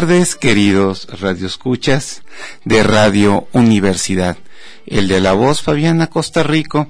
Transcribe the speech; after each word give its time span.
Tardes, 0.00 0.36
queridos 0.36 1.08
radioescuchas 1.22 2.20
de 2.66 2.82
Radio 2.82 3.48
Universidad. 3.54 4.36
El 4.84 5.08
de 5.08 5.22
la 5.22 5.32
voz 5.32 5.62
Fabiana 5.62 6.08
Costa 6.08 6.42
Rico 6.42 6.88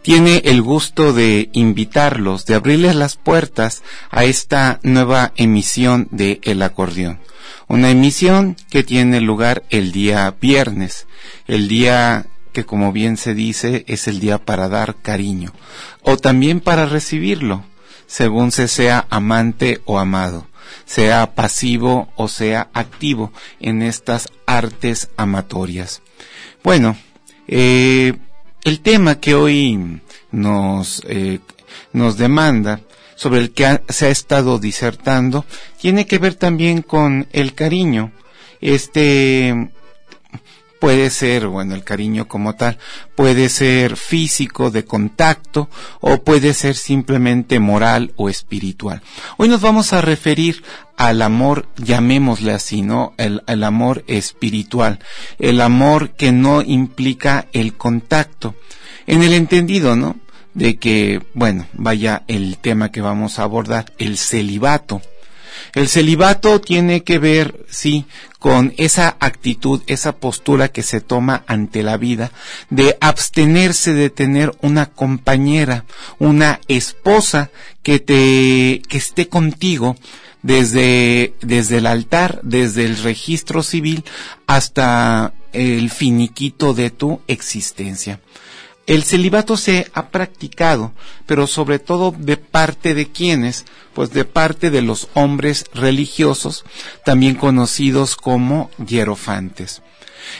tiene 0.00 0.40
el 0.42 0.62
gusto 0.62 1.12
de 1.12 1.50
invitarlos, 1.52 2.46
de 2.46 2.54
abrirles 2.54 2.94
las 2.94 3.16
puertas 3.16 3.82
a 4.10 4.24
esta 4.24 4.80
nueva 4.82 5.34
emisión 5.36 6.08
de 6.10 6.40
El 6.44 6.62
Acordeón. 6.62 7.20
Una 7.68 7.90
emisión 7.90 8.56
que 8.70 8.82
tiene 8.82 9.20
lugar 9.20 9.64
el 9.68 9.92
día 9.92 10.34
viernes, 10.40 11.06
el 11.46 11.68
día 11.68 12.24
que 12.54 12.64
como 12.64 12.90
bien 12.90 13.18
se 13.18 13.34
dice 13.34 13.84
es 13.86 14.08
el 14.08 14.18
día 14.18 14.38
para 14.38 14.70
dar 14.70 14.96
cariño, 15.02 15.52
o 16.00 16.16
también 16.16 16.60
para 16.60 16.86
recibirlo, 16.86 17.66
según 18.06 18.50
se 18.50 18.66
sea 18.66 19.06
amante 19.10 19.82
o 19.84 19.98
amado 19.98 20.46
sea 20.86 21.34
pasivo 21.34 22.08
o 22.16 22.28
sea 22.28 22.70
activo 22.72 23.32
en 23.60 23.82
estas 23.82 24.28
artes 24.46 25.10
amatorias. 25.16 26.00
Bueno, 26.62 26.96
eh, 27.48 28.14
el 28.64 28.80
tema 28.80 29.20
que 29.20 29.34
hoy 29.34 30.00
nos, 30.30 31.02
eh, 31.06 31.40
nos 31.92 32.16
demanda, 32.16 32.80
sobre 33.14 33.40
el 33.40 33.52
que 33.52 33.80
se 33.88 34.06
ha 34.06 34.10
estado 34.10 34.58
disertando, 34.58 35.44
tiene 35.80 36.06
que 36.06 36.18
ver 36.18 36.34
también 36.34 36.82
con 36.82 37.26
el 37.32 37.54
cariño. 37.54 38.12
Este 38.60 39.70
puede 40.80 41.10
ser, 41.10 41.46
bueno, 41.48 41.74
el 41.74 41.84
cariño 41.84 42.28
como 42.28 42.54
tal, 42.54 42.78
puede 43.14 43.48
ser 43.48 43.96
físico, 43.96 44.70
de 44.70 44.84
contacto, 44.84 45.68
o 46.00 46.22
puede 46.22 46.54
ser 46.54 46.74
simplemente 46.74 47.58
moral 47.58 48.12
o 48.16 48.28
espiritual. 48.28 49.02
Hoy 49.36 49.48
nos 49.48 49.60
vamos 49.60 49.92
a 49.92 50.00
referir 50.00 50.62
al 50.96 51.22
amor, 51.22 51.66
llamémosle 51.76 52.52
así, 52.52 52.82
¿no? 52.82 53.14
El, 53.16 53.42
el 53.46 53.64
amor 53.64 54.04
espiritual, 54.06 54.98
el 55.38 55.60
amor 55.60 56.10
que 56.10 56.32
no 56.32 56.62
implica 56.62 57.46
el 57.52 57.74
contacto. 57.74 58.54
En 59.06 59.22
el 59.22 59.34
entendido, 59.34 59.96
¿no? 59.96 60.16
De 60.54 60.78
que, 60.78 61.22
bueno, 61.34 61.66
vaya 61.74 62.24
el 62.28 62.58
tema 62.58 62.90
que 62.90 63.02
vamos 63.02 63.38
a 63.38 63.42
abordar, 63.42 63.92
el 63.98 64.16
celibato. 64.16 65.02
El 65.76 65.88
celibato 65.88 66.58
tiene 66.62 67.04
que 67.04 67.18
ver, 67.18 67.66
sí, 67.68 68.06
con 68.38 68.72
esa 68.78 69.14
actitud, 69.20 69.82
esa 69.86 70.16
postura 70.16 70.68
que 70.68 70.82
se 70.82 71.02
toma 71.02 71.44
ante 71.46 71.82
la 71.82 71.98
vida 71.98 72.32
de 72.70 72.96
abstenerse 73.02 73.92
de 73.92 74.08
tener 74.08 74.56
una 74.62 74.86
compañera, 74.86 75.84
una 76.18 76.60
esposa 76.68 77.50
que 77.82 77.98
te, 77.98 78.80
que 78.88 78.96
esté 78.96 79.28
contigo 79.28 79.96
desde, 80.40 81.34
desde 81.42 81.76
el 81.76 81.86
altar, 81.86 82.40
desde 82.42 82.86
el 82.86 82.96
registro 82.96 83.62
civil 83.62 84.02
hasta 84.46 85.34
el 85.52 85.90
finiquito 85.90 86.72
de 86.72 86.88
tu 86.88 87.20
existencia. 87.26 88.20
El 88.86 89.02
celibato 89.02 89.56
se 89.56 89.90
ha 89.94 90.10
practicado, 90.10 90.92
pero 91.26 91.48
sobre 91.48 91.80
todo 91.80 92.14
de 92.16 92.36
parte 92.36 92.94
de 92.94 93.10
quienes, 93.10 93.64
pues 93.94 94.10
de 94.10 94.24
parte 94.24 94.70
de 94.70 94.80
los 94.80 95.08
hombres 95.14 95.64
religiosos, 95.74 96.64
también 97.04 97.34
conocidos 97.34 98.14
como 98.14 98.70
hierofantes. 98.78 99.82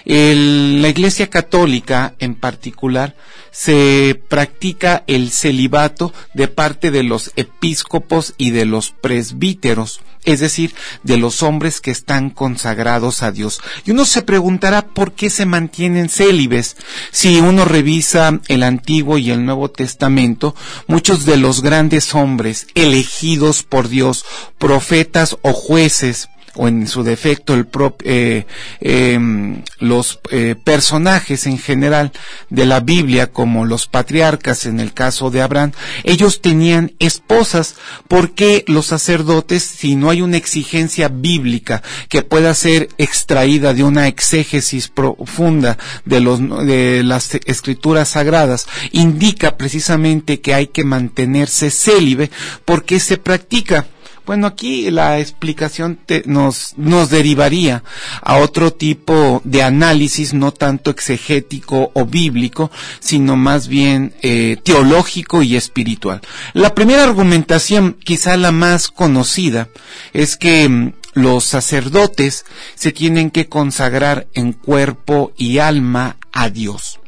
La 0.04 0.88
Iglesia 0.88 1.28
Católica, 1.28 2.14
en 2.18 2.34
particular, 2.34 3.16
se 3.56 4.20
practica 4.28 5.02
el 5.06 5.30
celibato 5.30 6.12
de 6.34 6.46
parte 6.46 6.90
de 6.90 7.02
los 7.02 7.32
episcopos 7.36 8.34
y 8.36 8.50
de 8.50 8.66
los 8.66 8.90
presbíteros, 8.90 10.00
es 10.24 10.40
decir, 10.40 10.74
de 11.04 11.16
los 11.16 11.42
hombres 11.42 11.80
que 11.80 11.90
están 11.90 12.28
consagrados 12.28 13.22
a 13.22 13.32
Dios. 13.32 13.60
Y 13.86 13.92
uno 13.92 14.04
se 14.04 14.20
preguntará 14.20 14.82
por 14.82 15.12
qué 15.12 15.30
se 15.30 15.46
mantienen 15.46 16.10
célibes. 16.10 16.76
Si 17.12 17.40
uno 17.40 17.64
revisa 17.64 18.40
el 18.48 18.62
Antiguo 18.62 19.16
y 19.16 19.30
el 19.30 19.46
Nuevo 19.46 19.70
Testamento, 19.70 20.54
muchos 20.86 21.24
de 21.24 21.38
los 21.38 21.62
grandes 21.62 22.14
hombres 22.14 22.66
elegidos 22.74 23.62
por 23.62 23.88
Dios, 23.88 24.26
profetas 24.58 25.38
o 25.40 25.54
jueces, 25.54 26.28
o 26.56 26.68
en 26.68 26.86
su 26.86 27.02
defecto 27.02 27.54
el 27.54 27.66
eh, 28.04 28.46
em, 28.80 29.62
los 29.78 30.20
eh, 30.30 30.54
personajes 30.62 31.46
en 31.46 31.58
general 31.58 32.12
de 32.50 32.66
la 32.66 32.80
Biblia 32.80 33.32
como 33.32 33.64
los 33.64 33.86
patriarcas 33.86 34.66
en 34.66 34.80
el 34.80 34.92
caso 34.92 35.30
de 35.30 35.42
Abraham 35.42 35.72
ellos 36.04 36.40
tenían 36.40 36.92
esposas. 36.98 37.76
Porque 38.08 38.64
los 38.66 38.86
sacerdotes 38.86 39.62
si 39.62 39.96
no 39.96 40.10
hay 40.10 40.22
una 40.22 40.36
exigencia 40.36 41.08
bíblica 41.08 41.82
que 42.08 42.22
pueda 42.22 42.54
ser 42.54 42.88
extraída 42.98 43.74
de 43.74 43.84
una 43.84 44.08
exégesis 44.08 44.88
profunda 44.88 45.78
de 46.04 46.20
los 46.20 46.40
de 46.66 47.02
las 47.04 47.34
escrituras 47.46 48.08
sagradas 48.10 48.66
indica 48.92 49.56
precisamente 49.56 50.40
que 50.40 50.54
hay 50.54 50.68
que 50.68 50.84
mantenerse 50.84 51.70
célibe 51.70 52.30
porque 52.64 53.00
se 53.00 53.18
practica 53.18 53.86
bueno, 54.26 54.48
aquí 54.48 54.90
la 54.90 55.20
explicación 55.20 56.00
nos, 56.24 56.74
nos 56.76 57.10
derivaría 57.10 57.84
a 58.20 58.38
otro 58.38 58.72
tipo 58.72 59.40
de 59.44 59.62
análisis, 59.62 60.34
no 60.34 60.52
tanto 60.52 60.90
exegético 60.90 61.92
o 61.94 62.04
bíblico, 62.04 62.70
sino 62.98 63.36
más 63.36 63.68
bien 63.68 64.14
eh, 64.22 64.56
teológico 64.62 65.42
y 65.42 65.54
espiritual. 65.54 66.20
La 66.54 66.74
primera 66.74 67.04
argumentación, 67.04 67.96
quizá 68.02 68.36
la 68.36 68.50
más 68.50 68.88
conocida, 68.88 69.68
es 70.12 70.36
que 70.36 70.68
mm, 70.68 70.92
los 71.14 71.44
sacerdotes 71.44 72.44
se 72.74 72.90
tienen 72.90 73.30
que 73.30 73.48
consagrar 73.48 74.26
en 74.34 74.52
cuerpo 74.52 75.32
y 75.36 75.58
alma 75.58 76.16
a 76.32 76.50
Dios. 76.50 76.98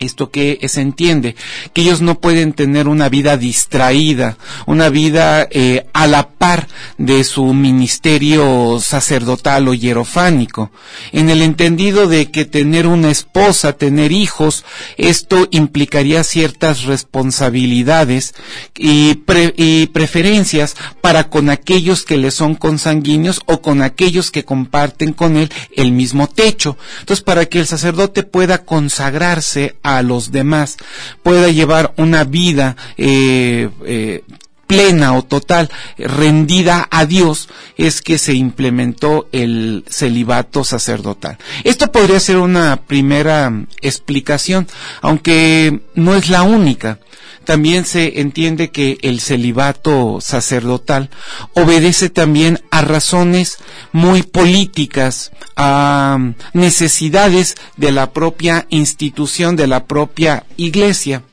Esto 0.00 0.30
que 0.30 0.58
se 0.66 0.80
entiende, 0.80 1.36
que 1.74 1.82
ellos 1.82 2.00
no 2.00 2.20
pueden 2.20 2.54
tener 2.54 2.88
una 2.88 3.10
vida 3.10 3.36
distraída, 3.36 4.38
una 4.66 4.88
vida 4.88 5.46
eh, 5.50 5.86
a 5.92 6.06
la 6.06 6.30
par 6.30 6.68
de 6.96 7.22
su 7.22 7.52
ministerio 7.52 8.80
sacerdotal 8.80 9.68
o 9.68 9.74
hierofánico, 9.74 10.70
en 11.12 11.28
el 11.28 11.42
entendido 11.42 12.08
de 12.08 12.30
que 12.30 12.46
tener 12.46 12.86
una 12.86 13.10
esposa, 13.10 13.74
tener 13.74 14.10
hijos, 14.10 14.64
esto 14.96 15.48
implicaría 15.50 16.24
ciertas 16.24 16.84
responsabilidades 16.84 18.34
y, 18.74 19.22
y 19.56 19.86
preferencias 19.88 20.76
para 21.02 21.28
con 21.28 21.50
aquellos 21.50 22.04
que 22.04 22.16
le 22.16 22.30
son 22.30 22.54
consanguíneos 22.54 23.40
o 23.44 23.60
con 23.60 23.82
aquellos 23.82 24.30
que 24.30 24.44
comparten 24.44 25.12
con 25.12 25.36
él 25.36 25.50
el 25.76 25.92
mismo 25.92 26.26
techo. 26.26 26.78
Entonces, 27.00 27.22
para 27.22 27.46
que 27.46 27.60
el 27.60 27.66
sacerdote 27.66 28.22
pueda 28.22 28.64
consagrarse 28.64 29.76
a 29.82 29.89
a 29.96 30.02
los 30.02 30.32
demás, 30.32 30.76
pueda 31.22 31.48
llevar 31.48 31.94
una 31.96 32.24
vida 32.24 32.76
eh, 32.96 33.68
eh, 33.84 34.24
plena 34.70 35.14
o 35.14 35.22
total, 35.24 35.68
rendida 35.98 36.86
a 36.92 37.04
Dios, 37.04 37.48
es 37.76 38.02
que 38.02 38.18
se 38.18 38.34
implementó 38.34 39.28
el 39.32 39.84
celibato 39.88 40.62
sacerdotal. 40.62 41.38
Esto 41.64 41.90
podría 41.90 42.20
ser 42.20 42.36
una 42.36 42.76
primera 42.76 43.52
explicación, 43.80 44.68
aunque 45.00 45.80
no 45.96 46.14
es 46.14 46.28
la 46.30 46.44
única 46.44 47.00
también 47.50 47.84
se 47.84 48.20
entiende 48.20 48.70
que 48.70 48.98
el 49.02 49.18
celibato 49.18 50.20
sacerdotal 50.20 51.10
obedece 51.54 52.08
también 52.08 52.60
a 52.70 52.82
razones 52.82 53.56
muy 53.90 54.22
políticas, 54.22 55.32
a 55.56 56.16
necesidades 56.52 57.56
de 57.76 57.90
la 57.90 58.12
propia 58.12 58.68
institución, 58.70 59.56
de 59.56 59.66
la 59.66 59.86
propia 59.88 60.44
iglesia. 60.58 61.24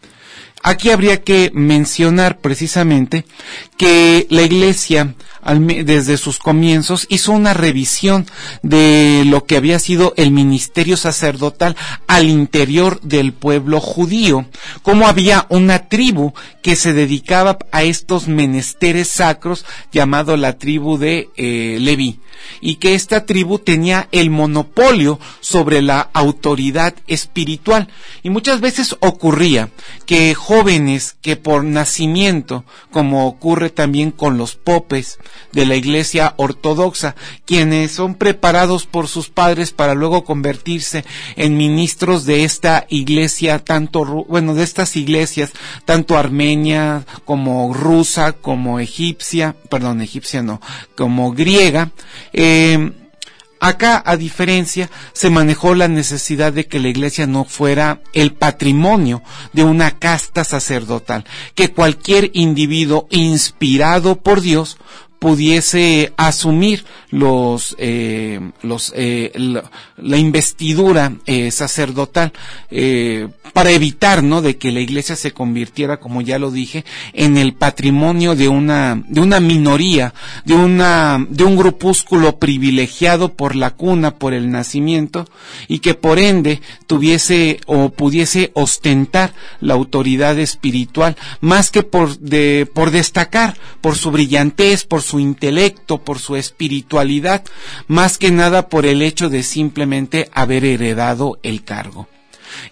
Aquí 0.63 0.89
habría 0.89 1.21
que 1.21 1.51
mencionar 1.53 2.39
precisamente 2.39 3.23
que 3.77 4.25
la 4.31 4.41
iglesia 4.41 5.13
desde 5.55 6.17
sus 6.17 6.39
comienzos, 6.39 7.05
hizo 7.09 7.31
una 7.31 7.53
revisión 7.53 8.25
de 8.63 9.23
lo 9.25 9.45
que 9.45 9.57
había 9.57 9.79
sido 9.79 10.13
el 10.17 10.31
ministerio 10.31 10.97
sacerdotal 10.97 11.75
al 12.07 12.27
interior 12.27 12.99
del 13.01 13.33
pueblo 13.33 13.79
judío, 13.79 14.45
como 14.83 15.07
había 15.07 15.45
una 15.49 15.88
tribu 15.88 16.33
que 16.61 16.75
se 16.75 16.94
dedicaba 16.94 17.57
a 17.71 17.83
estos 17.83 18.27
menesteres 18.27 19.07
sacros 19.07 19.65
llamado 19.91 20.35
la 20.35 20.57
tribu 20.57 20.97
de 20.97 21.29
eh, 21.38 21.77
Leví 21.79 22.19
y 22.61 22.75
que 22.75 22.95
esta 22.95 23.25
tribu 23.25 23.59
tenía 23.59 24.07
el 24.11 24.29
monopolio 24.29 25.19
sobre 25.39 25.81
la 25.81 26.09
autoridad 26.13 26.93
espiritual. 27.07 27.88
Y 28.23 28.29
muchas 28.29 28.61
veces 28.61 28.95
ocurría 29.00 29.69
que 30.05 30.33
jóvenes 30.33 31.15
que 31.21 31.35
por 31.35 31.63
nacimiento 31.63 32.63
como 32.91 33.27
ocurre 33.27 33.69
también 33.69 34.11
con 34.11 34.38
los 34.38 34.55
popes 34.55 35.19
de 35.51 35.66
la 35.66 35.75
iglesia 35.75 36.34
ortodoxa, 36.38 37.16
quienes 37.45 37.92
son 37.92 38.16
preparados 38.16 38.86
por 38.86 39.07
sus 39.07 39.30
padres 39.30 39.72
para 39.72 39.94
luego 39.94 40.24
convertirse 40.24 41.06
en 41.36 41.57
ministros 41.57 42.25
de 42.25 42.44
esta 42.44 42.86
iglesia, 42.89 43.60
tanto, 43.60 44.25
bueno, 44.28 44.54
de 44.54 44.63
estas 44.63 44.95
iglesias, 44.95 45.51
tanto 45.86 46.18
armenia 46.18 47.06
como 47.25 47.74
rusa, 47.74 48.34
como 48.34 48.80
egipcia, 48.80 49.56
perdón, 49.69 50.01
egipcia 50.01 50.42
no, 50.42 50.62
como 50.95 51.31
griega, 51.31 51.92
eh, 52.34 52.92
Acá, 53.60 54.04
a 54.06 54.18
diferencia, 54.18 54.89
se 55.13 55.30
manejó 55.30 55.74
la 55.74 55.88
necesidad 55.88 56.54
de 56.54 56.68
que 56.68 56.80
la 56.80 56.89
iglesia 56.89 57.25
no 57.25 57.44
fuera 57.44 58.01
el 58.13 58.34
patrimonio 58.34 59.24
de 59.54 59.63
una 59.63 59.98
casta 59.98 60.44
sacerdotal, 60.44 61.25
que 61.56 61.72
cualquier 61.72 62.30
individuo 62.34 63.07
inspirado 63.10 64.18
por 64.18 64.42
Dios 64.42 64.78
pudiese 65.19 66.13
asumir 66.17 66.85
los, 67.17 67.75
eh, 67.79 68.39
los 68.61 68.93
eh, 68.95 69.31
la, 69.35 70.17
investidura 70.17 71.13
eh, 71.25 71.51
sacerdotal 71.51 72.31
eh, 72.69 73.27
para 73.53 73.71
evitar 73.71 74.23
no 74.23 74.41
de 74.41 74.57
que 74.57 74.71
la 74.71 74.79
iglesia 74.79 75.15
se 75.15 75.31
convirtiera 75.31 75.99
como 75.99 76.21
ya 76.21 76.37
lo 76.39 76.51
dije 76.51 76.85
en 77.13 77.37
el 77.37 77.53
patrimonio 77.53 78.35
de 78.35 78.47
una 78.47 79.01
de 79.07 79.21
una 79.21 79.39
minoría 79.39 80.13
de 80.45 80.53
una 80.53 81.25
de 81.29 81.43
un 81.43 81.55
grupúsculo 81.55 82.37
privilegiado 82.37 83.33
por 83.33 83.55
la 83.55 83.71
cuna 83.71 84.15
por 84.15 84.33
el 84.33 84.51
nacimiento 84.51 85.25
y 85.67 85.79
que 85.79 85.93
por 85.93 86.19
ende 86.19 86.61
tuviese 86.85 87.59
o 87.65 87.89
pudiese 87.89 88.51
ostentar 88.53 89.33
la 89.59 89.73
autoridad 89.73 90.37
espiritual 90.39 91.15
más 91.41 91.71
que 91.71 91.83
por 91.83 92.19
de 92.19 92.67
por 92.71 92.91
destacar 92.91 93.57
por 93.81 93.95
su 93.95 94.11
brillantez 94.11 94.85
por 94.85 95.01
su 95.01 95.19
intelecto, 95.19 95.99
por 95.99 96.19
su 96.19 96.35
espiritualidad, 96.35 97.06
más 97.88 98.18
que 98.18 98.31
nada 98.31 98.69
por 98.69 98.86
el 98.86 99.01
hecho 99.01 99.30
de 99.30 99.44
simplemente 99.44 100.30
haber 100.33 100.65
heredado 100.65 101.39
el 101.44 101.63
cargo. 101.63 102.07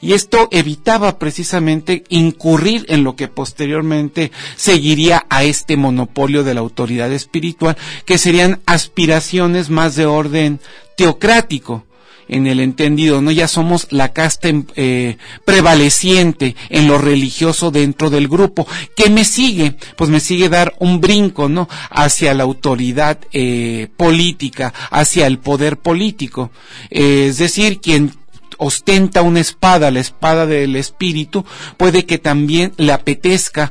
Y 0.02 0.14
esto 0.14 0.48
evitaba 0.52 1.20
precisamente 1.20 2.04
incurrir 2.10 2.86
en 2.90 3.04
lo 3.04 3.16
que 3.16 3.28
posteriormente 3.28 4.32
seguiría 4.56 5.26
a 5.30 5.44
este 5.44 5.78
monopolio 5.78 6.44
de 6.44 6.54
la 6.54 6.62
autoridad 6.62 7.12
espiritual, 7.12 7.78
que 8.06 8.18
serían 8.18 8.62
aspiraciones 8.66 9.70
más 9.70 9.96
de 9.96 10.06
orden 10.06 10.60
teocrático, 10.98 11.86
en 12.28 12.48
el 12.48 12.60
entendido, 12.60 13.22
¿no? 13.22 13.32
Ya 13.32 13.48
somos 13.48 13.88
la 13.92 14.14
casta 14.14 14.50
eh, 14.76 15.18
prevaleciente 15.46 16.56
en 16.70 16.88
lo 16.88 16.98
religioso 16.98 17.72
dentro 17.72 18.10
del 18.10 18.28
grupo. 18.28 18.68
¿Qué 18.96 19.10
me 19.10 19.24
sigue? 19.24 19.76
Pues 19.96 20.10
me 20.10 20.20
sigue 20.20 20.50
dar 20.50 20.74
un 20.80 21.02
brinco, 21.02 21.50
¿no? 21.50 21.68
Hacia 21.90 22.34
la 22.34 22.44
autoridad 22.44 23.20
eh, 23.32 23.88
política, 23.98 24.74
hacia 24.92 25.28
el 25.28 25.40
poder 25.40 25.78
político. 25.78 26.52
Eh, 26.90 27.28
es 27.30 27.38
decir, 27.38 27.80
quien 27.80 28.14
ostenta 28.58 29.22
una 29.22 29.42
espada, 29.42 29.92
la 29.92 30.00
espada 30.00 30.46
del 30.46 30.76
espíritu, 30.76 31.46
puede 31.78 32.06
que 32.06 32.18
también 32.18 32.72
le 32.78 32.94
apetezca 32.94 33.70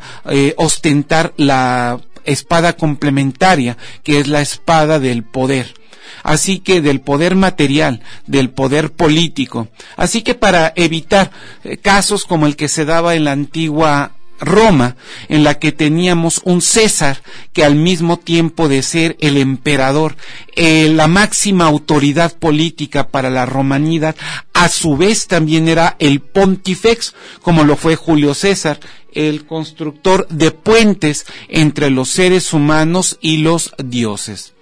ostentar 0.57 1.33
la 1.39 1.99
espada 2.25 2.75
complementaria, 2.75 3.79
que 4.03 4.19
es 4.21 4.29
la 4.29 4.43
espada 4.43 4.99
del 4.99 5.25
poder 5.25 5.75
así 6.23 6.59
que 6.59 6.81
del 6.81 7.01
poder 7.01 7.35
material, 7.35 8.01
del 8.27 8.51
poder 8.51 8.93
político. 8.93 9.69
Así 9.97 10.23
que 10.23 10.35
para 10.35 10.73
evitar 10.77 11.31
eh, 11.65 11.77
casos 11.77 12.25
como 12.25 12.47
el 12.47 12.57
que 12.57 12.69
se 12.69 12.85
daba 12.85 13.15
en 13.15 13.25
la 13.25 13.33
antigua 13.33 14.13
Roma, 14.41 14.97
en 15.29 15.45
la 15.45 15.59
que 15.59 15.73
teníamos 15.73 16.41
un 16.45 16.61
César 16.61 17.23
que 17.53 17.65
al 17.65 17.77
mismo 17.77 18.19
tiempo 18.19 18.69
de 18.69 18.83
ser 18.83 19.17
el 19.21 19.37
emperador, 19.37 20.17
eh, 20.57 20.91
la 20.91 21.07
máxima 21.07 21.67
autoridad 21.67 22.37
política 22.37 23.09
para 23.09 23.31
la 23.31 23.47
romanidad, 23.47 24.17
a 24.53 24.69
su 24.69 24.97
vez 24.97 25.27
también 25.27 25.69
era 25.69 25.97
el 25.99 26.21
pontifex, 26.21 27.15
como 27.43 27.65
lo 27.65 27.77
fue 27.77 27.97
Julio 27.97 28.35
César, 28.35 28.81
el 29.13 29.47
constructor 29.47 30.27
de 30.29 30.51
puentes 30.51 31.25
entre 31.49 31.91
los 31.91 32.09
seres 32.11 32.53
humanos 32.53 33.19
y 33.21 33.39
los 33.39 33.75
dioses. 33.79 34.55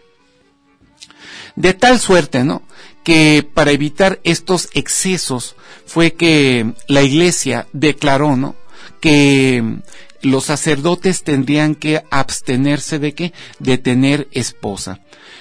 De 1.57 1.75
tal 1.75 1.99
suerte, 2.01 2.45
¿no? 2.45 2.63
Que 3.05 3.47
para 3.55 3.73
evitar 3.73 4.21
estos 4.25 4.69
excesos 4.75 5.57
fue 5.87 6.15
que 6.15 6.73
la 6.89 7.03
iglesia 7.03 7.67
declaró, 7.73 8.37
¿no? 8.37 8.55
Que 9.01 9.81
los 10.23 10.45
sacerdotes 10.45 11.25
tendrían 11.25 11.75
que 11.75 12.05
abstenerse 12.11 12.99
de 12.99 13.15
qué? 13.15 13.33
De 13.59 13.79
tener 13.79 14.29
esposa. 14.33 15.01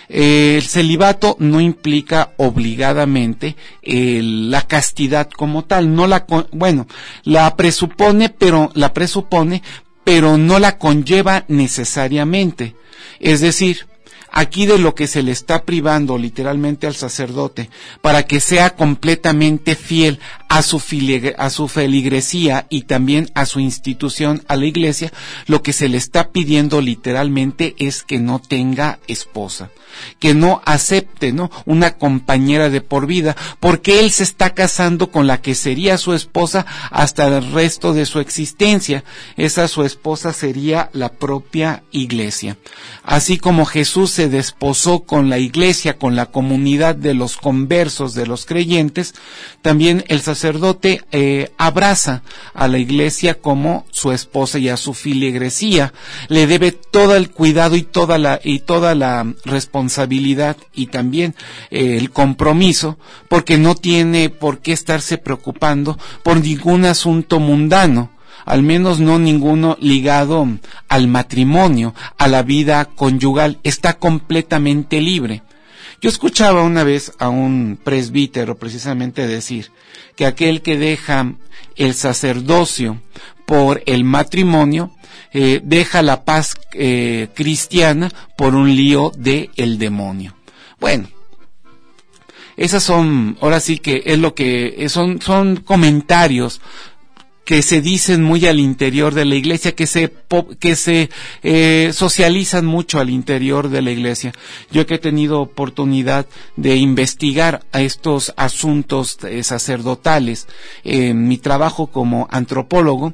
El 0.09 0.63
celibato 0.63 1.37
no 1.39 1.61
implica 1.61 2.33
obligadamente 2.35 3.55
la 3.81 4.63
castidad 4.63 5.29
como 5.29 5.63
tal, 5.63 5.95
no 5.95 6.05
la, 6.05 6.25
bueno, 6.51 6.87
la 7.23 7.55
presupone, 7.55 8.27
pero 8.27 8.71
la 8.73 8.93
presupone, 8.93 9.63
pero 10.03 10.37
no 10.37 10.59
la 10.59 10.77
conlleva 10.77 11.45
necesariamente. 11.47 12.75
Es 13.21 13.39
decir, 13.39 13.87
aquí 14.31 14.65
de 14.65 14.79
lo 14.79 14.95
que 14.95 15.07
se 15.07 15.23
le 15.23 15.31
está 15.31 15.63
privando 15.63 16.17
literalmente 16.17 16.87
al 16.87 16.95
sacerdote 16.95 17.69
para 18.01 18.23
que 18.23 18.39
sea 18.39 18.71
completamente 18.75 19.75
fiel 19.75 20.19
a 20.51 20.61
su, 20.63 21.67
feligresía 21.69 22.67
y 22.69 22.81
también 22.81 23.31
a 23.35 23.45
su 23.45 23.61
institución, 23.61 24.43
a 24.49 24.57
la 24.57 24.65
iglesia, 24.65 25.13
lo 25.47 25.63
que 25.63 25.71
se 25.71 25.87
le 25.87 25.97
está 25.97 26.31
pidiendo 26.31 26.81
literalmente 26.81 27.73
es 27.77 28.03
que 28.03 28.19
no 28.19 28.39
tenga 28.39 28.99
esposa, 29.07 29.69
que 30.19 30.33
no 30.33 30.61
acepte, 30.65 31.31
¿no? 31.31 31.49
Una 31.65 31.91
compañera 31.91 32.69
de 32.69 32.81
por 32.81 33.07
vida, 33.07 33.37
porque 33.61 34.01
él 34.01 34.11
se 34.11 34.23
está 34.23 34.53
casando 34.53 35.09
con 35.09 35.25
la 35.25 35.41
que 35.41 35.55
sería 35.55 35.97
su 35.97 36.13
esposa 36.13 36.65
hasta 36.89 37.27
el 37.29 37.53
resto 37.53 37.93
de 37.93 38.05
su 38.05 38.19
existencia. 38.19 39.05
Esa 39.37 39.69
su 39.69 39.83
esposa 39.83 40.33
sería 40.33 40.89
la 40.91 41.13
propia 41.13 41.83
iglesia. 41.91 42.57
Así 43.03 43.37
como 43.37 43.63
Jesús 43.63 44.11
se 44.11 44.27
desposó 44.27 45.05
con 45.05 45.29
la 45.29 45.37
iglesia, 45.37 45.97
con 45.97 46.17
la 46.17 46.25
comunidad 46.25 46.95
de 46.95 47.13
los 47.13 47.37
conversos, 47.37 48.13
de 48.15 48.27
los 48.27 48.45
creyentes, 48.45 49.13
también 49.61 50.03
el 50.09 50.19
sacerdote 50.19 50.40
eh, 51.11 51.51
abraza 51.57 52.23
a 52.53 52.67
la 52.67 52.77
iglesia 52.77 53.39
como 53.39 53.85
su 53.91 54.11
esposa 54.11 54.59
y 54.59 54.69
a 54.69 54.77
su 54.77 54.93
filigresía. 54.93 55.93
Le 56.27 56.47
debe 56.47 56.71
todo 56.71 57.15
el 57.15 57.29
cuidado 57.29 57.75
y 57.75 57.83
toda 57.83 58.17
la, 58.17 58.39
y 58.43 58.59
toda 58.59 58.95
la 58.95 59.33
responsabilidad 59.45 60.57
y 60.73 60.87
también 60.87 61.35
eh, 61.69 61.97
el 61.97 62.11
compromiso, 62.11 62.97
porque 63.29 63.57
no 63.57 63.75
tiene 63.75 64.29
por 64.29 64.59
qué 64.59 64.73
estarse 64.73 65.17
preocupando 65.17 65.97
por 66.23 66.39
ningún 66.41 66.85
asunto 66.85 67.39
mundano 67.39 68.11
al 68.45 68.63
menos 68.63 68.99
no 68.99 69.19
ninguno 69.19 69.77
ligado 69.79 70.47
al 70.89 71.07
matrimonio, 71.07 71.93
a 72.17 72.27
la 72.27 72.41
vida 72.43 72.85
conyugal, 72.85 73.59
está 73.63 73.99
completamente 73.99 74.99
libre. 74.99 75.43
Yo 76.01 76.09
escuchaba 76.09 76.63
una 76.63 76.83
vez 76.83 77.11
a 77.19 77.29
un 77.29 77.77
presbítero 77.81 78.57
precisamente 78.57 79.27
decir 79.27 79.71
que 80.15 80.25
aquel 80.25 80.63
que 80.63 80.75
deja 80.75 81.35
el 81.75 81.93
sacerdocio 81.93 82.99
por 83.45 83.83
el 83.85 84.03
matrimonio 84.03 84.95
eh, 85.31 85.61
deja 85.63 86.01
la 86.01 86.25
paz 86.25 86.55
eh, 86.73 87.27
cristiana 87.35 88.09
por 88.35 88.55
un 88.55 88.75
lío 88.75 89.11
de 89.15 89.51
el 89.57 89.77
demonio. 89.77 90.35
Bueno, 90.79 91.07
esas 92.57 92.81
son, 92.81 93.37
ahora 93.39 93.59
sí 93.59 93.77
que 93.77 94.01
es 94.03 94.17
lo 94.17 94.33
que 94.33 94.87
son, 94.89 95.21
son 95.21 95.57
comentarios 95.57 96.61
que 97.45 97.61
se 97.63 97.81
dicen 97.81 98.23
muy 98.23 98.45
al 98.45 98.59
interior 98.59 99.13
de 99.13 99.25
la 99.25 99.35
iglesia, 99.35 99.73
que 99.75 99.87
se, 99.87 100.13
que 100.59 100.75
se 100.75 101.09
eh, 101.43 101.91
socializan 101.93 102.65
mucho 102.65 102.99
al 102.99 103.09
interior 103.09 103.69
de 103.69 103.81
la 103.81 103.91
iglesia. 103.91 104.31
Yo 104.71 104.85
que 104.85 104.95
he 104.95 104.99
tenido 104.99 105.41
oportunidad 105.41 106.27
de 106.55 106.75
investigar 106.75 107.61
a 107.71 107.81
estos 107.81 108.33
asuntos 108.37 109.17
eh, 109.23 109.43
sacerdotales 109.43 110.47
en 110.83 111.27
mi 111.27 111.37
trabajo 111.37 111.87
como 111.87 112.27
antropólogo, 112.31 113.13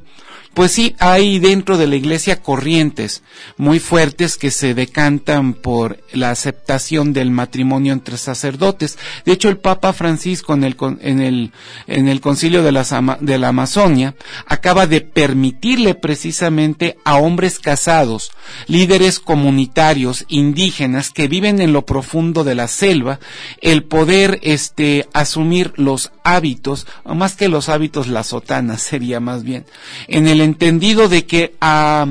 pues 0.58 0.72
sí, 0.72 0.96
hay 0.98 1.38
dentro 1.38 1.78
de 1.78 1.86
la 1.86 1.98
iglesia 1.98 2.42
corrientes 2.42 3.22
muy 3.58 3.78
fuertes 3.78 4.38
que 4.38 4.50
se 4.50 4.74
decantan 4.74 5.54
por 5.54 6.00
la 6.14 6.32
aceptación 6.32 7.14
del 7.14 7.30
matrimonio 7.30 7.94
entre 7.94 8.18
sacerdotes. 8.18 8.98
De 9.24 9.34
hecho, 9.34 9.50
el 9.50 9.60
Papa 9.60 9.94
Francisco 9.94 10.56
en 10.56 10.64
el, 10.64 11.52
en 11.86 12.08
el, 12.08 12.22
concilio 12.22 12.64
de 12.64 12.72
la, 12.72 13.18
de 13.22 13.38
la 13.38 13.50
Amazonia 13.50 14.16
acaba 14.48 14.88
de 14.88 15.02
permitirle 15.02 15.94
precisamente 15.94 16.98
a 17.06 17.18
hombres 17.18 17.60
casados, 17.60 18.32
líderes 18.66 19.20
comunitarios, 19.20 20.26
indígenas 20.28 21.12
que 21.12 21.28
viven 21.28 21.62
en 21.62 21.72
lo 21.72 21.86
profundo 21.86 22.44
de 22.44 22.56
la 22.56 22.68
selva, 22.68 23.20
el 23.62 23.84
poder 23.84 24.40
este, 24.42 25.08
asumir 25.14 25.74
los 25.76 26.12
hábitos, 26.24 26.88
más 27.06 27.36
que 27.36 27.48
los 27.48 27.70
hábitos, 27.70 28.08
la 28.08 28.24
sotana 28.24 28.78
sería 28.80 29.20
más 29.20 29.44
bien, 29.44 29.68
en 30.08 30.28
el 30.28 30.47
entendido 30.48 31.10
de 31.10 31.26
que 31.26 31.56
a, 31.62 32.08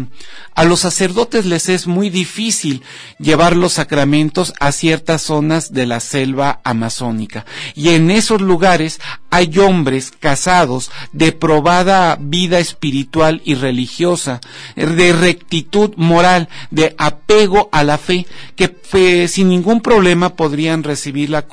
a 0.54 0.64
los 0.64 0.80
sacerdotes 0.80 1.44
les 1.44 1.68
es 1.68 1.86
muy 1.86 2.10
difícil 2.10 2.82
llevar 3.18 3.56
los 3.56 3.74
sacramentos 3.74 4.52
a 4.60 4.72
ciertas 4.72 5.22
zonas 5.22 5.72
de 5.72 5.86
la 5.86 6.00
selva 6.00 6.60
amazónica. 6.64 7.44
Y 7.74 7.90
en 7.90 8.10
esos 8.10 8.40
lugares 8.40 9.00
hay 9.30 9.58
hombres 9.58 10.12
casados 10.18 10.90
de 11.12 11.32
probada 11.32 12.16
vida 12.20 12.58
espiritual 12.58 13.42
y 13.44 13.54
religiosa, 13.54 14.40
de 14.76 15.12
rectitud 15.12 15.94
moral, 15.96 16.48
de 16.70 16.94
apego 16.98 17.68
a 17.72 17.84
la 17.84 17.98
fe, 17.98 18.26
que 18.54 19.28
sin 19.28 19.48
ningún 19.48 19.80
problema 19.80 20.36
podrían 20.36 20.82
recibir 20.82 21.30
la, 21.30 21.46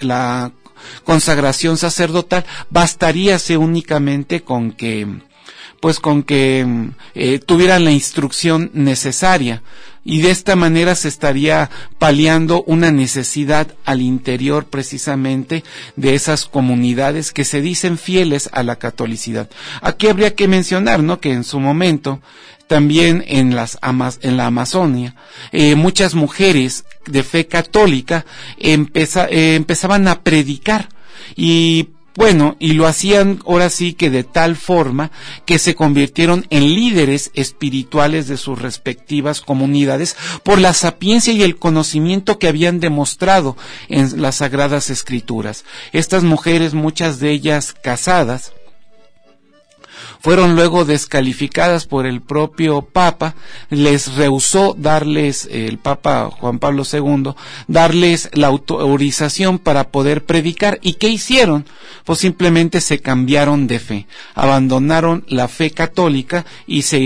la 0.00 0.52
consagración 1.04 1.76
sacerdotal, 1.76 2.44
bastaríase 2.70 3.56
únicamente 3.56 4.42
con 4.42 4.72
que 4.72 5.06
pues 5.82 5.98
con 5.98 6.22
que 6.22 6.64
eh, 7.16 7.40
tuvieran 7.40 7.84
la 7.84 7.90
instrucción 7.90 8.70
necesaria 8.72 9.64
y 10.04 10.20
de 10.20 10.30
esta 10.30 10.54
manera 10.54 10.94
se 10.94 11.08
estaría 11.08 11.70
paliando 11.98 12.62
una 12.68 12.92
necesidad 12.92 13.66
al 13.84 14.00
interior 14.00 14.66
precisamente 14.66 15.64
de 15.96 16.14
esas 16.14 16.44
comunidades 16.44 17.32
que 17.32 17.44
se 17.44 17.60
dicen 17.60 17.98
fieles 17.98 18.48
a 18.52 18.62
la 18.62 18.76
catolicidad. 18.76 19.50
Aquí 19.80 20.06
habría 20.06 20.36
que 20.36 20.46
mencionar, 20.46 21.02
¿no? 21.02 21.18
Que 21.18 21.32
en 21.32 21.42
su 21.42 21.58
momento 21.58 22.20
también 22.68 23.24
en 23.26 23.56
las 23.56 23.76
en 24.20 24.36
la 24.36 24.46
Amazonia 24.46 25.16
eh, 25.50 25.74
muchas 25.74 26.14
mujeres 26.14 26.84
de 27.06 27.24
fe 27.24 27.48
católica 27.48 28.24
eh, 28.56 28.86
empezaban 29.56 30.06
a 30.06 30.20
predicar 30.20 30.90
y 31.34 31.88
bueno, 32.14 32.56
y 32.58 32.74
lo 32.74 32.86
hacían 32.86 33.40
ahora 33.46 33.70
sí 33.70 33.94
que 33.94 34.10
de 34.10 34.24
tal 34.24 34.56
forma 34.56 35.10
que 35.46 35.58
se 35.58 35.74
convirtieron 35.74 36.46
en 36.50 36.74
líderes 36.74 37.30
espirituales 37.34 38.28
de 38.28 38.36
sus 38.36 38.60
respectivas 38.60 39.40
comunidades 39.40 40.16
por 40.42 40.60
la 40.60 40.74
sapiencia 40.74 41.32
y 41.32 41.42
el 41.42 41.56
conocimiento 41.56 42.38
que 42.38 42.48
habían 42.48 42.80
demostrado 42.80 43.56
en 43.88 44.20
las 44.20 44.36
sagradas 44.36 44.90
escrituras. 44.90 45.64
Estas 45.92 46.22
mujeres, 46.22 46.74
muchas 46.74 47.18
de 47.18 47.30
ellas 47.30 47.74
casadas, 47.82 48.52
fueron 50.22 50.54
luego 50.54 50.84
descalificadas 50.84 51.86
por 51.86 52.06
el 52.06 52.20
propio 52.20 52.82
Papa, 52.82 53.34
les 53.70 54.14
rehusó 54.14 54.76
darles, 54.78 55.48
el 55.50 55.78
Papa 55.78 56.30
Juan 56.30 56.60
Pablo 56.60 56.84
II, 56.90 57.32
darles 57.66 58.30
la 58.32 58.46
autorización 58.46 59.58
para 59.58 59.88
poder 59.88 60.24
predicar. 60.24 60.78
¿Y 60.80 60.94
qué 60.94 61.08
hicieron? 61.08 61.66
Pues 62.04 62.20
simplemente 62.20 62.80
se 62.80 63.00
cambiaron 63.00 63.66
de 63.66 63.80
fe, 63.80 64.06
abandonaron 64.36 65.24
la 65.26 65.48
fe 65.48 65.72
católica 65.72 66.46
y 66.68 66.82
se 66.82 66.98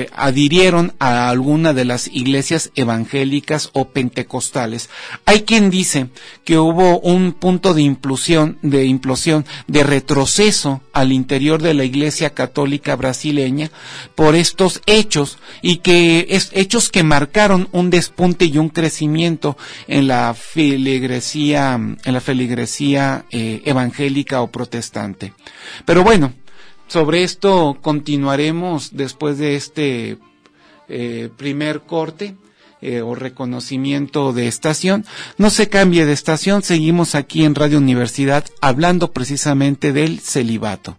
eh, 0.00 0.08
adhirieron 0.12 0.94
a 0.98 1.28
alguna 1.28 1.74
de 1.74 1.84
las 1.84 2.08
iglesias 2.08 2.72
evangélicas 2.74 3.70
o 3.72 3.90
pentecostales. 3.90 4.90
Hay 5.26 5.42
quien 5.42 5.70
dice 5.70 6.08
que 6.44 6.58
hubo 6.58 6.98
un 6.98 7.34
punto 7.34 7.72
de 7.72 7.82
implosión, 7.82 8.58
de 8.62 8.84
implosión, 8.84 9.46
de 9.68 9.84
retroceso 9.84 10.82
al 10.92 11.12
interior 11.12 11.62
de 11.62 11.74
la 11.74 11.84
iglesia 11.84 12.30
católica 12.30 12.63
brasileña 12.96 13.70
por 14.14 14.34
estos 14.34 14.80
hechos 14.86 15.38
y 15.62 15.78
que 15.78 16.26
es 16.30 16.50
hechos 16.52 16.88
que 16.90 17.02
marcaron 17.02 17.68
un 17.72 17.90
despunte 17.90 18.44
y 18.46 18.58
un 18.58 18.68
crecimiento 18.68 19.56
en 19.88 20.06
la 20.08 20.34
feligresía 20.34 21.74
en 21.74 22.12
la 22.12 22.20
feligresía 22.20 23.24
eh, 23.30 23.62
evangélica 23.64 24.42
o 24.42 24.50
protestante. 24.50 25.32
Pero 25.84 26.02
bueno, 26.02 26.32
sobre 26.88 27.22
esto 27.22 27.78
continuaremos 27.80 28.90
después 28.96 29.38
de 29.38 29.56
este 29.56 30.18
eh, 30.88 31.30
primer 31.36 31.82
corte. 31.82 32.36
Eh, 32.86 33.00
o 33.00 33.14
reconocimiento 33.14 34.34
de 34.34 34.46
estación. 34.46 35.06
No 35.38 35.48
se 35.48 35.70
cambie 35.70 36.04
de 36.04 36.12
estación, 36.12 36.62
seguimos 36.62 37.14
aquí 37.14 37.42
en 37.42 37.54
Radio 37.54 37.78
Universidad 37.78 38.44
hablando 38.60 39.10
precisamente 39.10 39.94
del 39.94 40.20
celibato. 40.20 40.98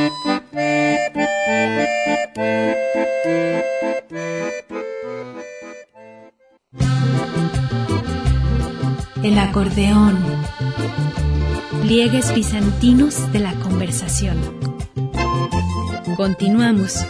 Acordeón. 9.41 10.23
Pliegues 11.81 12.33
bizantinos 12.33 13.31
de 13.31 13.39
la 13.39 13.53
conversación. 13.55 14.37
Continuamos. 16.15 17.05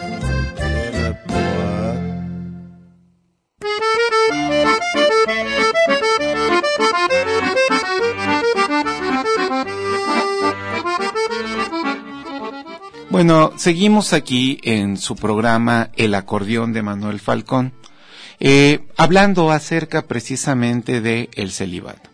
Bueno, 13.10 13.52
seguimos 13.56 14.14
aquí 14.14 14.58
en 14.62 14.96
su 14.96 15.16
programa 15.16 15.90
El 15.96 16.14
acordeón 16.14 16.72
de 16.72 16.82
Manuel 16.82 17.20
Falcón. 17.20 17.74
Eh, 18.40 18.86
hablando 18.96 19.50
acerca 19.50 20.08
precisamente 20.08 21.02
de 21.02 21.28
el 21.34 21.52
celibato. 21.52 22.11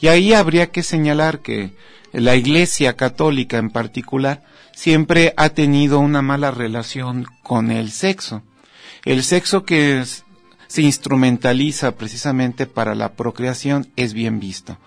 Y 0.00 0.08
ahí 0.08 0.32
habría 0.32 0.70
que 0.70 0.82
señalar 0.82 1.40
que 1.40 1.72
la 2.12 2.36
Iglesia 2.36 2.96
católica 2.96 3.58
en 3.58 3.70
particular 3.70 4.42
siempre 4.74 5.34
ha 5.36 5.50
tenido 5.50 5.98
una 5.98 6.22
mala 6.22 6.50
relación 6.50 7.26
con 7.42 7.70
el 7.70 7.90
sexo. 7.90 8.42
El 9.04 9.22
sexo 9.22 9.64
que 9.64 10.04
se 10.66 10.82
instrumentaliza 10.82 11.92
precisamente 11.92 12.66
para 12.66 12.94
la 12.94 13.14
procreación 13.14 13.92
es 13.96 14.14
bien 14.14 14.40
visto 14.40 14.78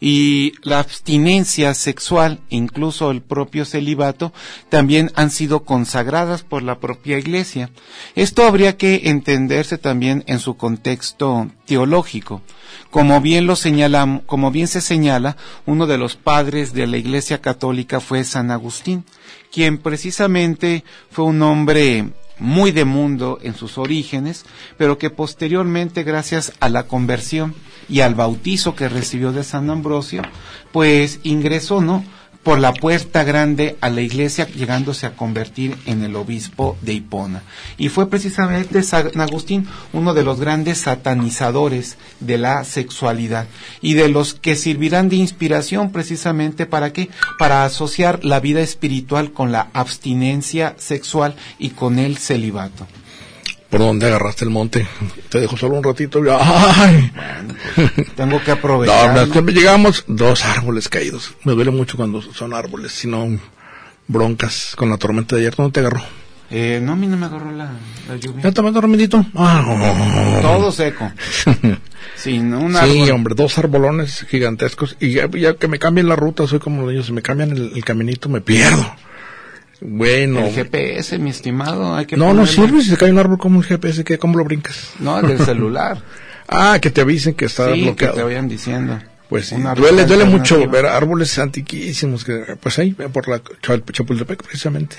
y 0.00 0.52
la 0.62 0.78
abstinencia 0.78 1.74
sexual, 1.74 2.40
incluso 2.48 3.10
el 3.10 3.22
propio 3.22 3.64
celibato, 3.64 4.32
también 4.68 5.10
han 5.14 5.30
sido 5.30 5.64
consagradas 5.64 6.42
por 6.42 6.62
la 6.62 6.78
propia 6.78 7.18
Iglesia. 7.18 7.70
Esto 8.14 8.44
habría 8.44 8.76
que 8.76 9.02
entenderse 9.04 9.78
también 9.78 10.24
en 10.26 10.38
su 10.38 10.56
contexto 10.56 11.48
teológico. 11.66 12.42
Como 12.90 13.20
bien 13.20 13.46
lo 13.46 13.56
señala, 13.56 14.22
como 14.26 14.50
bien 14.50 14.68
se 14.68 14.80
señala, 14.80 15.36
uno 15.66 15.86
de 15.86 15.98
los 15.98 16.16
padres 16.16 16.72
de 16.72 16.86
la 16.86 16.96
Iglesia 16.96 17.40
católica 17.40 18.00
fue 18.00 18.24
San 18.24 18.50
Agustín, 18.50 19.04
quien 19.52 19.78
precisamente 19.78 20.84
fue 21.10 21.24
un 21.24 21.42
hombre 21.42 22.10
muy 22.38 22.70
de 22.70 22.84
mundo 22.84 23.38
en 23.42 23.54
sus 23.54 23.78
orígenes, 23.78 24.44
pero 24.76 24.98
que 24.98 25.10
posteriormente, 25.10 26.02
gracias 26.02 26.52
a 26.60 26.68
la 26.68 26.86
conversión 26.86 27.54
y 27.88 28.00
al 28.00 28.14
bautizo 28.14 28.74
que 28.74 28.88
recibió 28.88 29.32
de 29.32 29.44
San 29.44 29.70
Ambrosio, 29.70 30.22
pues 30.72 31.20
ingresó, 31.22 31.80
¿no? 31.80 32.04
por 32.46 32.60
la 32.60 32.72
puerta 32.72 33.24
grande 33.24 33.76
a 33.80 33.90
la 33.90 34.02
iglesia, 34.02 34.46
llegándose 34.46 35.04
a 35.04 35.16
convertir 35.16 35.76
en 35.84 36.04
el 36.04 36.14
obispo 36.14 36.76
de 36.80 36.92
Hipona. 36.92 37.42
Y 37.76 37.88
fue 37.88 38.08
precisamente 38.08 38.84
San 38.84 39.20
Agustín 39.20 39.66
uno 39.92 40.14
de 40.14 40.22
los 40.22 40.38
grandes 40.38 40.78
satanizadores 40.78 41.96
de 42.20 42.38
la 42.38 42.62
sexualidad 42.62 43.48
y 43.80 43.94
de 43.94 44.08
los 44.08 44.34
que 44.34 44.54
servirán 44.54 45.08
de 45.08 45.16
inspiración 45.16 45.90
precisamente 45.90 46.66
para 46.66 46.92
qué? 46.92 47.10
Para 47.36 47.64
asociar 47.64 48.24
la 48.24 48.38
vida 48.38 48.60
espiritual 48.60 49.32
con 49.32 49.50
la 49.50 49.68
abstinencia 49.72 50.76
sexual 50.78 51.34
y 51.58 51.70
con 51.70 51.98
el 51.98 52.16
celibato. 52.16 52.86
¿Por 53.70 53.80
dónde 53.80 54.06
agarraste 54.06 54.44
el 54.44 54.50
monte? 54.50 54.86
Te 55.28 55.40
dejo 55.40 55.56
solo 55.56 55.74
un 55.76 55.82
ratito. 55.82 56.24
y- 56.24 56.28
¡Ay! 56.30 57.12
Tengo 58.14 58.42
que 58.42 58.50
aprovechar. 58.52 59.28
no, 59.28 59.40
llegamos 59.50 60.04
dos 60.06 60.44
árboles 60.44 60.88
caídos. 60.88 61.34
Me 61.44 61.52
duele 61.52 61.70
mucho 61.72 61.96
cuando 61.96 62.22
son 62.22 62.54
árboles, 62.54 62.92
sino 62.92 63.26
broncas 64.06 64.74
con 64.76 64.88
la 64.90 64.96
tormenta 64.98 65.34
de 65.36 65.42
ayer. 65.42 65.54
¿Dónde 65.56 65.72
te 65.72 65.80
agarró? 65.80 66.02
Eh, 66.48 66.78
no, 66.80 66.92
a 66.92 66.96
mí 66.96 67.08
no 67.08 67.16
me 67.16 67.26
agarró 67.26 67.50
la, 67.50 67.72
la 68.08 68.14
¿Ya 68.14 68.16
lluvia. 68.20 68.52
también 68.52 68.72
dormidito? 68.74 69.26
Ah, 69.34 70.38
Todo 70.42 70.70
seco. 70.70 71.10
Sin 72.14 72.54
un 72.54 72.70
Sí, 72.72 72.78
árbol. 72.78 73.10
hombre, 73.10 73.34
dos 73.34 73.58
arbolones 73.58 74.24
gigantescos. 74.30 74.96
Y 75.00 75.10
ya, 75.10 75.28
ya 75.28 75.54
que 75.54 75.66
me 75.66 75.80
cambien 75.80 76.08
la 76.08 76.14
ruta, 76.14 76.46
soy 76.46 76.60
como 76.60 76.82
los 76.82 76.90
niños, 76.92 77.06
si 77.06 77.12
me 77.12 77.20
cambian 77.22 77.50
el, 77.50 77.72
el 77.74 77.84
caminito, 77.84 78.28
me 78.28 78.40
pierdo. 78.40 78.94
Bueno. 79.80 80.40
El 80.46 80.52
GPS, 80.54 81.18
mi 81.18 81.30
estimado, 81.30 81.94
hay 81.94 82.06
que 82.06 82.16
No, 82.16 82.32
no 82.32 82.46
sirve 82.46 82.82
si 82.82 82.90
se 82.90 82.96
cae 82.96 83.10
un 83.10 83.18
árbol 83.18 83.38
como 83.38 83.60
el 83.60 83.66
GPS, 83.66 84.04
¿qué? 84.04 84.18
¿cómo 84.18 84.38
lo 84.38 84.44
brincas? 84.44 84.90
No, 85.00 85.18
el 85.18 85.28
del 85.28 85.40
celular. 85.44 86.02
Ah, 86.48 86.78
que 86.80 86.90
te 86.90 87.00
avisen 87.00 87.34
que 87.34 87.46
está 87.46 87.72
sí, 87.74 87.80
que 87.80 87.82
bloqueado. 87.86 88.14
te 88.14 88.22
vayan 88.22 88.48
diciendo. 88.48 89.00
Pues 89.28 89.46
sí, 89.46 89.56
duele, 89.74 90.04
duele 90.06 90.24
mucho 90.26 90.64
ver 90.70 90.86
árboles 90.86 91.36
antiquísimos, 91.40 92.22
que, 92.24 92.56
pues 92.60 92.78
ahí, 92.78 92.92
por 92.92 93.26
la 93.26 93.42
Chap- 93.42 93.90
Chapultepec 93.90 94.44
precisamente. 94.44 94.94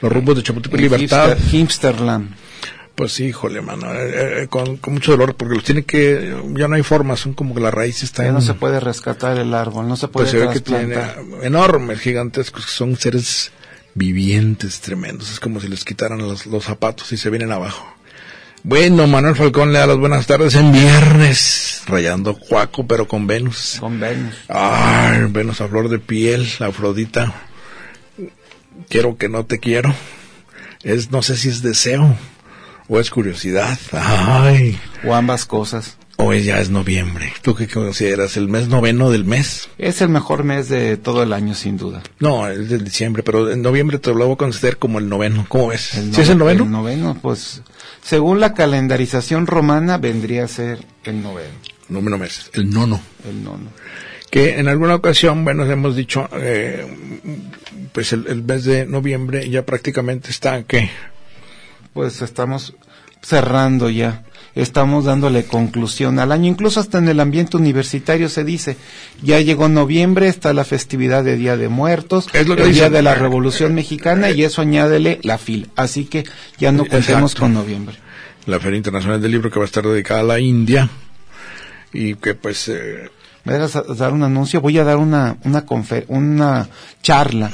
Los 0.00 0.10
rumbos 0.10 0.36
de 0.36 0.42
Chapultepec 0.42 0.80
El 0.80 0.84
Libertad. 0.86 1.36
hipster- 1.36 1.50
Hipsterland. 1.50 2.30
Pues 2.94 3.12
sí, 3.12 3.24
híjole, 3.26 3.60
mano, 3.60 3.92
eh, 3.92 4.44
eh, 4.44 4.46
con, 4.48 4.78
con 4.78 4.94
mucho 4.94 5.10
dolor, 5.10 5.34
porque 5.36 5.56
los 5.56 5.64
tiene 5.64 5.82
que, 5.82 6.34
ya 6.56 6.66
no 6.66 6.76
hay 6.76 6.82
forma, 6.82 7.14
son 7.16 7.34
como 7.34 7.54
que 7.54 7.60
la 7.60 7.70
raíz 7.70 8.02
está 8.02 8.22
Ya 8.22 8.28
en... 8.30 8.34
no 8.36 8.40
se 8.40 8.54
puede 8.54 8.80
rescatar 8.80 9.36
el 9.36 9.52
árbol, 9.52 9.86
no 9.86 9.96
se 9.96 10.08
puede 10.08 10.30
pues 10.30 10.40
se 10.40 10.46
ve 10.46 10.50
que 10.50 10.60
tiene 10.60 10.96
enormes, 11.42 12.00
gigantescos, 12.00 12.64
que 12.64 12.72
son 12.72 12.96
seres 12.96 13.52
vivientes 13.94 14.80
tremendos. 14.80 15.30
Es 15.32 15.40
como 15.40 15.60
si 15.60 15.68
les 15.68 15.84
quitaran 15.84 16.18
los, 16.18 16.46
los 16.46 16.64
zapatos 16.64 17.12
y 17.12 17.16
se 17.16 17.30
vienen 17.30 17.52
abajo. 17.52 17.94
Bueno, 18.62 19.06
Manuel 19.06 19.36
Falcón 19.36 19.74
le 19.74 19.78
da 19.78 19.86
las 19.86 19.98
buenas 19.98 20.26
tardes 20.26 20.54
en 20.54 20.72
viernes, 20.72 21.82
rayando 21.86 22.34
cuaco, 22.34 22.86
pero 22.86 23.06
con 23.06 23.26
Venus. 23.26 23.76
Con 23.78 24.00
Venus. 24.00 24.34
Ay, 24.48 25.26
Venus 25.28 25.60
a 25.60 25.68
flor 25.68 25.90
de 25.90 25.98
piel, 25.98 26.48
Afrodita. 26.60 27.34
Quiero 28.88 29.18
que 29.18 29.28
no 29.28 29.44
te 29.44 29.58
quiero. 29.60 29.94
Es, 30.82 31.10
no 31.10 31.20
sé 31.20 31.36
si 31.36 31.50
es 31.50 31.60
deseo 31.60 32.16
o 32.88 33.00
es 33.00 33.10
curiosidad. 33.10 33.78
Ay, 33.92 34.78
O 35.04 35.14
ambas 35.14 35.44
cosas. 35.44 35.98
O 36.16 36.32
es- 36.32 36.44
ya 36.44 36.60
es 36.60 36.70
noviembre. 36.70 37.32
¿Tú 37.42 37.54
qué 37.54 37.66
consideras? 37.68 38.36
¿El 38.36 38.48
mes 38.48 38.68
noveno 38.68 39.10
del 39.10 39.24
mes? 39.24 39.68
Es 39.78 40.00
el 40.02 40.08
mejor 40.08 40.44
mes 40.44 40.68
de 40.68 40.96
todo 40.96 41.22
el 41.22 41.32
año, 41.32 41.54
sin 41.54 41.76
duda. 41.76 42.02
No, 42.20 42.48
es 42.48 42.68
de 42.68 42.78
diciembre, 42.78 43.22
pero 43.22 43.50
en 43.50 43.62
noviembre 43.62 43.98
te 43.98 44.10
lo 44.14 44.24
voy 44.26 44.34
a 44.34 44.36
considerar 44.36 44.78
como 44.78 44.98
el 44.98 45.08
noveno. 45.08 45.46
¿Cómo 45.48 45.68
ves? 45.68 45.94
El 45.94 46.14
¿Sí 46.14 46.20
es 46.22 46.28
el 46.28 46.36
nove- 46.36 46.38
noveno? 46.56 46.64
El 46.64 46.70
noveno, 46.70 47.18
pues, 47.20 47.62
según 48.02 48.40
la 48.40 48.54
calendarización 48.54 49.46
romana, 49.46 49.98
vendría 49.98 50.44
a 50.44 50.48
ser 50.48 50.84
el 51.04 51.22
noveno, 51.22 51.54
Noveno 51.88 52.18
mes, 52.18 52.50
el 52.54 52.70
nono. 52.70 53.00
el 53.28 53.42
nono. 53.44 53.70
Que 54.30 54.58
en 54.58 54.66
alguna 54.68 54.94
ocasión, 54.96 55.44
bueno, 55.44 55.64
hemos 55.64 55.94
dicho, 55.94 56.28
eh, 56.32 56.84
pues 57.92 58.12
el, 58.12 58.26
el 58.26 58.42
mes 58.42 58.64
de 58.64 58.84
noviembre 58.86 59.48
ya 59.48 59.64
prácticamente 59.64 60.30
está, 60.30 60.62
¿qué? 60.64 60.90
Pues 61.92 62.20
estamos 62.22 62.74
cerrando 63.22 63.88
ya. 63.90 64.24
Estamos 64.54 65.04
dándole 65.04 65.44
conclusión 65.44 66.18
al 66.20 66.30
año. 66.30 66.46
Incluso 66.48 66.78
hasta 66.80 66.98
en 66.98 67.08
el 67.08 67.18
ambiente 67.20 67.56
universitario 67.56 68.28
se 68.28 68.44
dice, 68.44 68.76
ya 69.22 69.40
llegó 69.40 69.68
noviembre, 69.68 70.28
está 70.28 70.52
la 70.52 70.64
festividad 70.64 71.24
de 71.24 71.36
Día 71.36 71.56
de 71.56 71.68
Muertos, 71.68 72.28
Es 72.32 72.46
lo 72.46 72.54
que 72.54 72.62
el 72.62 72.72
Día 72.72 72.88
de 72.90 73.02
la 73.02 73.14
Revolución 73.14 73.74
Mexicana 73.74 74.30
y 74.30 74.44
eso 74.44 74.62
añádele 74.62 75.18
la 75.22 75.38
FIL. 75.38 75.70
Así 75.74 76.04
que 76.04 76.24
ya 76.58 76.70
no 76.72 76.84
contemos 76.86 77.32
Exacto. 77.32 77.40
con 77.40 77.54
noviembre. 77.54 77.96
La 78.46 78.60
Feria 78.60 78.76
Internacional 78.76 79.20
del 79.20 79.32
Libro 79.32 79.50
que 79.50 79.58
va 79.58 79.64
a 79.64 79.66
estar 79.66 79.84
dedicada 79.84 80.20
a 80.20 80.24
la 80.24 80.38
India 80.38 80.88
y 81.92 82.14
que 82.14 82.34
pues 82.34 82.68
eh, 82.68 83.10
¿Me 83.44 83.58
vas 83.58 83.76
a 83.76 83.82
dar 83.82 84.12
un 84.12 84.22
anuncio? 84.22 84.60
Voy 84.60 84.78
a 84.78 84.84
dar 84.84 84.96
una, 84.96 85.36
una, 85.44 85.66
confer- 85.66 86.04
una 86.08 86.68
charla, 87.02 87.50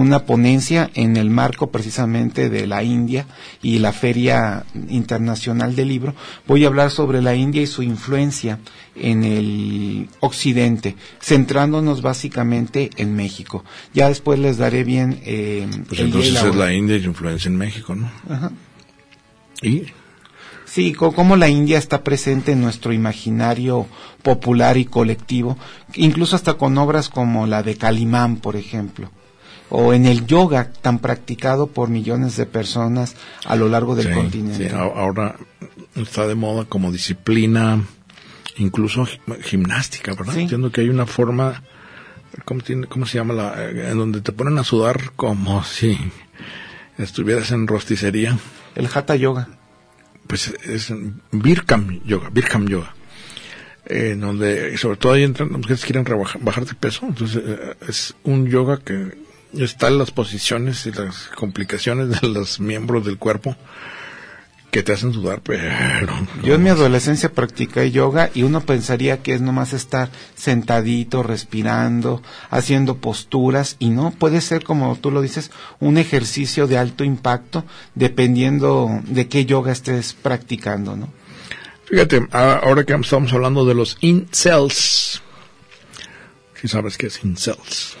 una 0.00 0.24
ponencia 0.26 0.90
en 0.94 1.16
el 1.16 1.28
marco 1.30 1.70
precisamente 1.70 2.48
de 2.50 2.66
la 2.66 2.82
India 2.82 3.26
y 3.62 3.78
la 3.78 3.92
Feria 3.92 4.64
Internacional 4.88 5.76
del 5.76 5.88
Libro. 5.88 6.14
Voy 6.46 6.64
a 6.64 6.68
hablar 6.68 6.90
sobre 6.90 7.20
la 7.22 7.34
India 7.34 7.62
y 7.62 7.66
su 7.66 7.82
influencia 7.82 8.58
en 8.94 9.24
el 9.24 10.08
occidente, 10.20 10.96
centrándonos 11.20 12.02
básicamente 12.02 12.90
en 12.96 13.14
México. 13.14 13.64
Ya 13.94 14.08
después 14.08 14.38
les 14.38 14.56
daré 14.58 14.84
bien 14.84 15.20
eh, 15.24 15.66
pues 15.88 16.00
entonces 16.00 16.32
la 16.32 16.48
es 16.48 16.54
la 16.56 16.72
India 16.72 16.96
y 16.96 17.02
su 17.02 17.08
influencia 17.08 17.48
en 17.48 17.56
México, 17.56 17.94
¿no? 17.94 18.10
Ajá. 18.28 18.50
Y 19.62 19.84
Sí, 20.64 20.94
co- 20.94 21.12
cómo 21.12 21.36
la 21.36 21.50
India 21.50 21.76
está 21.76 22.02
presente 22.02 22.52
en 22.52 22.62
nuestro 22.62 22.94
imaginario 22.94 23.86
popular 24.22 24.78
y 24.78 24.86
colectivo, 24.86 25.58
incluso 25.94 26.34
hasta 26.34 26.54
con 26.54 26.78
obras 26.78 27.10
como 27.10 27.46
la 27.46 27.62
de 27.62 27.76
Calimán, 27.76 28.36
por 28.38 28.56
ejemplo, 28.56 29.10
o 29.74 29.94
en 29.94 30.04
el 30.04 30.26
yoga 30.26 30.70
tan 30.70 30.98
practicado 30.98 31.66
por 31.66 31.88
millones 31.88 32.36
de 32.36 32.44
personas 32.44 33.16
a 33.46 33.56
lo 33.56 33.68
largo 33.70 33.94
del 33.94 34.08
sí, 34.08 34.12
continente. 34.12 34.68
sí, 34.68 34.74
ahora 34.74 35.36
está 35.94 36.26
de 36.26 36.34
moda 36.34 36.66
como 36.66 36.92
disciplina, 36.92 37.82
incluso 38.58 39.06
gi- 39.06 39.18
gimnástica, 39.42 40.12
¿verdad? 40.14 40.34
Sí. 40.34 40.40
Entiendo 40.42 40.70
que 40.70 40.82
hay 40.82 40.90
una 40.90 41.06
forma, 41.06 41.62
¿cómo, 42.44 42.60
tiene, 42.60 42.86
cómo 42.86 43.06
se 43.06 43.16
llama? 43.16 43.32
La, 43.32 43.64
eh, 43.64 43.90
en 43.92 43.96
donde 43.96 44.20
te 44.20 44.32
ponen 44.32 44.58
a 44.58 44.64
sudar 44.64 45.12
como 45.16 45.64
si 45.64 45.96
estuvieras 46.98 47.50
en 47.52 47.66
rosticería. 47.66 48.38
El 48.74 48.88
Hatha 48.92 49.16
Yoga. 49.16 49.48
pues 50.26 50.48
es 50.64 50.92
Birkam 51.30 52.00
Yoga, 52.04 52.28
Birkam 52.30 52.66
Yoga, 52.68 52.94
en 53.86 54.20
donde 54.20 54.76
sobre 54.76 54.96
todo 54.98 55.12
ahí 55.14 55.22
entran 55.24 55.48
las 55.50 55.58
mujeres 55.58 55.84
que 55.84 55.92
quieren 55.94 56.18
bajar 56.40 56.66
de 56.66 56.74
peso, 56.74 57.06
entonces 57.06 57.42
eh, 57.44 57.74
es 57.88 58.14
un 58.24 58.46
yoga 58.46 58.78
que 58.78 59.31
está 59.54 59.88
en 59.88 59.98
las 59.98 60.10
posiciones 60.10 60.86
y 60.86 60.92
las 60.92 61.28
complicaciones 61.34 62.20
de 62.20 62.28
los 62.28 62.60
miembros 62.60 63.04
del 63.04 63.18
cuerpo 63.18 63.56
que 64.72 64.82
te 64.82 64.94
hacen 64.94 65.12
sudar, 65.12 65.42
pero 65.42 65.70
Yo 66.42 66.54
en 66.54 66.62
mi 66.62 66.70
adolescencia 66.70 67.30
practiqué 67.30 67.90
yoga 67.90 68.30
y 68.32 68.42
uno 68.42 68.62
pensaría 68.62 69.22
que 69.22 69.34
es 69.34 69.42
nomás 69.42 69.74
estar 69.74 70.08
sentadito, 70.34 71.22
respirando, 71.22 72.22
haciendo 72.48 72.96
posturas 72.96 73.76
y 73.78 73.90
no, 73.90 74.12
puede 74.12 74.40
ser 74.40 74.64
como 74.64 74.96
tú 74.96 75.10
lo 75.10 75.20
dices, 75.20 75.50
un 75.78 75.98
ejercicio 75.98 76.66
de 76.66 76.78
alto 76.78 77.04
impacto 77.04 77.66
dependiendo 77.94 78.88
de 79.04 79.28
qué 79.28 79.44
yoga 79.44 79.72
estés 79.72 80.14
practicando, 80.14 80.96
¿no? 80.96 81.12
Fíjate, 81.84 82.26
ahora 82.30 82.84
que 82.84 82.94
estamos 82.94 83.30
hablando 83.34 83.66
de 83.66 83.74
los 83.74 83.98
incels, 84.00 85.20
si 86.58 86.66
sabes 86.66 86.96
qué 86.96 87.08
es 87.08 87.22
incels, 87.22 87.98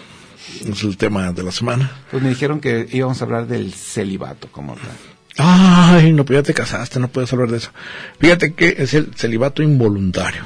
es 0.60 0.82
el 0.82 0.96
tema 0.96 1.32
de 1.32 1.42
la 1.42 1.52
semana. 1.52 1.90
Pues 2.10 2.22
me 2.22 2.28
dijeron 2.28 2.60
que 2.60 2.88
íbamos 2.90 3.20
a 3.20 3.24
hablar 3.24 3.46
del 3.46 3.72
celibato 3.72 4.48
como 4.50 4.74
tal. 4.74 4.90
Ay, 5.38 6.12
no, 6.12 6.24
pues 6.24 6.38
ya 6.38 6.42
te 6.42 6.54
casaste, 6.54 7.00
no 7.00 7.08
puedes 7.08 7.32
hablar 7.32 7.50
de 7.50 7.56
eso. 7.58 7.70
Fíjate 8.18 8.54
que 8.54 8.76
es 8.78 8.94
el 8.94 9.14
celibato 9.14 9.62
involuntario. 9.62 10.42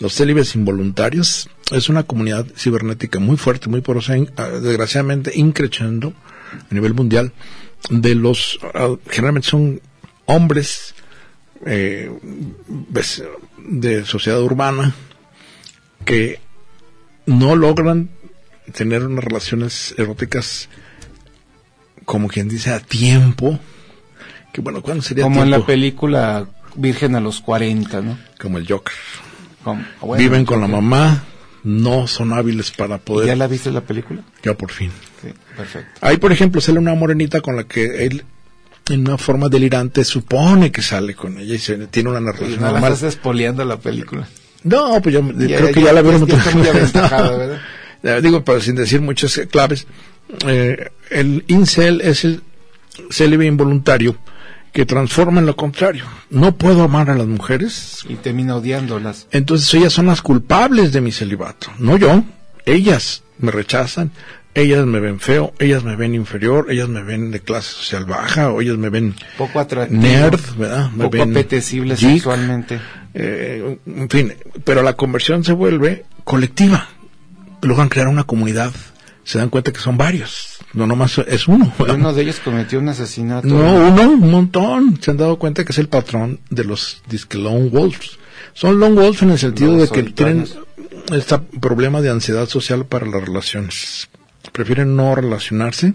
Los 0.00 0.14
célibes 0.14 0.54
involuntarios 0.56 1.48
es 1.72 1.88
una 1.88 2.02
comunidad 2.02 2.46
cibernética 2.56 3.20
muy 3.20 3.36
fuerte, 3.36 3.68
muy 3.68 3.80
porosa, 3.80 4.14
ah, 4.36 4.48
desgraciadamente 4.48 5.32
increciendo 5.34 6.12
a 6.70 6.74
nivel 6.74 6.94
mundial. 6.94 7.32
De 7.90 8.14
los, 8.14 8.58
ah, 8.74 8.96
generalmente 9.08 9.48
son 9.48 9.80
hombres 10.26 10.94
eh, 11.66 12.10
ves, 12.66 13.22
de 13.58 14.04
sociedad 14.04 14.42
urbana 14.42 14.94
que 16.04 16.40
no 17.26 17.56
logran 17.56 18.10
tener 18.72 19.04
unas 19.04 19.24
relaciones 19.24 19.94
eróticas 19.98 20.68
como 22.04 22.28
quien 22.28 22.48
dice 22.48 22.70
a 22.70 22.80
tiempo 22.80 23.58
que 24.52 24.60
bueno 24.60 24.82
¿cuándo 24.82 25.02
sería 25.02 25.24
Como 25.24 25.42
en 25.42 25.50
la 25.50 25.56
tiempo? 25.56 25.66
película 25.66 26.46
Virgen 26.76 27.14
a 27.14 27.20
los 27.20 27.40
40, 27.40 28.00
¿no? 28.00 28.18
como 28.40 28.58
el 28.58 28.66
Joker 28.68 28.94
Como- 29.62 29.84
bueno, 30.00 30.22
viven 30.22 30.44
con 30.44 30.60
la 30.60 30.66
mamá 30.68 31.24
no 31.62 32.06
son 32.06 32.32
hábiles 32.32 32.70
para 32.72 32.98
poder 32.98 33.28
¿Ya 33.28 33.36
la 33.36 33.46
viste 33.46 33.70
la 33.70 33.80
película? 33.80 34.22
ya 34.42 34.54
por 34.54 34.70
fin 34.70 34.90
Sí, 35.22 35.28
perfecto. 35.56 35.90
ahí 36.02 36.16
por 36.18 36.32
ejemplo 36.32 36.60
sale 36.60 36.78
una 36.78 36.94
morenita 36.94 37.40
con 37.40 37.56
la 37.56 37.64
que 37.64 38.04
él 38.06 38.24
en 38.90 39.00
una 39.00 39.16
forma 39.16 39.48
delirante 39.48 40.04
supone 40.04 40.70
que 40.70 40.82
sale 40.82 41.14
con 41.14 41.38
ella 41.38 41.54
y 41.54 41.58
se, 41.58 41.86
tiene 41.86 42.10
una 42.10 42.20
Y 42.20 42.24
relación 42.24 42.60
no 42.60 42.66
la 42.66 42.72
normal 42.72 42.92
estás 42.92 43.14
espoleando 43.14 43.64
la 43.64 43.78
película. 43.78 44.28
no 44.64 45.00
pues 45.00 45.14
yo 45.14 45.22
creo 45.26 45.72
que 45.72 45.80
ya, 45.82 45.92
la 45.94 46.02
vieron 46.02 46.26
ya 46.26 46.36
muy 46.54 46.68
aventajada, 46.68 47.30
¿verdad? 47.36 47.60
Ya 48.04 48.20
digo, 48.20 48.44
pero 48.44 48.60
sin 48.60 48.76
decir 48.76 49.00
muchas 49.00 49.36
eh, 49.38 49.48
claves, 49.48 49.86
eh, 50.46 50.90
el 51.10 51.42
incel 51.48 52.00
es 52.02 52.24
el 52.24 52.42
célibe 53.10 53.46
involuntario 53.46 54.16
que 54.72 54.84
transforma 54.86 55.40
en 55.40 55.46
lo 55.46 55.56
contrario. 55.56 56.04
No 56.30 56.56
puedo 56.56 56.82
amar 56.82 57.08
a 57.10 57.14
las 57.16 57.26
mujeres, 57.26 58.04
Y 58.08 58.16
termina 58.16 58.56
odiándolas. 58.56 59.26
entonces 59.32 59.72
ellas 59.74 59.92
son 59.92 60.06
las 60.06 60.20
culpables 60.20 60.92
de 60.92 61.00
mi 61.00 61.12
celibato, 61.12 61.68
no 61.78 61.96
yo. 61.96 62.22
Ellas 62.66 63.22
me 63.38 63.50
rechazan, 63.50 64.10
ellas 64.54 64.84
me 64.86 65.00
ven 65.00 65.18
feo, 65.20 65.52
ellas 65.58 65.82
me 65.84 65.96
ven 65.96 66.14
inferior, 66.14 66.66
ellas 66.70 66.88
me 66.88 67.02
ven 67.02 67.30
de 67.30 67.40
clase 67.40 67.70
social 67.72 68.04
baja, 68.04 68.50
o 68.50 68.60
ellas 68.60 68.76
me 68.76 68.90
ven 68.90 69.14
poco 69.38 69.60
atractivo, 69.60 70.00
nerd, 70.02 70.40
¿verdad? 70.58 70.90
Me 70.92 71.04
poco 71.04 71.18
ven 71.18 71.30
apetecible 71.30 71.94
geek, 71.96 72.10
sexualmente. 72.16 72.80
eh, 73.14 73.78
en 73.86 74.08
fin, 74.10 74.34
pero 74.64 74.82
la 74.82 74.92
conversión 74.94 75.42
se 75.44 75.52
vuelve 75.52 76.04
colectiva. 76.24 76.88
Logran 77.64 77.88
crear 77.88 78.08
una 78.08 78.24
comunidad, 78.24 78.72
se 79.24 79.38
dan 79.38 79.48
cuenta 79.48 79.72
que 79.72 79.80
son 79.80 79.96
varios, 79.96 80.58
no 80.74 80.86
nomás 80.86 81.18
es 81.18 81.48
uno. 81.48 81.72
Uno 81.78 82.12
de 82.12 82.22
ellos 82.22 82.40
cometió 82.44 82.78
un 82.78 82.88
asesinato. 82.88 83.48
No, 83.48 83.88
uno, 83.88 84.10
un 84.10 84.30
montón. 84.30 84.98
Se 85.00 85.10
han 85.10 85.16
dado 85.16 85.38
cuenta 85.38 85.64
que 85.64 85.72
es 85.72 85.78
el 85.78 85.88
patrón 85.88 86.40
de 86.50 86.64
los 86.64 87.02
disque 87.08 87.38
lone 87.38 87.68
wolves. 87.68 88.18
Son 88.52 88.78
lone 88.78 88.94
wolves 88.94 89.22
en 89.22 89.30
el 89.30 89.38
sentido 89.38 89.76
Los 89.76 89.90
de 89.90 90.02
que 90.02 90.12
tienen 90.12 90.46
este 91.12 91.38
problema 91.38 92.00
de 92.00 92.10
ansiedad 92.10 92.48
social 92.48 92.86
para 92.86 93.06
las 93.06 93.24
relaciones. 93.24 94.08
Prefieren 94.52 94.94
no 94.94 95.14
relacionarse 95.14 95.94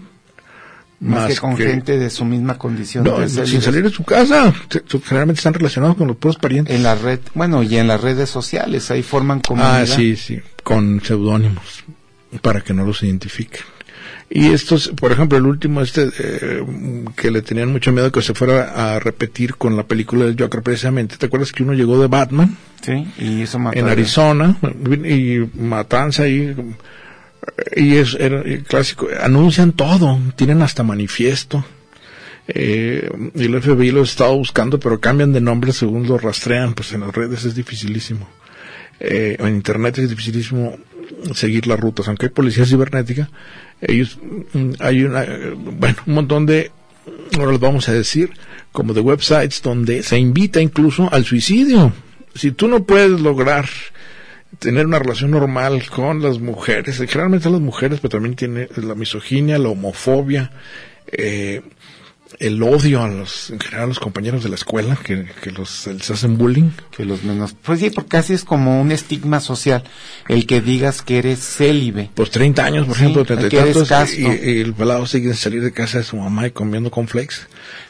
más, 1.00 1.28
que 1.28 1.36
con 1.36 1.56
gente 1.56 1.98
de 1.98 2.10
su 2.10 2.24
misma 2.24 2.58
condición. 2.58 3.04
No, 3.04 3.18
de 3.18 3.28
sin 3.28 3.62
salir 3.62 3.82
de 3.82 3.90
su 3.90 4.04
casa. 4.04 4.52
Generalmente 5.04 5.40
están 5.40 5.54
relacionados 5.54 5.96
con 5.96 6.06
los 6.06 6.16
puros 6.16 6.36
parientes. 6.36 6.76
en 6.76 6.82
la 6.82 6.94
red, 6.94 7.20
bueno, 7.34 7.62
y 7.62 7.76
en 7.76 7.88
las 7.88 8.00
redes 8.00 8.28
sociales, 8.28 8.90
ahí 8.90 9.02
forman 9.02 9.40
comunidad. 9.40 9.82
Ah, 9.82 9.86
sí, 9.86 10.16
sí, 10.16 10.40
con 10.62 11.00
seudónimos, 11.02 11.84
para 12.42 12.60
que 12.60 12.74
no 12.74 12.84
los 12.84 13.02
identifiquen. 13.02 13.62
Y 14.32 14.46
estos, 14.52 14.92
por 14.94 15.10
ejemplo, 15.10 15.36
el 15.38 15.46
último 15.46 15.80
este, 15.80 16.08
eh, 16.16 16.64
que 17.16 17.32
le 17.32 17.42
tenían 17.42 17.72
mucho 17.72 17.90
miedo 17.90 18.12
que 18.12 18.22
se 18.22 18.32
fuera 18.32 18.94
a 18.94 19.00
repetir 19.00 19.56
con 19.56 19.76
la 19.76 19.82
película 19.82 20.24
del 20.24 20.36
Joker 20.38 20.62
precisamente. 20.62 21.16
¿Te 21.16 21.26
acuerdas 21.26 21.50
que 21.50 21.64
uno 21.64 21.72
llegó 21.72 22.00
de 22.00 22.06
Batman 22.06 22.56
Sí, 22.80 23.08
y 23.18 23.42
eso 23.42 23.58
mató 23.58 23.76
en 23.76 23.88
Arizona 23.88 24.56
y 25.04 25.40
matanza 25.58 26.22
ahí? 26.22 26.54
Y 27.74 27.96
es 27.96 28.14
el 28.14 28.64
clásico, 28.64 29.08
anuncian 29.20 29.72
todo, 29.72 30.18
tienen 30.36 30.62
hasta 30.62 30.82
manifiesto. 30.82 31.64
Eh, 32.48 33.08
el 33.34 33.62
FBI 33.62 33.92
los 33.92 34.10
estaba 34.10 34.32
buscando, 34.32 34.80
pero 34.80 35.00
cambian 35.00 35.32
de 35.32 35.40
nombre 35.40 35.72
según 35.72 36.08
lo 36.08 36.18
rastrean, 36.18 36.74
pues 36.74 36.92
en 36.92 37.00
las 37.00 37.14
redes 37.14 37.44
es 37.44 37.54
dificilísimo. 37.54 38.28
Eh, 38.98 39.36
en 39.38 39.54
internet 39.54 39.98
es 39.98 40.10
dificilísimo 40.10 40.76
seguir 41.34 41.66
las 41.66 41.78
rutas, 41.78 42.08
aunque 42.08 42.26
hay 42.26 42.32
policía 42.32 42.66
cibernética, 42.66 43.30
ellos, 43.80 44.18
mm, 44.52 44.72
hay 44.78 45.04
una, 45.04 45.22
eh, 45.22 45.54
bueno, 45.54 45.96
un 46.06 46.14
montón 46.14 46.46
de, 46.46 46.70
ahora 47.38 47.52
les 47.52 47.60
vamos 47.60 47.88
a 47.88 47.92
decir, 47.92 48.30
como 48.72 48.92
de 48.94 49.00
websites 49.00 49.62
donde 49.62 50.02
se 50.02 50.18
invita 50.18 50.60
incluso 50.60 51.08
al 51.12 51.24
suicidio. 51.24 51.92
Si 52.34 52.52
tú 52.52 52.68
no 52.68 52.84
puedes 52.84 53.20
lograr 53.20 53.68
tener 54.58 54.86
una 54.86 54.98
relación 54.98 55.30
normal 55.30 55.88
con 55.88 56.22
las 56.22 56.38
mujeres, 56.40 56.98
generalmente 56.98 57.50
las 57.50 57.60
mujeres, 57.60 58.00
pero 58.00 58.10
también 58.10 58.34
tiene 58.34 58.68
la 58.76 58.94
misoginia, 58.94 59.58
la 59.58 59.68
homofobia, 59.68 60.50
eh, 61.06 61.62
el 62.38 62.62
odio 62.62 63.02
a 63.02 63.08
los, 63.08 63.50
en 63.50 63.58
general 63.60 63.84
a 63.84 63.86
los 63.88 63.98
compañeros 63.98 64.42
de 64.42 64.48
la 64.50 64.54
escuela, 64.54 64.96
que, 65.02 65.26
que 65.42 65.50
los, 65.50 65.86
les 65.88 66.10
hacen 66.10 66.38
bullying. 66.38 66.70
que 66.96 67.04
los 67.04 67.22
menos. 67.24 67.54
Pues 67.62 67.80
sí, 67.80 67.90
porque 67.90 68.18
así 68.18 68.32
es 68.34 68.44
como 68.44 68.80
un 68.80 68.92
estigma 68.92 69.40
social, 69.40 69.82
el 70.28 70.46
que 70.46 70.60
digas 70.60 71.02
que 71.02 71.18
eres 71.18 71.40
célibe. 71.40 72.10
Pues 72.14 72.30
30 72.30 72.64
años, 72.64 72.86
por 72.86 72.96
Sí, 72.96 73.02
ejemplo, 73.02 73.24
30 73.24 73.46
y 73.46 73.48
que 73.50 73.58
eres 73.58 73.88
tantos, 73.88 74.14
y, 74.16 74.22
y 74.22 74.60
el 74.60 74.74
pelado 74.74 75.06
sigue 75.06 75.28
sin 75.30 75.36
salir 75.36 75.62
de 75.62 75.72
casa 75.72 75.98
de 75.98 76.04
su 76.04 76.16
mamá 76.16 76.46
y 76.46 76.50
comiendo 76.52 76.90
cornflakes. 76.90 77.36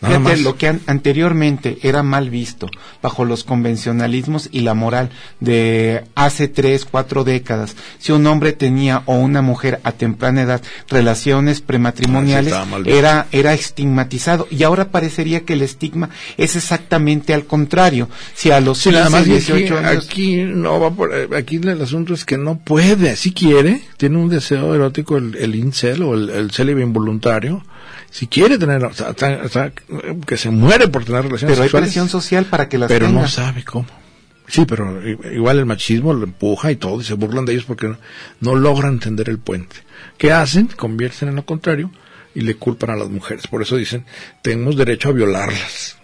Nada 0.00 0.16
Fíjate, 0.18 0.36
más. 0.36 0.40
lo 0.44 0.56
que 0.56 0.68
an- 0.68 0.80
anteriormente 0.86 1.78
era 1.82 2.02
mal 2.02 2.30
visto 2.30 2.68
bajo 3.02 3.24
los 3.24 3.44
convencionalismos 3.44 4.48
y 4.52 4.60
la 4.60 4.74
moral 4.74 5.10
de 5.40 6.04
hace 6.14 6.48
tres, 6.48 6.86
cuatro 6.90 7.24
décadas, 7.24 7.76
si 7.98 8.12
un 8.12 8.26
hombre 8.26 8.52
tenía 8.52 9.02
o 9.06 9.14
una 9.16 9.42
mujer 9.42 9.80
a 9.84 9.92
temprana 9.92 10.42
edad 10.42 10.62
relaciones 10.88 11.60
prematrimoniales, 11.60 12.52
Ah, 12.54 12.64
sí, 12.84 12.90
era, 12.90 13.26
era 13.32 13.52
estigmatizado. 13.54 14.29
Y 14.50 14.62
ahora 14.62 14.90
parecería 14.90 15.40
que 15.40 15.54
el 15.54 15.62
estigma 15.62 16.10
es 16.36 16.56
exactamente 16.56 17.34
al 17.34 17.44
contrario. 17.44 18.08
Si 18.34 18.50
a 18.50 18.60
los 18.60 18.78
Sí, 18.78 18.90
nada 18.90 19.06
15, 19.06 19.16
más 19.16 19.24
que 19.24 19.52
aquí, 19.52 19.62
18 19.62 19.78
años... 19.78 20.06
aquí 20.06 20.36
no 20.42 20.80
va 20.80 20.90
por, 20.90 21.14
eh, 21.14 21.28
aquí 21.36 21.56
el 21.56 21.82
asunto 21.82 22.14
es 22.14 22.24
que 22.24 22.38
no 22.38 22.58
puede, 22.58 23.16
si 23.16 23.32
quiere, 23.32 23.82
tiene 23.96 24.18
un 24.18 24.28
deseo 24.28 24.74
erótico 24.74 25.18
el, 25.18 25.36
el 25.36 25.54
incel 25.54 26.02
o 26.02 26.14
el, 26.14 26.30
el 26.30 26.50
célibe 26.50 26.82
involuntario, 26.82 27.64
si 28.10 28.26
quiere 28.26 28.58
tener, 28.58 28.84
o 28.84 28.92
sea, 28.92 29.72
que 30.26 30.36
se 30.36 30.50
muere 30.50 30.88
por 30.88 31.04
tener 31.04 31.22
relaciones 31.22 31.56
pero 31.56 31.64
hay 31.64 31.82
presión 31.82 32.08
social 32.08 32.44
para 32.44 32.68
que 32.68 32.78
las 32.78 32.88
pero 32.88 33.06
tenga. 33.06 33.22
no 33.22 33.28
sabe 33.28 33.64
cómo. 33.64 33.86
Sí, 34.48 34.64
pero 34.66 35.00
igual 35.32 35.60
el 35.60 35.66
machismo 35.66 36.12
lo 36.12 36.24
empuja 36.24 36.72
y 36.72 36.76
todo, 36.76 37.00
y 37.00 37.04
se 37.04 37.14
burlan 37.14 37.44
de 37.44 37.52
ellos 37.52 37.64
porque 37.66 37.86
no, 37.86 37.98
no 38.40 38.56
logran 38.56 38.94
entender 38.94 39.28
el 39.28 39.38
puente. 39.38 39.76
¿Qué 40.18 40.32
hacen? 40.32 40.66
Convierten 40.66 41.28
en 41.28 41.36
lo 41.36 41.46
contrario 41.46 41.90
y 42.34 42.42
le 42.42 42.56
culpan 42.56 42.90
a 42.90 42.96
las 42.96 43.08
mujeres. 43.08 43.46
Por 43.46 43.62
eso 43.62 43.76
dicen, 43.76 44.04
tenemos 44.42 44.76
derecho 44.76 45.08
a 45.08 45.12
violarlas, 45.12 45.96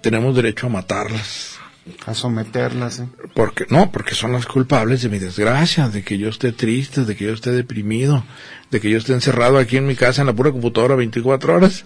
tenemos 0.00 0.34
derecho 0.34 0.66
a 0.66 0.70
matarlas. 0.70 1.58
A 2.04 2.14
someterlas. 2.14 2.98
¿eh? 2.98 3.08
Porque, 3.34 3.66
no, 3.70 3.92
porque 3.92 4.14
son 4.14 4.32
las 4.32 4.46
culpables 4.46 5.02
de 5.02 5.08
mi 5.08 5.18
desgracia, 5.18 5.88
de 5.88 6.02
que 6.02 6.18
yo 6.18 6.28
esté 6.28 6.52
triste, 6.52 7.04
de 7.04 7.14
que 7.14 7.26
yo 7.26 7.32
esté 7.32 7.52
deprimido, 7.52 8.24
de 8.70 8.80
que 8.80 8.90
yo 8.90 8.98
esté 8.98 9.12
encerrado 9.12 9.58
aquí 9.58 9.76
en 9.76 9.86
mi 9.86 9.94
casa 9.94 10.22
en 10.22 10.26
la 10.26 10.32
pura 10.32 10.50
computadora 10.50 10.96
24 10.96 11.54
horas. 11.54 11.84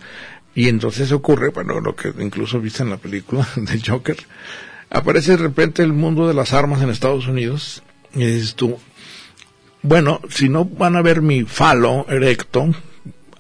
Y 0.55 0.69
entonces 0.69 1.13
ocurre, 1.13 1.51
bueno, 1.51 1.81
lo 1.81 1.95
que 1.95 2.13
incluso 2.19 2.61
viste 2.61 2.83
en 2.83 2.91
la 2.91 2.97
película 2.97 3.47
del 3.57 3.87
Joker, 3.87 4.17
aparece 4.89 5.33
de 5.33 5.37
repente 5.37 5.83
el 5.83 5.93
mundo 5.93 6.27
de 6.27 6.35
las 6.35 6.53
armas 6.53 6.83
en 6.83 6.91
Estados 6.91 7.29
Unidos 7.29 7.83
y 8.15 8.25
dices 8.25 8.55
tú, 8.55 8.79
bueno, 9.83 10.21
si 10.29 10.49
no 10.49 10.65
van 10.65 10.97
a 10.97 11.03
ver 11.03 11.23
mi 11.23 11.45
falo 11.45 12.07
erecto, 12.09 12.75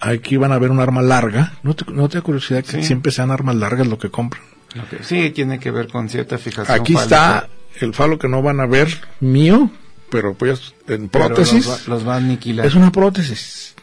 aquí 0.00 0.36
van 0.36 0.52
a 0.52 0.58
ver 0.58 0.70
un 0.70 0.80
arma 0.80 1.02
larga. 1.02 1.52
¿No 1.62 1.74
te, 1.74 1.84
no 1.92 2.08
te 2.08 2.18
da 2.18 2.22
curiosidad 2.22 2.64
que 2.64 2.72
Sí. 2.78 2.82
siempre 2.84 3.12
sean 3.12 3.30
armas 3.30 3.54
largas 3.56 3.86
lo 3.86 3.98
que 3.98 4.10
compran? 4.10 4.42
Sí, 5.02 5.30
tiene 5.30 5.58
que 5.58 5.70
ver 5.70 5.88
con 5.88 6.08
cierta 6.08 6.38
fijación. 6.38 6.80
Aquí 6.80 6.94
fálica. 6.94 7.04
está 7.04 7.48
el 7.84 7.92
falo 7.94 8.18
que 8.18 8.28
no 8.28 8.40
van 8.42 8.60
a 8.60 8.66
ver 8.66 8.88
mío, 9.20 9.70
pero 10.10 10.34
pues 10.34 10.74
en 10.88 11.08
prótesis. 11.08 11.66
Los, 11.66 11.80
va- 11.88 11.94
los 11.94 12.08
va 12.08 12.14
a 12.14 12.18
aniquilar. 12.18 12.66
Es 12.66 12.74
una 12.74 12.92
prótesis. 12.92 13.74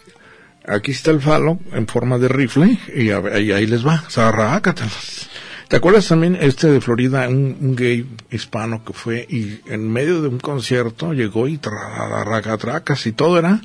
Aquí 0.68 0.92
está 0.92 1.12
el 1.12 1.22
falo 1.22 1.60
en 1.74 1.88
forma 1.88 2.18
de 2.18 2.28
rifle 2.28 2.78
y 2.96 3.10
a- 3.12 3.20
ahí, 3.20 3.52
ahí 3.52 3.66
les 3.68 3.86
va. 3.86 4.04
Zarrácatelas. 4.10 5.30
¿Te 5.68 5.76
acuerdas 5.76 6.08
también 6.08 6.38
este 6.40 6.68
de 6.68 6.80
Florida, 6.80 7.28
un, 7.28 7.58
un 7.60 7.76
gay 7.76 8.06
hispano 8.32 8.86
que 8.86 8.94
fue 8.94 9.26
y 9.30 9.60
en 9.68 9.92
medio 9.92 10.22
de 10.22 10.30
un 10.30 10.40
concierto 10.40 11.12
llegó 11.14 11.50
y 11.50 11.58
tracas 11.58 13.06
y 13.06 13.12
todo 13.12 13.38
era 13.38 13.60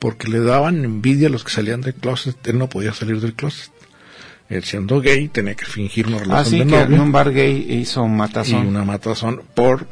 porque 0.00 0.26
le 0.28 0.40
daban 0.40 0.84
envidia 0.84 1.28
a 1.28 1.30
los 1.30 1.44
que 1.44 1.52
salían 1.52 1.80
del 1.82 1.94
closet. 1.94 2.36
Él 2.48 2.58
no 2.58 2.68
podía 2.68 2.92
salir 2.92 3.20
del 3.20 3.34
closet. 3.34 3.70
Él 4.48 4.64
siendo 4.64 5.00
gay 5.00 5.28
tenía 5.28 5.54
que 5.54 5.64
fingir 5.66 6.08
una 6.08 6.16
Ah, 6.16 6.20
relación 6.20 6.50
sí, 6.50 6.58
de 6.58 6.64
que 6.66 6.70
novio 6.72 6.96
en 6.96 7.00
un 7.02 7.12
bar 7.12 7.32
gay 7.32 7.66
hizo 7.80 8.02
un 8.02 8.14
y 8.14 8.16
matazón. 8.18 8.66
una 8.66 8.84
matazón 8.84 9.42
por, 9.54 9.86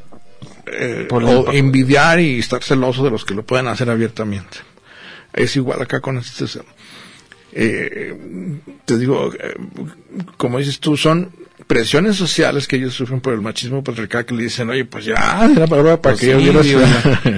eh, 0.67 1.07
Por 1.09 1.23
o 1.25 1.53
envidiar 1.53 2.19
y 2.19 2.41
estar 2.41 2.63
celoso 2.65 3.05
de 3.05 3.11
los 3.11 3.25
que 3.25 3.35
lo 3.35 3.45
pueden 3.47 3.69
hacer 3.69 3.89
abiertamente. 3.89 4.59
Es 5.33 5.55
igual 5.55 5.81
acá 5.83 6.01
con 6.01 6.19
este. 6.19 6.47
eh, 7.53 8.15
te 8.85 8.99
digo, 8.99 9.33
eh, 9.35 9.55
como 10.37 10.59
dices 10.59 10.81
tú, 10.81 10.97
son 10.97 11.31
presiones 11.69 12.17
sociales 12.17 12.67
que 12.67 12.77
ellos 12.77 12.95
sufren 12.95 13.21
por 13.21 13.35
el 13.35 13.43
machismo 13.43 13.85
patriarcal 13.85 14.25
que 14.25 14.35
le 14.35 14.45
dicen, 14.45 14.71
oye, 14.71 14.87
pues 14.87 15.05
ya, 15.05 15.49
era 15.55 15.67
para, 15.67 16.01
para 16.01 16.15
Pues 16.15 16.21
que 16.21 16.31
yo 16.31 16.39
sí, 16.39 16.45
viera 16.45 16.63
digo, 16.63 16.81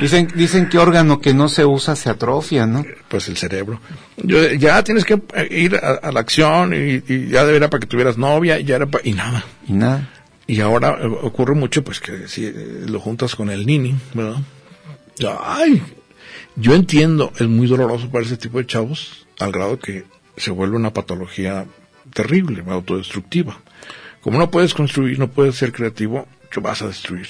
dicen, 0.00 0.28
dicen 0.34 0.68
que 0.68 0.78
órgano 0.78 1.20
que 1.20 1.34
no 1.34 1.48
se 1.48 1.66
usa 1.66 1.96
se 1.96 2.08
atrofia, 2.08 2.64
¿no? 2.64 2.86
pues 3.08 3.28
el 3.28 3.36
cerebro. 3.36 3.80
Yo, 4.16 4.52
ya 4.52 4.82
tienes 4.84 5.04
que 5.04 5.20
eh, 5.34 5.48
ir 5.50 5.76
a, 5.76 5.94
a 5.94 6.12
la 6.12 6.20
acción 6.20 6.72
y, 6.72 7.02
y 7.12 7.26
ya 7.28 7.42
era 7.42 7.68
para 7.68 7.80
que 7.80 7.88
tuvieras 7.88 8.16
novia 8.16 8.58
y 8.60 8.64
ya 8.64 8.76
era 8.76 8.86
para, 8.86 9.06
y 9.06 9.12
nada. 9.12 9.44
Y 9.66 9.72
nada. 9.72 10.08
Y 10.46 10.60
ahora 10.60 10.96
eh, 11.00 11.06
ocurre 11.22 11.56
mucho, 11.56 11.82
pues 11.82 12.00
que 12.00 12.28
si 12.28 12.46
eh, 12.46 12.84
lo 12.86 13.00
juntas 13.00 13.34
con 13.34 13.50
el 13.50 13.66
nini, 13.66 13.96
¿verdad? 14.14 14.40
Ay, 15.44 15.82
yo 16.54 16.74
entiendo, 16.74 17.32
es 17.38 17.48
muy 17.48 17.66
doloroso 17.66 18.08
para 18.10 18.24
ese 18.24 18.36
tipo 18.36 18.58
de 18.58 18.66
chavos, 18.66 19.26
al 19.40 19.50
grado 19.50 19.78
que 19.78 20.04
se 20.36 20.52
vuelve 20.52 20.76
una 20.76 20.92
patología 20.92 21.66
terrible, 22.14 22.62
autodestructiva. 22.68 23.58
Como 24.20 24.38
no 24.38 24.50
puedes 24.50 24.74
construir, 24.74 25.18
no 25.18 25.28
puedes 25.28 25.54
ser 25.56 25.72
creativo, 25.72 26.26
te 26.52 26.60
vas 26.60 26.82
a 26.82 26.88
destruir. 26.88 27.26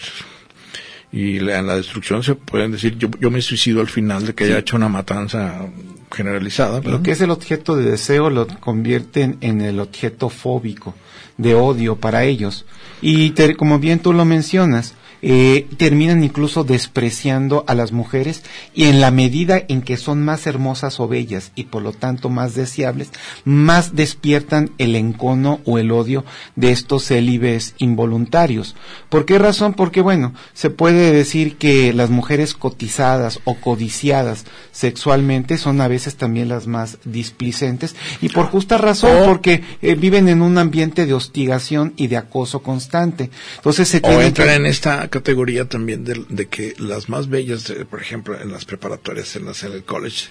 Y 1.13 1.39
en 1.39 1.67
la 1.67 1.77
destrucción 1.77 2.23
se 2.23 2.35
pueden 2.37 2.71
decir, 2.73 2.97
yo, 2.97 3.09
yo 3.21 3.31
me 3.31 3.43
suicido 3.43 3.81
al 3.81 3.89
final 3.89 4.27
de 4.27 4.35
que 4.35 4.45
haya 4.45 4.59
hecho 4.59 4.77
una 4.77 4.89
matanza 4.89 5.67
generalizada. 6.13 6.79
¿verdad? 6.81 6.93
Lo 6.99 7.03
que 7.03 7.11
es 7.13 7.21
el 7.21 7.31
objeto 7.31 7.75
de 7.77 7.91
deseo 7.91 8.31
lo 8.31 8.47
convierten 8.47 9.37
en 9.41 9.61
el 9.61 9.81
objeto 9.81 10.29
fóbico, 10.29 10.95
de 11.37 11.55
odio 11.57 11.97
para 11.97 12.25
ellos. 12.25 12.65
Y 13.03 13.31
te- 13.31 13.57
como 13.57 13.79
bien 13.81 13.99
tú 13.99 14.13
lo 14.13 14.25
mencionas, 14.25 14.95
eh, 15.23 15.69
terminan 15.77 16.25
incluso 16.25 16.65
despreciando 16.65 17.65
a 17.67 17.75
las 17.75 17.93
mujeres 17.93 18.43
y 18.75 18.85
en 18.85 19.01
la 19.01 19.11
medida 19.11 19.63
en 19.69 19.83
que 19.83 19.97
son 19.97 20.25
más 20.25 20.47
hermosas 20.47 21.01
o 21.01 21.09
bellas 21.09 21.53
y 21.55 21.65
por 21.65 21.83
lo 21.83 21.93
tanto 21.93 22.29
más 22.29 22.55
deseables, 22.55 23.11
más 23.45 23.95
despiertan 23.95 24.71
el 24.79 24.97
encono 24.97 25.61
o 25.65 25.79
el 25.79 25.91
odio 25.91 26.25
de 26.57 26.73
estos 26.73 27.07
célibes 27.07 27.75
involuntarios. 27.79 28.77
¿Por 29.09 29.25
qué 29.25 29.39
razón? 29.39 29.75
Porque 29.75 30.01
bueno, 30.01 30.35
se 30.55 30.71
puede 30.71 31.13
decir 31.13 31.57
que 31.57 31.93
las 31.93 32.11
mujeres 32.11 32.55
cotizadas 32.55 33.41
o 33.45 33.55
codiciadas 33.55 34.45
sexualmente 34.73 35.59
son 35.59 35.81
a 35.81 35.89
veces 35.89 36.17
también 36.17 36.49
las 36.49 36.67
más 36.67 36.99
displicentes 37.05 37.95
y 38.21 38.29
por 38.31 38.47
justa 38.47 38.79
razón, 38.79 39.25
porque 39.27 39.63
eh, 39.83 39.95
viven 39.95 40.29
en 40.29 40.43
un 40.43 40.59
ambiente 40.59 41.07
de 41.07 41.15
hostigación 41.15 41.93
y 41.97 42.07
de 42.07 42.17
acoso 42.17 42.61
constante. 42.61 43.31
Entonces 43.57 43.89
se 43.89 44.01
o 44.03 44.21
entran 44.21 44.51
en 44.51 44.67
esta 44.67 45.09
categoría 45.11 45.69
también 45.69 46.05
de, 46.05 46.47
que 46.47 46.75
las 46.79 47.09
más 47.09 47.29
bellas, 47.29 47.69
eh, 47.71 47.85
por 47.85 48.01
ejemplo, 48.01 48.41
en 48.41 48.51
las 48.51 48.65
preparatorias, 48.65 49.37
en, 49.37 49.45
las, 49.45 49.63
en 49.65 49.73
el 49.73 49.85
college, 49.85 50.29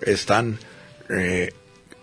están 0.00 0.58
eh, 1.10 1.52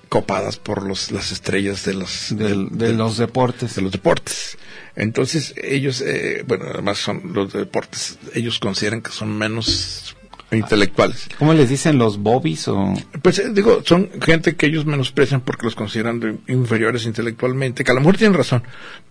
copadas 0.10 0.58
por 0.58 0.84
los, 0.84 1.12
las 1.12 1.32
estrellas 1.32 1.86
de 1.86 1.94
los, 1.94 2.36
de, 2.36 2.94
los 2.94 3.18
deportes. 3.18 3.76
De 3.76 3.82
los 3.82 3.92
deportes. 3.92 4.58
Entonces, 4.96 5.54
ellos, 5.62 6.02
eh, 6.02 6.44
bueno, 6.46 6.66
además 6.74 6.98
son 6.98 7.32
los 7.34 7.54
deportes, 7.54 8.20
ellos 8.34 8.60
consideran 8.60 9.02
que 9.02 9.12
son 9.12 9.38
menos 9.38 10.16
intelectuales. 10.52 11.30
¿Cómo 11.38 11.54
les 11.54 11.70
dicen 11.70 11.98
los 11.98 12.18
bobbies 12.18 12.68
o...? 12.68 12.94
Pues 13.22 13.54
digo, 13.54 13.84
son 13.86 14.10
gente 14.22 14.56
que 14.56 14.66
ellos 14.66 14.86
menosprecian 14.86 15.42
porque 15.42 15.66
los 15.66 15.76
consideran 15.76 16.42
inferiores 16.48 17.06
intelectualmente, 17.06 17.84
que 17.84 17.92
a 17.92 17.94
lo 17.94 18.02
mejor 18.02 18.18
tienen 18.18 18.38
razón, 18.38 18.64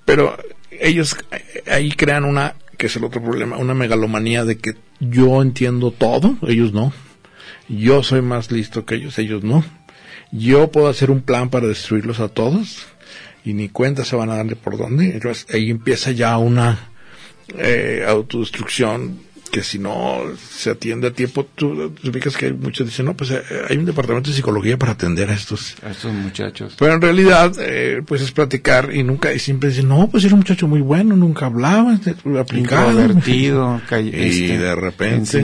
pero 0.04 0.36
ellos 0.70 1.16
ahí 1.66 1.90
crean 1.92 2.24
una 2.24 2.54
que 2.78 2.86
es 2.86 2.96
el 2.96 3.04
otro 3.04 3.22
problema, 3.22 3.58
una 3.58 3.74
megalomanía 3.74 4.44
de 4.44 4.56
que 4.56 4.76
yo 5.00 5.42
entiendo 5.42 5.90
todo, 5.90 6.38
ellos 6.46 6.72
no. 6.72 6.92
Yo 7.68 8.02
soy 8.02 8.22
más 8.22 8.50
listo 8.50 8.86
que 8.86 8.94
ellos, 8.94 9.18
ellos 9.18 9.42
no. 9.42 9.64
Yo 10.30 10.70
puedo 10.70 10.88
hacer 10.88 11.10
un 11.10 11.20
plan 11.20 11.50
para 11.50 11.66
destruirlos 11.66 12.20
a 12.20 12.28
todos 12.28 12.86
y 13.44 13.52
ni 13.52 13.68
cuenta 13.68 14.04
se 14.04 14.16
van 14.16 14.30
a 14.30 14.36
darle 14.36 14.56
por 14.56 14.78
dónde. 14.78 15.12
Entonces 15.12 15.46
ahí 15.52 15.70
empieza 15.70 16.12
ya 16.12 16.38
una 16.38 16.90
eh, 17.56 18.04
autodestrucción 18.06 19.20
que 19.48 19.62
si 19.62 19.78
no 19.78 20.22
se 20.38 20.70
atiende 20.70 21.08
a 21.08 21.12
tiempo, 21.12 21.46
tú, 21.54 21.92
ubicas 22.04 22.36
que 22.36 22.52
muchos 22.52 22.86
dicen, 22.86 23.06
no, 23.06 23.14
pues 23.14 23.30
eh, 23.30 23.42
hay 23.68 23.76
un 23.76 23.84
departamento 23.84 24.30
de 24.30 24.36
psicología 24.36 24.76
para 24.76 24.92
atender 24.92 25.30
a 25.30 25.34
estos, 25.34 25.76
a 25.82 25.90
estos 25.90 26.12
muchachos. 26.12 26.74
Pero 26.78 26.94
en 26.94 27.00
realidad, 27.00 27.52
eh, 27.58 28.02
pues 28.06 28.22
es 28.22 28.32
platicar 28.32 28.94
y 28.94 29.02
nunca, 29.02 29.32
y 29.32 29.38
siempre 29.38 29.70
dicen, 29.70 29.88
no, 29.88 30.08
pues 30.08 30.24
era 30.24 30.34
un 30.34 30.40
muchacho 30.40 30.68
muy 30.68 30.80
bueno, 30.80 31.16
nunca 31.16 31.46
hablaba, 31.46 31.94
este, 31.94 32.10
aplicado. 32.38 32.90
Introvertido, 32.90 33.80
y 33.90 34.08
este, 34.08 34.58
de 34.58 34.74
repente 34.74 35.42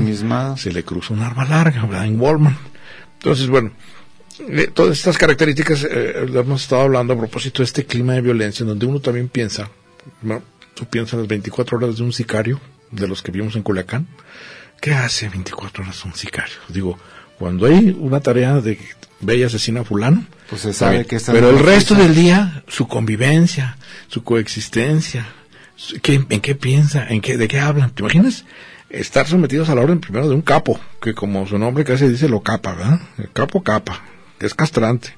se 0.57 0.73
le 0.73 0.83
cruza 0.85 1.14
un 1.14 1.21
arma 1.21 1.45
larga, 1.45 2.05
En 2.05 2.21
Walmart. 2.21 2.59
Entonces, 3.19 3.49
bueno, 3.49 3.73
eh, 4.49 4.71
todas 4.73 4.99
estas 4.99 5.17
características 5.17 5.87
eh, 5.90 6.27
lo 6.29 6.40
hemos 6.40 6.62
estado 6.62 6.83
hablando 6.83 7.14
a 7.14 7.19
propósito 7.19 7.62
de 7.62 7.64
este 7.64 7.87
clima 7.87 8.14
de 8.14 8.21
violencia, 8.21 8.62
en 8.62 8.69
donde 8.69 8.87
uno 8.87 9.01
también 9.01 9.29
piensa, 9.29 9.71
¿no? 10.23 10.43
tú 10.75 10.85
piensas 10.87 11.21
las 11.21 11.29
24 11.29 11.79
horas 11.79 11.97
de 11.97 12.03
un 12.03 12.12
sicario, 12.12 12.61
de 12.94 13.09
los 13.09 13.22
que 13.22 13.33
vimos 13.33 13.57
en 13.57 13.62
Culiacán. 13.62 14.07
¿Qué 14.80 14.92
hace 14.92 15.28
24 15.28 15.85
horas 15.85 16.04
un 16.04 16.14
sicario? 16.14 16.57
Digo, 16.68 16.98
cuando 17.38 17.66
hay 17.66 17.96
una 17.98 18.20
tarea 18.20 18.61
de 18.61 18.78
y 19.26 19.42
asesina 19.42 19.80
a 19.80 19.85
fulano, 19.85 20.26
pues 20.50 20.62
se 20.62 20.72
sabe 20.74 21.07
que 21.07 21.16
está 21.16 21.33
Pero 21.33 21.50
el 21.50 21.59
resto 21.59 21.94
del 21.94 22.14
día, 22.14 22.62
su 22.68 22.87
convivencia, 22.87 23.78
su 24.09 24.22
coexistencia, 24.22 25.26
¿en 26.02 26.40
qué 26.40 26.54
piensa? 26.54 27.07
¿En 27.09 27.22
qué, 27.22 27.38
¿De 27.38 27.48
qué 27.48 27.59
hablan? 27.59 27.90
¿Te 27.90 28.02
imaginas? 28.02 28.44
Estar 28.90 29.26
sometidos 29.26 29.70
a 29.70 29.74
la 29.74 29.80
orden 29.80 30.00
primero 30.00 30.28
de 30.28 30.35
un 30.35 30.42
capo, 30.42 30.78
que 31.00 31.14
como 31.14 31.46
su 31.46 31.59
nombre 31.59 31.85
casi 31.85 32.07
dice 32.07 32.28
lo 32.28 32.42
capa, 32.42 32.74
¿verdad? 32.74 33.00
El 33.16 33.30
capo 33.33 33.62
capa, 33.62 34.02
que 34.38 34.46
es 34.46 34.54
castrante 34.54 35.14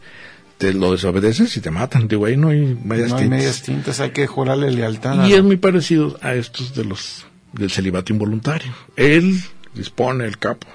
te 0.58 0.72
lo 0.72 0.92
desobedeces 0.92 1.56
y 1.56 1.60
te 1.60 1.70
matan. 1.70 2.08
Digo, 2.08 2.26
ahí 2.26 2.36
no 2.36 2.48
hay 2.48 2.78
medias 2.82 3.10
no 3.10 3.16
hay 3.16 3.28
medias 3.28 3.62
tintas, 3.62 4.00
hay 4.00 4.10
que 4.10 4.26
jurarle 4.26 4.70
lealtad. 4.70 5.26
Y 5.26 5.34
es 5.34 5.42
muy 5.42 5.56
parecido 5.56 6.18
a 6.22 6.34
estos 6.34 6.74
de 6.74 6.84
los 6.84 7.26
del 7.52 7.70
celibato 7.70 8.12
involuntario. 8.12 8.72
Él 8.96 9.40
dispone 9.74 10.24
el 10.24 10.38
capo 10.38 10.66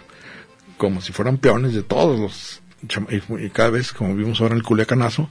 como 0.78 1.02
si 1.02 1.12
fueran 1.12 1.38
peones 1.38 1.74
de 1.74 1.84
todos 1.84 2.20
los 2.20 2.62
y 3.12 3.50
cada 3.50 3.70
vez 3.70 3.94
como 3.94 4.16
vimos 4.16 4.42
ahora 4.42 4.54
en 4.54 4.60
el 4.60 4.64
culiacanazo 4.64 5.30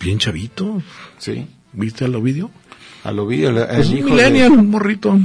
bien 0.00 0.18
chavito. 0.18 0.82
Sí. 1.18 1.48
Viste 1.72 2.04
al 2.04 2.14
Ovidio 2.14 2.50
al 3.02 3.18
Ovidio 3.18 3.48
el, 3.48 3.66
pues 3.66 3.88
un 3.88 4.04
millennial 4.04 4.52
un 4.52 4.70
morrito. 4.70 5.18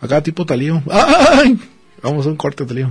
Acá 0.00 0.22
tipo 0.22 0.46
talío. 0.46 0.82
¡Ay! 0.90 1.58
vamos 2.02 2.26
a 2.26 2.30
un 2.30 2.36
corte 2.36 2.64
talío 2.64 2.90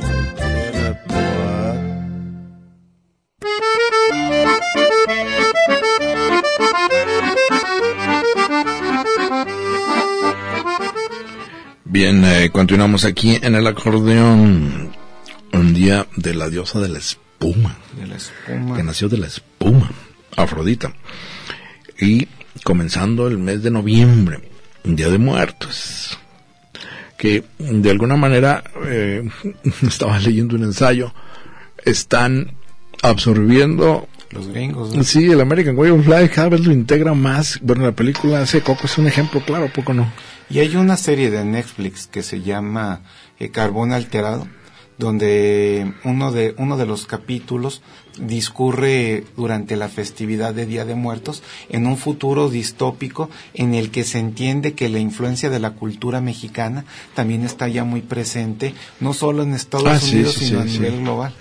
Bien, 11.91 12.23
eh, 12.23 12.49
continuamos 12.53 13.03
aquí 13.03 13.37
en 13.41 13.53
el 13.53 13.67
acordeón. 13.67 14.95
Un 15.51 15.73
día 15.73 16.07
de 16.15 16.33
la 16.33 16.47
diosa 16.47 16.79
de 16.79 16.87
la 16.87 16.99
espuma. 16.99 17.75
De 17.99 18.07
la 18.07 18.15
espuma. 18.15 18.77
Que 18.77 18.83
nació 18.83 19.09
de 19.09 19.17
la 19.17 19.27
espuma. 19.27 19.91
Afrodita. 20.37 20.93
Y 21.99 22.29
comenzando 22.63 23.27
el 23.27 23.39
mes 23.39 23.61
de 23.61 23.71
noviembre, 23.71 24.39
un 24.85 24.95
día 24.95 25.09
de 25.09 25.17
muertos. 25.17 26.17
Que 27.17 27.43
de 27.59 27.91
alguna 27.91 28.15
manera, 28.15 28.63
eh, 28.85 29.29
estaba 29.85 30.17
leyendo 30.17 30.55
un 30.55 30.63
ensayo, 30.63 31.13
están 31.83 32.53
absorbiendo 33.01 34.07
los 34.31 34.47
gringos. 34.47 34.91
Sí, 35.07 35.25
el 35.25 35.41
American 35.41 35.77
Way 35.77 35.91
of 35.91 36.07
Life 36.07 36.29
cada 36.29 36.49
vez 36.49 36.61
lo 36.65 36.71
integra 36.71 37.13
más. 37.13 37.59
Bueno, 37.61 37.83
la 37.83 37.91
película 37.91 38.41
hace 38.41 38.61
Coco 38.61 38.85
es 38.85 38.97
un 38.97 39.07
ejemplo 39.07 39.41
claro, 39.45 39.71
poco 39.73 39.93
no. 39.93 40.11
Y 40.49 40.59
hay 40.59 40.75
una 40.75 40.97
serie 40.97 41.29
de 41.29 41.43
Netflix 41.45 42.07
que 42.07 42.23
se 42.23 42.41
llama 42.41 43.01
eh, 43.39 43.49
Carbón 43.49 43.93
Alterado, 43.93 44.47
donde 44.97 45.93
uno 46.03 46.31
de, 46.31 46.53
uno 46.57 46.77
de 46.77 46.85
los 46.85 47.05
capítulos 47.07 47.81
discurre 48.19 49.23
durante 49.37 49.75
la 49.77 49.87
festividad 49.87 50.53
de 50.53 50.65
Día 50.65 50.83
de 50.85 50.95
Muertos 50.95 51.41
en 51.69 51.87
un 51.87 51.97
futuro 51.97 52.49
distópico 52.49 53.29
en 53.53 53.73
el 53.73 53.89
que 53.89 54.03
se 54.03 54.19
entiende 54.19 54.73
que 54.73 54.89
la 54.89 54.99
influencia 54.99 55.49
de 55.49 55.59
la 55.59 55.71
cultura 55.71 56.21
mexicana 56.21 56.85
también 57.15 57.43
está 57.43 57.67
ya 57.67 57.83
muy 57.83 58.01
presente, 58.01 58.73
no 58.99 59.13
solo 59.13 59.43
en 59.43 59.53
Estados 59.53 59.87
Ah, 59.87 60.05
Unidos, 60.11 60.33
sí, 60.33 60.45
sino 60.47 60.61
sí, 60.63 60.69
a 60.69 60.71
nivel 60.71 61.01
global. 61.01 61.33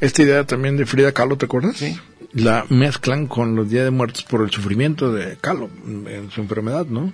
Esta 0.00 0.22
idea 0.22 0.44
también 0.44 0.76
de 0.76 0.86
Frida 0.86 1.12
Kahlo, 1.12 1.36
¿te 1.36 1.46
acuerdas? 1.46 1.76
Sí. 1.76 1.98
La 2.32 2.66
mezclan 2.68 3.26
con 3.26 3.54
los 3.56 3.70
días 3.70 3.84
de 3.84 3.90
muertos 3.90 4.24
por 4.24 4.42
el 4.42 4.50
sufrimiento 4.50 5.12
de 5.12 5.36
Kahlo 5.40 5.70
en 5.86 6.30
su 6.30 6.40
enfermedad, 6.42 6.86
¿no? 6.86 7.12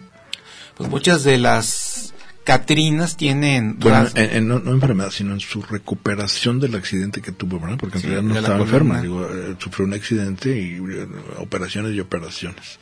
Pues 0.76 0.90
muchas 0.90 1.22
de 1.22 1.38
las 1.38 2.12
Catrinas 2.44 3.16
tienen 3.16 3.78
Bueno, 3.78 3.98
ras- 4.02 4.16
en, 4.16 4.36
en- 4.36 4.48
no, 4.48 4.58
no 4.58 4.72
enfermedad, 4.72 5.10
sino 5.12 5.32
en 5.32 5.38
su 5.38 5.62
recuperación 5.62 6.58
del 6.58 6.74
accidente 6.74 7.20
que 7.22 7.30
tuvo, 7.30 7.60
¿verdad? 7.60 7.76
Porque 7.78 7.98
en 7.98 8.02
Sí, 8.02 8.08
realidad 8.08 8.32
no 8.32 8.38
estaba 8.40 8.64
enferma, 8.64 9.00
digo, 9.00 9.24
eh, 9.32 9.54
sufrió 9.60 9.86
un 9.86 9.94
accidente 9.94 10.58
y 10.60 10.74
eh, 10.76 11.06
operaciones 11.38 11.94
y 11.94 12.00
operaciones. 12.00 12.80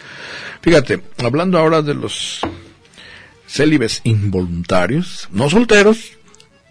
Fíjate, 0.62 1.02
hablando 1.18 1.58
ahora 1.58 1.82
de 1.82 1.92
los 1.94 2.40
célibes 3.46 4.00
involuntarios, 4.04 5.28
no 5.30 5.50
solteros, 5.50 6.12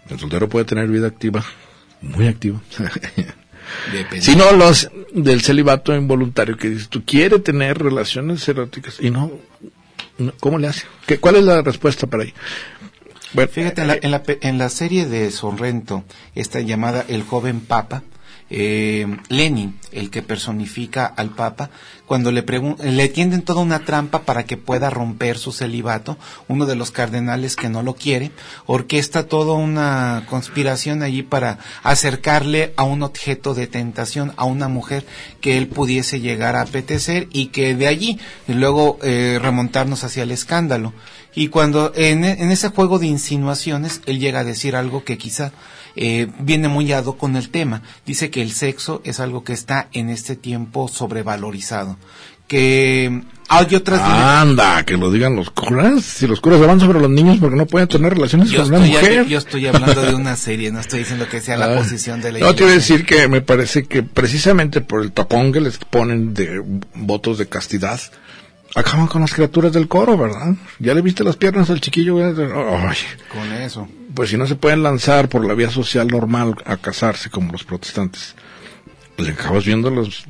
el 0.08 0.18
soltero 0.18 0.48
puede 0.48 0.64
tener 0.64 0.88
vida 0.88 1.06
activa, 1.06 1.44
muy 2.02 2.26
Depende. 3.92 4.20
sino 4.20 4.50
los 4.52 4.90
del 5.12 5.42
celibato 5.42 5.94
involuntario 5.94 6.56
que 6.56 6.70
dices, 6.70 6.88
tú 6.88 7.04
quieres 7.04 7.44
tener 7.44 7.78
relaciones 7.78 8.46
eróticas 8.48 8.98
y 9.00 9.10
no, 9.10 9.30
no, 10.18 10.32
¿cómo 10.40 10.58
le 10.58 10.68
hace? 10.68 10.86
¿Qué, 11.06 11.18
¿Cuál 11.18 11.36
es 11.36 11.44
la 11.44 11.62
respuesta 11.62 12.06
para 12.06 12.24
ahí? 12.24 12.34
Bueno, 13.32 13.50
Fíjate, 13.52 13.82
en 13.82 13.86
la, 13.88 13.98
en, 14.00 14.10
la, 14.10 14.22
en 14.26 14.58
la 14.58 14.68
serie 14.70 15.06
de 15.06 15.30
Sorrento, 15.30 16.04
esta 16.34 16.60
llamada 16.60 17.04
El 17.08 17.22
joven 17.22 17.60
Papa, 17.60 18.02
eh, 18.50 19.06
Lenin, 19.28 19.78
el 19.92 20.10
que 20.10 20.22
personifica 20.22 21.06
al 21.06 21.30
Papa, 21.30 21.70
cuando 22.06 22.32
le, 22.32 22.44
le 22.82 23.08
tienden 23.08 23.42
toda 23.42 23.60
una 23.60 23.84
trampa 23.84 24.22
para 24.22 24.44
que 24.44 24.56
pueda 24.56 24.90
romper 24.90 25.38
su 25.38 25.52
celibato, 25.52 26.18
uno 26.48 26.66
de 26.66 26.74
los 26.74 26.90
cardenales 26.90 27.54
que 27.54 27.68
no 27.68 27.84
lo 27.84 27.94
quiere, 27.94 28.32
orquesta 28.66 29.28
toda 29.28 29.54
una 29.54 30.24
conspiración 30.28 31.02
allí 31.02 31.22
para 31.22 31.58
acercarle 31.84 32.74
a 32.76 32.82
un 32.82 33.04
objeto 33.04 33.54
de 33.54 33.68
tentación, 33.68 34.32
a 34.36 34.44
una 34.44 34.66
mujer 34.66 35.06
que 35.40 35.56
él 35.56 35.68
pudiese 35.68 36.20
llegar 36.20 36.56
a 36.56 36.62
apetecer 36.62 37.28
y 37.32 37.46
que 37.46 37.76
de 37.76 37.86
allí 37.86 38.18
luego 38.48 38.98
eh, 39.02 39.38
remontarnos 39.40 40.02
hacia 40.02 40.24
el 40.24 40.32
escándalo. 40.32 40.92
Y 41.32 41.46
cuando 41.46 41.92
en, 41.94 42.24
en 42.24 42.50
ese 42.50 42.70
juego 42.70 42.98
de 42.98 43.06
insinuaciones, 43.06 44.00
él 44.06 44.18
llega 44.18 44.40
a 44.40 44.44
decir 44.44 44.74
algo 44.74 45.04
que 45.04 45.16
quizá 45.16 45.52
eh, 45.96 46.28
viene 46.38 46.68
muy 46.68 46.92
ado 46.92 47.16
con 47.16 47.36
el 47.36 47.50
tema. 47.50 47.82
Dice 48.06 48.30
que 48.30 48.42
el 48.42 48.52
sexo 48.52 49.00
es 49.04 49.20
algo 49.20 49.44
que 49.44 49.52
está 49.52 49.88
en 49.92 50.10
este 50.10 50.36
tiempo 50.36 50.88
sobrevalorizado. 50.88 51.96
Que 52.46 53.22
hay 53.48 53.74
otras... 53.74 54.00
Anda, 54.00 54.84
que 54.84 54.96
lo 54.96 55.10
digan 55.10 55.36
los 55.36 55.50
curas. 55.50 56.04
Si 56.04 56.26
los 56.26 56.40
curas 56.40 56.60
van 56.60 56.80
sobre 56.80 57.00
los 57.00 57.10
niños 57.10 57.38
porque 57.40 57.56
no 57.56 57.66
pueden 57.66 57.88
tener 57.88 58.14
relaciones 58.14 58.52
con 58.52 58.66
una 58.66 58.80
mujer. 58.80 59.26
yo 59.26 59.38
estoy 59.38 59.66
hablando 59.66 60.02
de 60.02 60.14
una 60.14 60.36
serie, 60.36 60.72
no 60.72 60.80
estoy 60.80 61.00
diciendo 61.00 61.28
que 61.28 61.40
sea 61.40 61.56
la 61.56 61.74
ah. 61.74 61.78
posición 61.78 62.20
de 62.20 62.32
la 62.32 62.38
iglesia. 62.38 62.50
No, 62.50 62.56
quiero 62.56 62.72
decir 62.72 63.06
que 63.06 63.28
me 63.28 63.40
parece 63.40 63.84
que 63.84 64.02
precisamente 64.02 64.80
por 64.80 65.02
el 65.02 65.12
tapón 65.12 65.52
que 65.52 65.60
les 65.60 65.78
ponen 65.78 66.34
de 66.34 66.62
votos 66.94 67.38
de 67.38 67.46
castidad, 67.46 68.00
acaban 68.74 69.06
con 69.06 69.22
las 69.22 69.34
criaturas 69.34 69.72
del 69.72 69.88
coro, 69.88 70.16
¿verdad? 70.16 70.54
Ya 70.78 70.94
le 70.94 71.02
viste 71.02 71.24
las 71.24 71.36
piernas 71.36 71.70
al 71.70 71.80
chiquillo. 71.80 72.16
con 72.16 73.52
eso. 73.52 73.88
Pues 74.14 74.30
si 74.30 74.36
no 74.36 74.46
se 74.46 74.56
pueden 74.56 74.82
lanzar 74.82 75.28
por 75.28 75.44
la 75.44 75.54
vía 75.54 75.70
social 75.70 76.08
normal 76.08 76.56
a 76.64 76.76
casarse 76.76 77.30
como 77.30 77.52
los 77.52 77.64
protestantes, 77.64 78.34
le 79.16 79.30
acabas 79.30 79.64
viendo 79.64 79.90
los, 79.90 80.24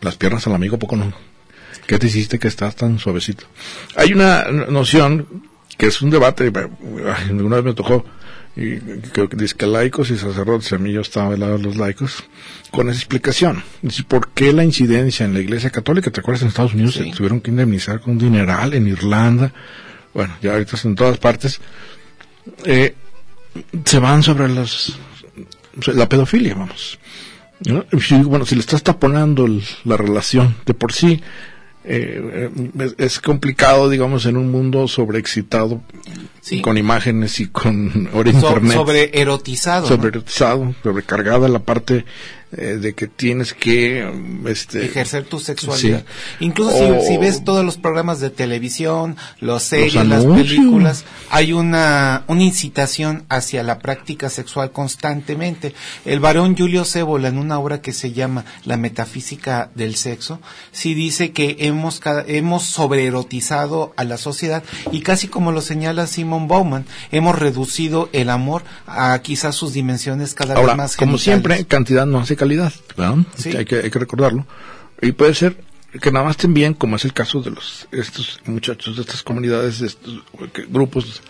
las 0.00 0.16
piernas 0.16 0.46
al 0.46 0.54
amigo, 0.54 0.78
poco 0.78 0.96
no. 0.96 1.12
¿Qué 1.86 1.98
te 1.98 2.06
hiciste 2.06 2.38
que 2.38 2.48
estás 2.48 2.76
tan 2.76 2.98
suavecito? 2.98 3.46
Hay 3.96 4.12
una 4.12 4.44
noción 4.44 5.26
que 5.76 5.86
es 5.86 6.00
un 6.02 6.10
debate, 6.10 6.52
alguna 7.28 7.56
vez 7.56 7.64
me 7.64 7.74
tocó, 7.74 8.04
y 8.54 8.78
creo 9.12 9.28
que 9.28 9.36
dice 9.36 9.54
que 9.54 9.66
laicos 9.66 10.10
y 10.10 10.18
sacerdotes, 10.18 10.72
a 10.72 10.78
mí 10.78 10.92
yo 10.92 11.00
estaba 11.00 11.30
del 11.30 11.40
lado 11.40 11.56
de 11.56 11.64
los 11.64 11.76
laicos, 11.76 12.24
con 12.70 12.90
esa 12.90 12.98
explicación. 12.98 13.62
Dice, 13.80 14.02
¿por 14.04 14.28
qué 14.28 14.52
la 14.52 14.64
incidencia 14.64 15.24
en 15.24 15.32
la 15.32 15.40
iglesia 15.40 15.70
católica? 15.70 16.10
¿Te 16.10 16.20
acuerdas 16.20 16.42
en 16.42 16.48
Estados 16.48 16.74
Unidos? 16.74 16.94
Se 16.94 17.04
tuvieron 17.12 17.40
que 17.40 17.50
indemnizar 17.50 18.00
con 18.00 18.12
un 18.12 18.18
dineral 18.18 18.74
en 18.74 18.88
Irlanda, 18.88 19.52
bueno, 20.12 20.36
ya 20.42 20.52
ahorita 20.52 20.76
en 20.84 20.94
todas 20.94 21.16
partes, 21.18 21.60
eh, 22.64 22.94
se 23.84 23.98
van 23.98 24.22
sobre 24.22 24.48
los, 24.48 24.98
la 25.86 26.08
pedofilia, 26.08 26.54
vamos. 26.54 26.98
bueno, 28.24 28.44
si 28.44 28.54
le 28.54 28.60
estás 28.60 28.82
taponando 28.82 29.48
la 29.84 29.96
relación 29.96 30.56
de 30.66 30.74
por 30.74 30.92
sí, 30.92 31.22
eh, 31.84 32.50
es, 32.98 33.20
complicado, 33.20 33.88
digamos, 33.88 34.26
en 34.26 34.36
un 34.36 34.50
mundo 34.50 34.86
sobreexcitado 34.88 35.80
con 36.62 36.78
imágenes 36.78 37.40
y 37.40 37.48
con 37.48 38.08
hora 38.14 38.30
internet. 38.30 38.72
Sobre 38.72 39.10
erotizado. 39.12 39.86
Sobre 39.86 40.08
erotizado, 40.08 40.74
sobrecargada 40.82 41.48
la 41.48 41.60
parte 41.60 42.04
eh, 42.54 42.78
de 42.78 42.94
que 42.94 43.06
tienes 43.06 43.54
que 43.54 44.06
este, 44.46 44.84
ejercer 44.84 45.24
tu 45.24 45.38
sexualidad. 45.38 46.04
Incluso 46.38 47.00
si, 47.00 47.16
ves 47.16 47.44
todos 47.44 47.64
los 47.64 47.78
programas 47.78 48.20
de 48.20 48.28
televisión, 48.28 49.16
los 49.40 49.62
series, 49.62 50.06
las 50.06 50.26
películas, 50.26 51.04
hay 51.30 51.54
una, 51.54 52.24
una 52.28 52.42
incitación 52.42 53.24
hacia 53.30 53.62
la 53.62 53.78
práctica 53.78 54.28
sexual 54.28 54.70
constantemente. 54.70 55.74
El 56.04 56.20
varón 56.20 56.54
Julio 56.54 56.84
Cébola, 56.84 57.28
en 57.28 57.38
una 57.38 57.58
obra 57.58 57.80
que 57.80 57.94
se 57.94 58.12
llama 58.12 58.44
La 58.64 58.76
metafísica 58.76 59.70
del 59.74 59.96
sexo, 59.96 60.38
sí 60.72 60.92
dice 60.92 61.32
que 61.32 61.56
hemos, 61.60 62.02
hemos 62.26 62.64
sobreerotizado 62.64 63.94
a 63.96 64.04
la 64.04 64.18
sociedad 64.18 64.62
y 64.90 65.00
casi 65.00 65.28
como 65.28 65.52
lo 65.52 65.62
señala 65.62 66.06
Simon 66.06 66.48
Bauman, 66.48 66.84
hemos 67.12 67.38
reducido 67.38 68.10
el 68.12 68.28
amor 68.28 68.62
a 68.86 69.18
quizás 69.22 69.54
sus 69.54 69.72
dimensiones 69.72 70.34
cada 70.34 70.60
vez 70.60 70.76
más 70.76 70.96
como 70.96 71.16
siempre, 71.16 71.64
cantidad 71.64 72.04
no 72.04 72.20
hace 72.20 72.36
calidad, 72.42 72.72
Hay, 73.56 73.64
que, 73.64 73.76
hay 73.76 73.90
que 73.90 73.98
recordarlo. 74.00 74.44
Y 75.00 75.12
puede 75.12 75.32
ser 75.34 75.56
que 76.00 76.10
nada 76.10 76.24
más 76.24 76.36
estén 76.36 76.54
bien, 76.54 76.74
como 76.74 76.96
es 76.96 77.04
el 77.04 77.12
caso 77.12 77.40
de 77.40 77.50
los 77.50 77.86
estos 77.92 78.40
muchachos 78.46 78.96
de 78.96 79.02
estas 79.02 79.22
comunidades, 79.22 79.78
de 79.78 79.86
estos 79.86 80.24
grupos 80.68 81.22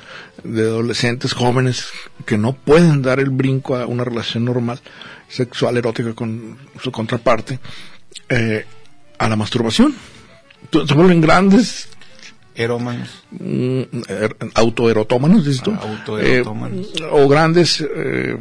de 0.42 0.62
adolescentes 0.62 1.34
jóvenes 1.34 1.88
que 2.24 2.38
no 2.38 2.54
pueden 2.54 3.02
dar 3.02 3.20
el 3.20 3.28
brinco 3.28 3.76
a 3.76 3.84
una 3.84 4.04
relación 4.04 4.46
normal, 4.46 4.80
sexual, 5.28 5.76
erótica 5.76 6.14
con 6.14 6.56
su 6.82 6.90
contraparte, 6.90 7.58
eh, 8.30 8.64
a 9.18 9.28
la 9.28 9.36
masturbación. 9.36 9.94
Se 10.70 10.94
vuelven 10.94 11.20
grandes. 11.20 11.88
Erómanos. 12.54 13.10
Mm, 13.32 13.82
er, 14.08 14.36
autoerotómanos, 14.54 15.44
dices 15.44 15.62
tú. 15.62 15.72
Autoerotómanos. 15.72 16.86
Eh, 16.86 17.08
o 17.10 17.28
grandes 17.28 17.82
eh, 17.82 18.38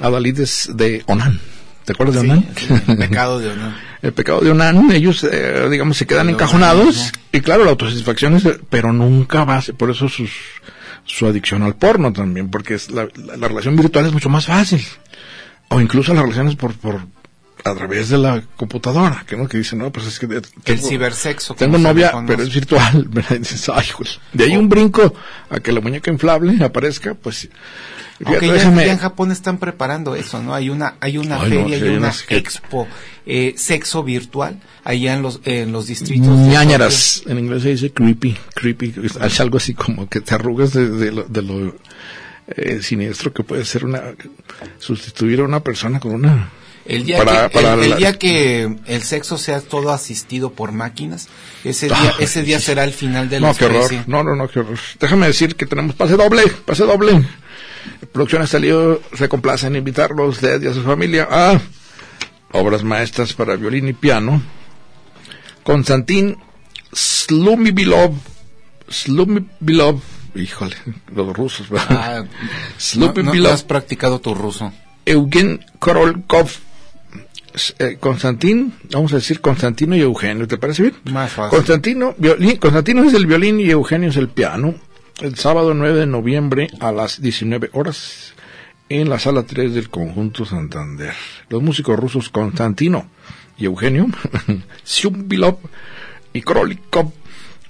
adalides 0.00 0.70
de 0.72 1.02
Onan. 1.06 1.40
¿Te 1.84 1.92
acuerdas 1.92 2.14
de 2.14 2.20
Onan? 2.20 2.46
el 2.88 2.96
pecado 2.96 3.40
de 3.40 3.50
Onan. 3.50 3.76
el 4.02 4.12
pecado 4.12 4.40
de 4.40 4.50
Onan, 4.50 4.90
ellos, 4.92 5.24
eh, 5.24 5.68
digamos, 5.70 5.96
se 5.96 6.06
quedan 6.06 6.30
encajonados. 6.30 7.12
Y 7.32 7.40
claro, 7.40 7.64
la 7.64 7.70
autosatisfacción 7.70 8.36
es, 8.36 8.48
pero 8.70 8.92
nunca 8.92 9.44
va, 9.44 9.62
por 9.76 9.90
eso 9.90 10.08
sus, 10.08 10.30
su 11.04 11.26
adicción 11.26 11.62
al 11.62 11.74
porno 11.74 12.12
también, 12.12 12.50
porque 12.50 12.74
es 12.74 12.90
la, 12.90 13.08
la, 13.36 13.48
relación 13.48 13.76
virtual 13.76 14.06
es 14.06 14.12
mucho 14.12 14.28
más 14.28 14.46
fácil. 14.46 14.84
O 15.68 15.80
incluso 15.80 16.12
las 16.14 16.22
relaciones 16.22 16.54
por, 16.54 16.74
por, 16.74 17.00
a 17.64 17.74
través 17.74 18.08
de 18.08 18.18
la 18.18 18.42
computadora, 18.56 19.24
que 19.26 19.36
no 19.36 19.46
que 19.46 19.58
dicen, 19.58 19.78
no, 19.78 19.92
pues 19.92 20.06
es 20.06 20.18
que 20.18 20.26
el 20.26 20.80
cibersexo. 20.80 21.54
Tengo 21.54 21.78
novia, 21.78 22.12
pero 22.26 22.42
es 22.42 22.52
virtual, 22.52 23.08
de 24.32 24.44
ahí 24.44 24.56
un 24.56 24.68
brinco 24.68 25.14
a 25.48 25.60
que 25.60 25.72
la 25.72 25.80
muñeca 25.80 26.10
inflable 26.10 26.62
aparezca, 26.64 27.14
pues 27.14 27.48
aunque 28.24 28.46
ya, 28.46 28.92
en 28.92 28.98
Japón 28.98 29.32
están 29.32 29.58
preparando 29.58 30.14
eso, 30.14 30.40
¿no? 30.42 30.54
Hay 30.54 30.70
una, 30.70 30.94
hay 31.00 31.18
una 31.18 31.40
feria 31.40 31.76
y 31.78 31.82
una 31.82 32.12
expo 32.28 32.86
eh, 33.26 33.54
sexo 33.56 34.04
virtual 34.04 34.60
allá 34.84 35.14
en 35.14 35.22
los, 35.22 35.40
en 35.44 35.72
los 35.72 35.86
distritos. 35.86 36.28
Ñañaras, 36.28 37.22
en 37.26 37.38
inglés 37.38 37.62
se 37.62 37.70
dice 37.70 37.90
creepy, 37.92 38.36
creepy, 38.54 38.94
es 39.22 39.40
algo 39.40 39.56
así 39.56 39.74
como 39.74 40.08
que 40.08 40.20
te 40.20 40.34
arrugas 40.34 40.72
de, 40.72 41.10
lo, 41.10 41.24
de 41.24 41.42
lo 41.42 41.74
eh, 42.48 42.80
siniestro 42.82 43.32
que 43.32 43.42
puede 43.42 43.64
ser 43.64 43.84
una, 43.84 44.02
sustituir 44.78 45.40
a 45.40 45.44
una 45.44 45.60
persona 45.60 45.98
con 45.98 46.12
una 46.12 46.50
el 46.84 47.04
día, 47.04 47.24
que, 47.48 47.58
el, 47.58 47.96
día 47.96 48.18
que 48.18 48.76
el 48.86 49.02
sexo 49.02 49.38
sea 49.38 49.60
todo 49.60 49.90
asistido 49.92 50.52
por 50.52 50.72
máquinas, 50.72 51.28
ese 51.64 51.86
día, 51.86 51.96
ah, 51.98 52.14
ese 52.18 52.42
día 52.42 52.60
será 52.60 52.84
el 52.84 52.92
final 52.92 53.28
de 53.28 53.40
la 53.40 53.48
No, 53.48 53.54
qué 53.54 53.66
horror. 53.66 53.90
No, 54.06 54.22
no, 54.24 54.34
no, 54.34 54.48
qué 54.48 54.60
horror. 54.60 54.78
Déjame 54.98 55.26
decir 55.26 55.54
que 55.54 55.66
tenemos 55.66 55.94
pase 55.94 56.16
doble, 56.16 56.42
pase 56.64 56.84
doble. 56.84 57.24
Producciones 58.12 58.50
salió, 58.50 59.00
se 59.16 59.28
complace 59.28 59.66
en 59.66 59.76
invitarlos 59.76 60.40
de 60.40 60.60
y 60.62 60.66
a 60.66 60.74
su 60.74 60.82
familia 60.82 61.28
a 61.30 61.60
obras 62.52 62.84
maestras 62.84 63.32
para 63.32 63.56
violín 63.56 63.88
y 63.88 63.92
piano. 63.92 64.42
Konstantin 65.62 66.36
Slumibilov, 66.92 68.14
Slumibilov, 68.88 70.00
híjole, 70.34 70.76
los 71.14 71.34
rusos, 71.34 71.68
¿verdad? 71.70 71.88
Ah, 71.90 72.24
no, 72.96 73.48
has 73.48 73.62
practicado 73.62 74.20
tu 74.20 74.34
ruso. 74.34 74.72
Eugen 75.06 75.64
Korolkov, 75.78 76.50
eh, 77.78 77.96
Constantín, 77.98 78.74
vamos 78.90 79.12
a 79.12 79.16
decir 79.16 79.40
Constantino 79.40 79.96
y 79.96 80.00
Eugenio, 80.00 80.46
¿te 80.48 80.58
parece 80.58 80.82
bien? 80.82 80.94
Más 81.12 81.32
fácil. 81.32 81.56
Constantino, 81.56 82.14
Constantino 82.60 83.04
es 83.04 83.14
el 83.14 83.26
violín 83.26 83.60
y 83.60 83.70
Eugenio 83.70 84.10
es 84.10 84.16
el 84.16 84.28
piano 84.28 84.74
el 85.20 85.36
sábado 85.36 85.74
9 85.74 86.00
de 86.00 86.06
noviembre 86.06 86.68
a 86.80 86.90
las 86.90 87.20
19 87.20 87.70
horas 87.74 88.34
en 88.88 89.08
la 89.08 89.18
sala 89.18 89.44
3 89.44 89.74
del 89.74 89.88
conjunto 89.88 90.44
Santander. 90.44 91.14
Los 91.48 91.62
músicos 91.62 91.98
rusos 91.98 92.28
Konstantino 92.28 93.06
y 93.56 93.66
Eugenio, 93.66 94.08
Syumbilov 94.84 95.58
y 96.32 96.42
Krolikov 96.42 97.12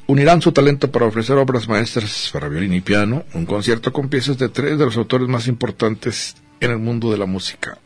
unirán 0.06 0.40
su 0.40 0.52
talento 0.52 0.90
para 0.90 1.06
ofrecer 1.06 1.36
obras 1.36 1.68
maestras 1.68 2.30
para 2.32 2.48
violín 2.48 2.74
y 2.74 2.80
piano, 2.80 3.24
un 3.34 3.46
concierto 3.46 3.92
con 3.92 4.08
piezas 4.08 4.38
de 4.38 4.48
tres 4.48 4.78
de 4.78 4.84
los 4.84 4.96
autores 4.96 5.28
más 5.28 5.46
importantes 5.46 6.36
en 6.60 6.70
el 6.70 6.78
mundo 6.78 7.10
de 7.10 7.18
la 7.18 7.26
música. 7.26 7.78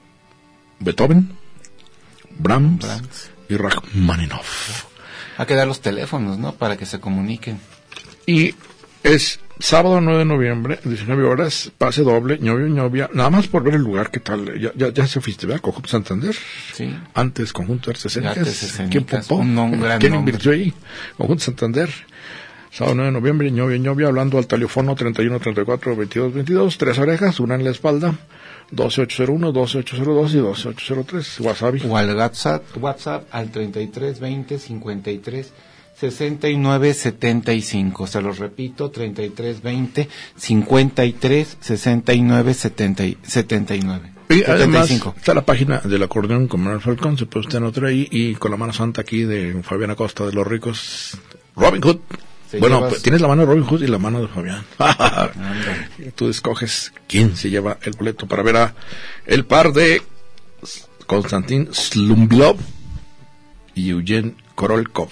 Beethoven, 0.78 1.30
Brahms, 2.38 3.30
y 3.48 3.56
Rachmaninoff. 3.56 4.84
Hay 5.38 5.46
que 5.46 5.54
dar 5.54 5.66
los 5.66 5.80
teléfonos, 5.80 6.38
¿no? 6.38 6.52
Para 6.52 6.76
que 6.76 6.86
se 6.86 6.98
comuniquen. 7.00 7.60
Y 8.26 8.54
es 9.02 9.38
sábado 9.58 10.00
9 10.00 10.20
de 10.20 10.24
noviembre, 10.24 10.80
19 10.84 11.24
horas, 11.24 11.70
pase 11.78 12.02
doble, 12.02 12.38
novio 12.38 12.66
y 12.66 12.70
novia, 12.70 13.08
nada 13.12 13.30
más 13.30 13.46
por 13.46 13.62
ver 13.62 13.74
el 13.74 13.82
lugar, 13.82 14.10
¿qué 14.10 14.20
tal? 14.20 14.58
Ya, 14.60 14.72
ya, 14.74 14.88
ya 14.90 15.06
se 15.06 15.20
fuiste, 15.20 15.46
¿verdad? 15.46 15.62
Conjunto 15.62 15.88
Santander. 15.88 16.34
Sí. 16.74 16.94
Antes 17.14 17.52
Conjunto 17.52 17.90
Artes 17.90 18.18
¿Quién 18.90 19.04
popó? 19.04 19.36
Un 19.36 19.80
gran 19.80 20.00
¿Quién 20.00 20.14
invirtió 20.14 20.52
ahí? 20.52 20.72
Conjunto 21.16 21.44
Santander. 21.44 21.90
Sábado 22.70 22.96
9 22.96 23.06
de 23.06 23.20
noviembre, 23.20 23.50
ñovia, 23.50 23.78
ñovia, 23.78 24.08
hablando 24.08 24.38
al 24.38 24.46
teléfono 24.46 24.94
31 24.94 25.40
34 25.40 25.96
22 25.96 26.34
22, 26.34 26.78
tres 26.78 26.98
orejas, 26.98 27.40
una 27.40 27.54
en 27.54 27.64
la 27.64 27.70
espalda, 27.70 28.14
12801, 28.70 29.52
12802 29.52 30.34
y 30.34 30.38
12803, 30.38 31.40
Wasabi. 31.40 31.82
O 31.88 31.96
al 31.96 32.16
WhatsApp, 32.16 32.62
WhatsApp 32.80 33.24
al 33.30 33.50
33 33.50 34.20
20 34.20 34.58
53 34.58 35.52
69 35.98 36.94
75. 36.94 38.06
Se 38.06 38.20
los 38.20 38.38
repito, 38.38 38.90
33 38.90 39.62
20 39.62 40.08
53 40.36 41.56
69 41.60 42.54
70, 42.54 43.04
79. 43.22 44.12
Y 44.28 44.42
además 44.42 44.88
75. 44.88 45.14
está 45.16 45.34
la 45.34 45.44
página 45.44 45.78
del 45.78 46.02
acordeón 46.02 46.48
con 46.48 46.60
Manuel 46.60 46.80
Falcón, 46.80 47.16
se 47.16 47.26
puede 47.26 47.46
usted 47.46 47.58
anotar 47.58 47.84
ahí, 47.84 48.08
y 48.10 48.34
con 48.34 48.50
la 48.50 48.56
mano 48.56 48.72
santa 48.72 49.02
aquí 49.02 49.22
de 49.22 49.62
Fabián 49.62 49.90
Acosta 49.90 50.26
de 50.26 50.32
los 50.32 50.46
ricos, 50.46 51.16
Robin 51.54 51.80
Hood. 51.80 51.98
Se 52.50 52.58
bueno, 52.58 52.76
llevas- 52.78 52.90
pues, 52.90 53.02
tienes 53.02 53.20
la 53.20 53.28
mano 53.28 53.42
de 53.42 53.46
Robin 53.46 53.64
Hood 53.64 53.82
y 53.82 53.86
la 53.88 53.98
mano 53.98 54.20
de 54.22 54.28
Fabián. 54.28 54.64
Tú 56.14 56.28
escoges 56.28 56.92
quién 57.08 57.36
se 57.36 57.50
lleva 57.50 57.78
el 57.82 57.92
boleto 57.92 58.26
para 58.28 58.42
ver 58.42 58.56
a 58.56 58.74
el 59.26 59.44
par 59.44 59.72
de 59.72 60.02
Konstantin 61.06 61.68
Slumbilov 61.72 62.56
y 63.74 63.90
Eugen 63.90 64.36
Korolkov. 64.54 65.08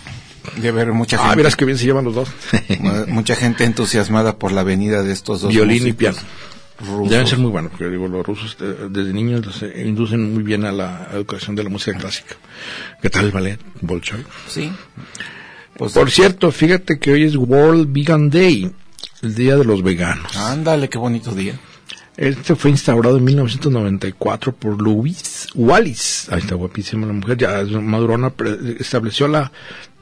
De 0.56 0.70
ver 0.72 0.92
mucha 0.92 1.16
Ah, 1.16 1.20
gente, 1.22 1.36
verás 1.36 1.56
que 1.56 1.64
bien 1.64 1.78
se 1.78 1.86
llevan 1.86 2.04
los 2.04 2.14
dos. 2.14 2.28
mu- 2.78 3.06
mucha 3.08 3.34
gente 3.34 3.64
entusiasmada 3.64 4.36
por 4.38 4.52
la 4.52 4.62
venida 4.62 5.02
de 5.02 5.12
estos 5.12 5.40
dos 5.40 5.50
Violín 5.52 5.86
y 5.88 5.92
piano. 5.92 6.18
rusos. 6.86 7.10
Deben 7.10 7.26
ser 7.26 7.38
muy 7.38 7.50
buenos, 7.50 7.70
porque 7.70 7.88
digo, 7.88 8.08
los 8.08 8.26
rusos 8.26 8.56
eh, 8.60 8.88
desde 8.90 9.12
niños 9.12 9.44
los, 9.46 9.62
eh, 9.62 9.84
inducen 9.86 10.34
muy 10.34 10.42
bien 10.42 10.64
a 10.66 10.72
la 10.72 11.08
educación 11.14 11.56
de 11.56 11.64
la 11.64 11.70
música 11.70 11.96
clásica. 11.98 12.36
¿Qué 13.00 13.08
tal 13.10 13.24
el 13.26 13.30
ballet 13.32 13.58
Bolshoi? 13.80 14.24
Sí. 14.48 14.70
Pues, 15.76 15.92
Por 15.92 16.10
cierto, 16.10 16.50
fíjate 16.52 16.98
que 16.98 17.12
hoy 17.12 17.24
es 17.24 17.36
World 17.36 17.92
Vegan 17.92 18.30
Day, 18.30 18.70
el 19.22 19.34
Día 19.34 19.56
de 19.56 19.64
los 19.64 19.82
Veganos. 19.82 20.36
ándale, 20.36 20.88
qué 20.88 20.98
bonito 20.98 21.32
día. 21.32 21.58
Este 22.16 22.54
fue 22.54 22.70
instaurado 22.70 23.16
en 23.18 23.24
1994 23.24 24.54
por 24.54 24.80
Louise 24.80 25.48
Wallis. 25.54 26.28
Ahí 26.30 26.38
está 26.38 26.54
guapísima 26.54 27.08
la 27.08 27.12
mujer, 27.12 27.36
ya 27.36 27.60
es 27.60 27.70
madurona, 27.70 28.32
estableció 28.78 29.26
la 29.26 29.50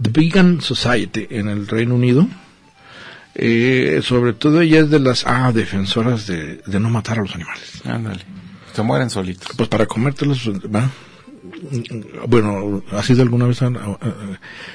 The 0.00 0.10
Vegan 0.10 0.60
Society 0.60 1.26
en 1.30 1.48
el 1.48 1.66
Reino 1.66 1.94
Unido. 1.94 2.26
Eh, 3.34 4.02
sobre 4.04 4.34
todo 4.34 4.60
ella 4.60 4.80
es 4.80 4.90
de 4.90 4.98
las 5.00 5.24
ah, 5.26 5.52
defensoras 5.52 6.26
de, 6.26 6.56
de 6.66 6.80
no 6.80 6.90
matar 6.90 7.18
a 7.18 7.22
los 7.22 7.34
animales. 7.34 7.80
Ándale. 7.86 8.20
Se 8.74 8.82
mueren 8.82 9.08
solitos. 9.08 9.48
Pues 9.56 9.70
para 9.70 9.86
comértelos, 9.86 10.50
¿va? 10.74 10.90
Bueno, 12.28 12.82
¿ha 12.92 13.02
sido 13.02 13.22
alguna 13.22 13.46
vez? 13.46 13.60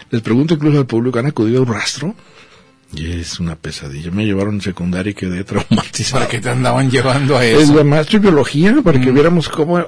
les 0.09 0.22
pregunto 0.22 0.55
incluso 0.55 0.78
al 0.80 0.86
público, 0.86 1.20
¿han 1.20 1.26
acudido 1.28 1.59
a 1.59 1.61
un 1.63 1.74
rastro? 1.74 2.15
Y 2.93 3.11
es 3.11 3.41
una 3.41 3.57
pesadilla. 3.57 4.11
Me 4.11 4.26
llevaron 4.26 4.55
en 4.55 4.61
secundaria 4.61 5.11
y 5.11 5.13
quedé 5.13 5.43
traumatizado. 5.43 6.20
¿Para 6.20 6.28
qué 6.32 6.39
te 6.39 6.49
andaban 6.49 6.89
llevando 6.89 7.36
a 7.38 7.43
Es 7.45 7.63
eso? 7.63 7.76
la 7.76 7.84
maestro 7.84 8.20
biología 8.22 8.78
para 8.82 9.01
que 9.01 9.11
viéramos 9.11 9.49
cómo 9.49 9.78
eh, 9.80 9.86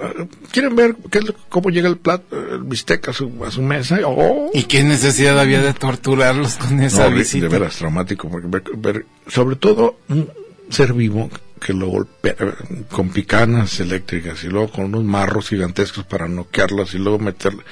quieren 0.52 0.76
ver 0.76 0.98
qué 1.10 1.20
es 1.20 1.26
cómo 1.48 1.70
llega 1.70 1.88
el 1.88 1.96
plato 1.98 2.26
el 2.56 2.64
bistec 2.64 3.08
a 3.08 3.14
su, 3.14 3.32
a 3.46 3.52
su 3.52 3.62
mesa 3.62 4.00
oh, 4.06 4.52
¿Y 4.54 4.64
qué 4.64 4.84
necesidad 4.84 5.40
había 5.40 5.62
de 5.62 5.74
torturarlos 5.74 6.56
con 6.58 6.82
esa 6.82 7.06
no, 7.06 7.12
de, 7.12 7.20
visita? 7.20 7.46
de 7.46 7.50
veras 7.60 7.78
traumático 7.78 8.28
porque 8.30 8.48
ver, 8.50 8.64
ver- 8.76 9.06
sobre 9.28 9.56
todo 9.56 9.96
un 10.10 10.28
ser 10.70 10.92
vivo 10.92 11.30
que 11.60 11.74
lo 11.74 11.88
golpea 11.88 12.36
eh, 12.40 12.54
con 12.90 13.10
picanas 13.10 13.80
eléctricas 13.80 14.44
y 14.44 14.48
luego 14.48 14.72
con 14.72 14.86
unos 14.86 15.04
marros 15.04 15.50
gigantescos 15.50 16.06
para 16.06 16.28
noquearlas 16.28 16.94
y 16.94 16.98
luego 17.00 17.20
meterle 17.20 17.64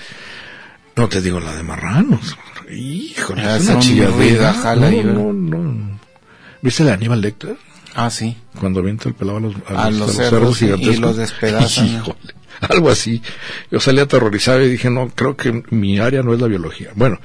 no 0.96 1.08
te 1.10 1.22
digo 1.22 1.40
la 1.40 1.56
de 1.56 1.64
marranos 1.64 2.38
híjole 2.70 3.44
Ah, 3.44 3.58
es 3.58 3.68
una 3.70 3.80
chilladera 3.80 4.54
ahí, 4.72 5.04
no, 5.04 5.32
no, 5.34 5.58
no. 5.64 6.00
¿viste 6.62 6.84
la 6.84 6.90
de 6.92 6.96
Aníbal 6.96 7.22
Lecter? 7.22 7.56
Ah, 7.96 8.10
sí. 8.12 8.38
cuando 8.60 8.82
avienta 8.82 9.10
el 9.10 9.16
pelado 9.16 9.38
a 9.38 9.42
los, 9.42 9.56
A 9.68 9.90
los 9.90 10.12
cerdos, 10.14 10.58
sí, 10.58 10.66
y 10.66 10.68
gigantescos. 10.68 11.00
los 11.00 11.18
despedaza, 11.18 11.82
¿no? 11.82 11.88
Híjole, 11.88 12.20
algo 12.62 12.90
así. 12.92 13.22
Yo 13.72 13.80
salí 13.80 14.00
aterrorizado 14.00 14.62
y 14.64 14.70
dije, 14.70 14.90
no, 14.92 15.10
creo 15.10 15.36
que 15.36 15.64
mi 15.72 15.98
área 16.00 16.22
no 16.22 16.34
es 16.34 16.40
la 16.42 16.48
biología. 16.48 16.92
Bueno, 16.96 17.20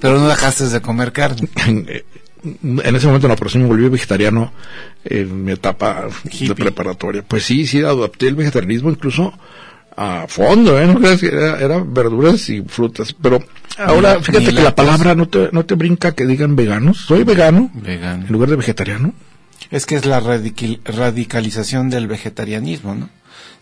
Pero 0.00 0.18
no 0.18 0.28
dejaste 0.28 0.68
de 0.68 0.80
comer 0.80 1.12
carne. 1.12 1.48
en 2.62 2.96
ese 2.96 3.06
momento 3.06 3.28
no, 3.28 3.36
pero 3.36 3.50
sí 3.50 3.58
me 3.58 3.66
volví 3.66 3.88
vegetariano 3.88 4.52
en 5.04 5.44
mi 5.44 5.52
etapa 5.52 6.08
Hippie. 6.24 6.48
de 6.48 6.54
preparatoria. 6.54 7.22
Pues 7.26 7.44
sí, 7.44 7.66
sí, 7.66 7.82
adopté 7.82 8.28
el 8.28 8.34
vegetarianismo 8.36 8.90
incluso 8.90 9.32
a 9.96 10.26
fondo, 10.28 10.78
¿eh? 10.78 10.86
No 10.86 10.98
creas 11.00 11.20
que 11.20 11.28
era, 11.28 11.58
era 11.58 11.82
verduras 11.84 12.48
y 12.50 12.60
frutas. 12.62 13.14
Pero 13.14 13.42
ahora, 13.78 14.16
Ni- 14.16 14.24
fíjate 14.24 14.44
que 14.46 14.52
la 14.52 14.62
lácteos. 14.64 14.86
palabra 14.88 15.14
no 15.14 15.28
te, 15.28 15.48
no 15.52 15.64
te 15.64 15.74
brinca 15.74 16.12
que 16.12 16.26
digan 16.26 16.54
veganos. 16.56 16.98
Soy 16.98 17.24
vegano 17.24 17.70
Vegano. 17.74 18.26
en 18.26 18.32
lugar 18.32 18.50
de 18.50 18.56
vegetariano. 18.56 19.14
Es 19.70 19.86
que 19.86 19.96
es 19.96 20.04
la 20.04 20.20
radical- 20.20 20.80
radicalización 20.84 21.88
del 21.90 22.06
vegetarianismo, 22.08 22.94
¿no? 22.94 23.08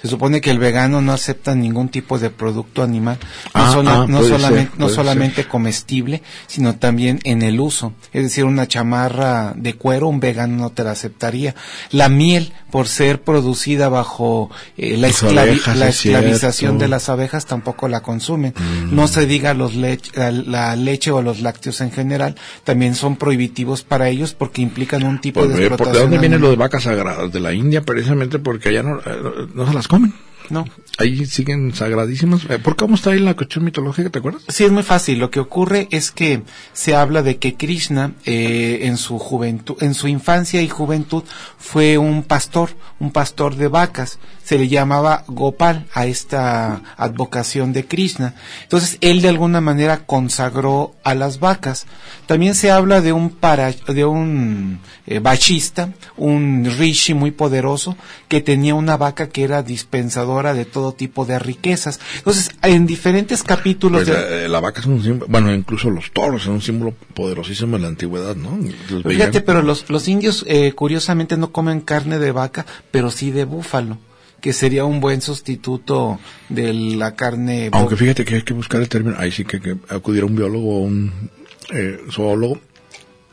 Se 0.05 0.11
supone 0.11 0.42
que 0.42 0.50
el 0.50 0.59
vegano 0.59 1.00
no 1.00 1.12
acepta 1.12 1.55
ningún 1.55 1.88
tipo 1.88 2.18
de 2.18 2.28
producto 2.28 2.82
animal, 2.82 3.16
no, 3.22 3.50
Ah, 3.55 3.72
sola- 3.72 4.02
ah, 4.02 4.07
no 4.07 4.22
solamente, 4.22 4.70
ser, 4.72 4.78
no 4.78 4.88
solamente 4.90 5.44
comestible, 5.48 6.22
sino 6.46 6.76
también 6.76 7.20
en 7.24 7.40
el 7.40 7.59
uso. 7.59 7.94
Es 8.12 8.22
decir, 8.24 8.44
una 8.44 8.68
chamarra 8.68 9.55
de 9.57 9.72
cuero, 9.76 10.09
un 10.09 10.20
vegano 10.20 10.59
no 10.59 10.68
te 10.70 10.84
la 10.84 10.90
aceptaría. 10.90 11.55
La 11.90 12.11
miel, 12.11 12.52
por 12.70 12.86
ser 12.86 13.22
producida 13.22 13.88
bajo 13.88 14.50
eh, 14.76 14.98
la, 14.98 15.09
Las 15.09 15.22
esclavi- 15.22 15.38
abejas, 15.38 15.78
la 15.78 15.88
es 15.88 15.96
cierto. 15.96 16.18
esclavización 16.18 16.78
de 16.78 16.88
las 16.88 17.09
abejas, 17.09 17.46
tampoco 17.46 17.88
la 17.88 18.02
consumen. 18.02 18.52
Mm. 18.59 18.94
No 18.94 19.09
se 19.09 19.24
diga 19.24 19.55
los 19.55 19.74
la, 19.74 19.96
la 20.30 20.76
leche 20.76 21.12
o 21.12 21.22
los 21.22 21.40
lácteos 21.40 21.80
en 21.80 21.90
general, 21.92 22.34
también 22.64 22.94
son 22.94 23.16
prohibitivos 23.16 23.82
para 23.84 24.11
ellos 24.11 24.34
porque 24.34 24.61
implican 24.61 25.02
un 25.05 25.18
tipo 25.18 25.40
Pues, 25.40 25.55
de 25.55 25.61
ve, 25.61 25.62
¿por- 25.70 25.72
explotación. 25.78 25.94
¿De 25.94 26.00
dónde 26.16 26.18
viene 26.28 26.38
lo 26.38 26.50
de 26.50 26.57
vacas 26.57 26.82
sagradas? 26.82 27.32
De 27.32 27.40
la 27.40 27.55
India, 27.55 27.80
precisamente 27.80 28.38
porque 28.38 28.68
allá 28.68 28.82
no, 28.82 28.98
eh, 28.98 29.46
no 29.55 29.66
se 29.66 29.72
las 29.72 29.88
comen. 29.95 30.14
No. 30.51 30.66
Ahí 30.99 31.24
siguen 31.24 31.74
sagradísimas. 31.74 32.45
Eh, 32.51 32.59
¿Por 32.59 32.76
cómo 32.76 32.97
está 32.97 33.11
ahí 33.11 33.18
la 33.18 33.34
cuestión 33.34 33.64
mitológica, 33.64 34.11
te 34.11 34.18
acuerdas? 34.18 34.42
Sí, 34.49 34.64
es 34.64 34.70
muy 34.70 34.82
fácil. 34.82 35.18
Lo 35.18 35.30
que 35.30 35.40
ocurre 35.40 35.88
es 35.90 36.11
que 36.11 36.42
se 36.72 36.95
habla 36.95 37.22
de 37.22 37.38
que 37.38 37.55
Krishna, 37.55 38.12
eh, 38.26 38.80
en 38.82 38.97
su 38.97 39.18
juventud, 39.18 39.76
en 39.80 39.95
su 39.95 40.07
infancia 40.07 40.61
y 40.61 40.68
juventud, 40.68 41.24
fue 41.57 41.99
un 41.99 42.22
pastor, 42.22 42.70
un 43.01 43.11
pastor 43.11 43.57
de 43.57 43.68
vacas. 43.68 44.18
Se 44.45 44.59
le 44.59 44.68
llamaba 44.68 45.24
Gopal 45.26 45.86
a 45.95 46.05
esta 46.07 46.82
advocación 46.99 47.72
de 47.72 47.86
Krishna. 47.86 48.34
Entonces, 48.64 48.99
él 49.01 49.22
de 49.22 49.30
alguna 49.30 49.62
manera 49.62 50.05
consagró 50.05 50.95
a 51.03 51.14
las 51.14 51.40
vacas. 51.40 51.86
También 52.26 52.55
se 52.55 52.70
habla 52.70 53.01
de 53.01 53.12
un 53.14 53.30
para, 53.30 53.72
de 53.72 54.05
un 54.05 54.80
eh, 55.07 55.18
bachista, 55.20 55.95
un 56.18 56.66
rishi 56.78 57.14
muy 57.14 57.30
poderoso, 57.30 57.97
que 58.28 58.42
tenía 58.42 58.74
una 58.74 58.99
vaca 58.99 59.30
que 59.30 59.45
era 59.45 59.62
dispensadora 59.62 60.53
de 60.53 60.66
todo 60.66 60.92
tipo 60.92 61.24
de 61.24 61.38
riquezas. 61.38 61.99
Entonces, 62.18 62.51
en 62.62 62.84
diferentes 62.86 63.42
capítulos 63.42 64.05
Pues, 64.05 64.14
de, 64.28 64.45
eh, 64.45 64.49
la 64.49 64.61
vaca 64.61 64.80
es 64.80 64.86
un 64.86 65.03
símbolo, 65.03 65.26
bueno, 65.30 65.55
incluso 65.55 65.88
los 65.88 66.11
toros 66.12 66.42
son 66.42 66.55
un 66.55 66.62
símbolo 66.62 66.92
poderosísimo 67.14 67.76
en 67.76 67.82
la 67.82 67.88
antigüedad, 67.88 68.36
¿no? 68.36 68.59
Los 68.90 69.03
Fíjate, 69.05 69.30
veían- 69.38 69.45
pero 69.47 69.62
los, 69.62 69.88
los 69.88 70.07
indios 70.07 70.45
eh, 70.49 70.72
curiosamente 70.72 71.38
no 71.38 71.51
comen 71.51 71.80
carne 71.80 72.18
de 72.18 72.30
vaca, 72.32 72.66
pero 72.90 73.11
sí 73.11 73.30
de 73.30 73.45
búfalo, 73.45 73.97
que 74.45 74.53
sería 74.53 74.84
un 74.84 75.01
buen 75.01 75.22
sustituto 75.22 76.20
de 76.51 76.74
la 76.74 77.14
carne. 77.14 77.70
Aunque 77.72 77.97
fíjate 77.97 78.26
que 78.26 78.34
hay 78.34 78.42
que 78.42 78.53
buscar 78.53 78.78
el 78.82 78.90
término, 78.90 79.16
ahí 79.18 79.32
sí 79.32 79.42
que, 79.47 79.59
que 79.59 79.74
acudir 79.88 80.22
a 80.22 80.26
un 80.26 80.36
biólogo 80.36 80.76
o 80.76 80.80
un 80.80 81.30
eh, 81.72 81.99
zoólogo. 82.12 82.59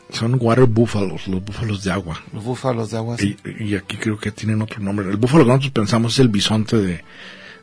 Son 0.09 0.37
water 0.39 0.67
búfalos, 0.67 1.27
los 1.27 1.43
búfalos 1.43 1.83
de 1.83 1.91
agua. 1.91 2.21
los 2.31 2.45
búfalos 2.45 2.91
de 2.91 2.97
agua. 2.97 3.17
sí. 3.17 3.35
Y, 3.59 3.71
y 3.71 3.75
aquí 3.75 3.97
creo 3.97 4.17
que 4.17 4.31
tienen 4.31 4.61
otro 4.61 4.79
nombre. 4.79 5.09
El 5.09 5.17
búfalo 5.17 5.43
que 5.43 5.49
nosotros 5.49 5.71
pensamos 5.73 6.13
es 6.13 6.19
el 6.19 6.29
bisonte 6.29 6.77
de, 6.77 7.03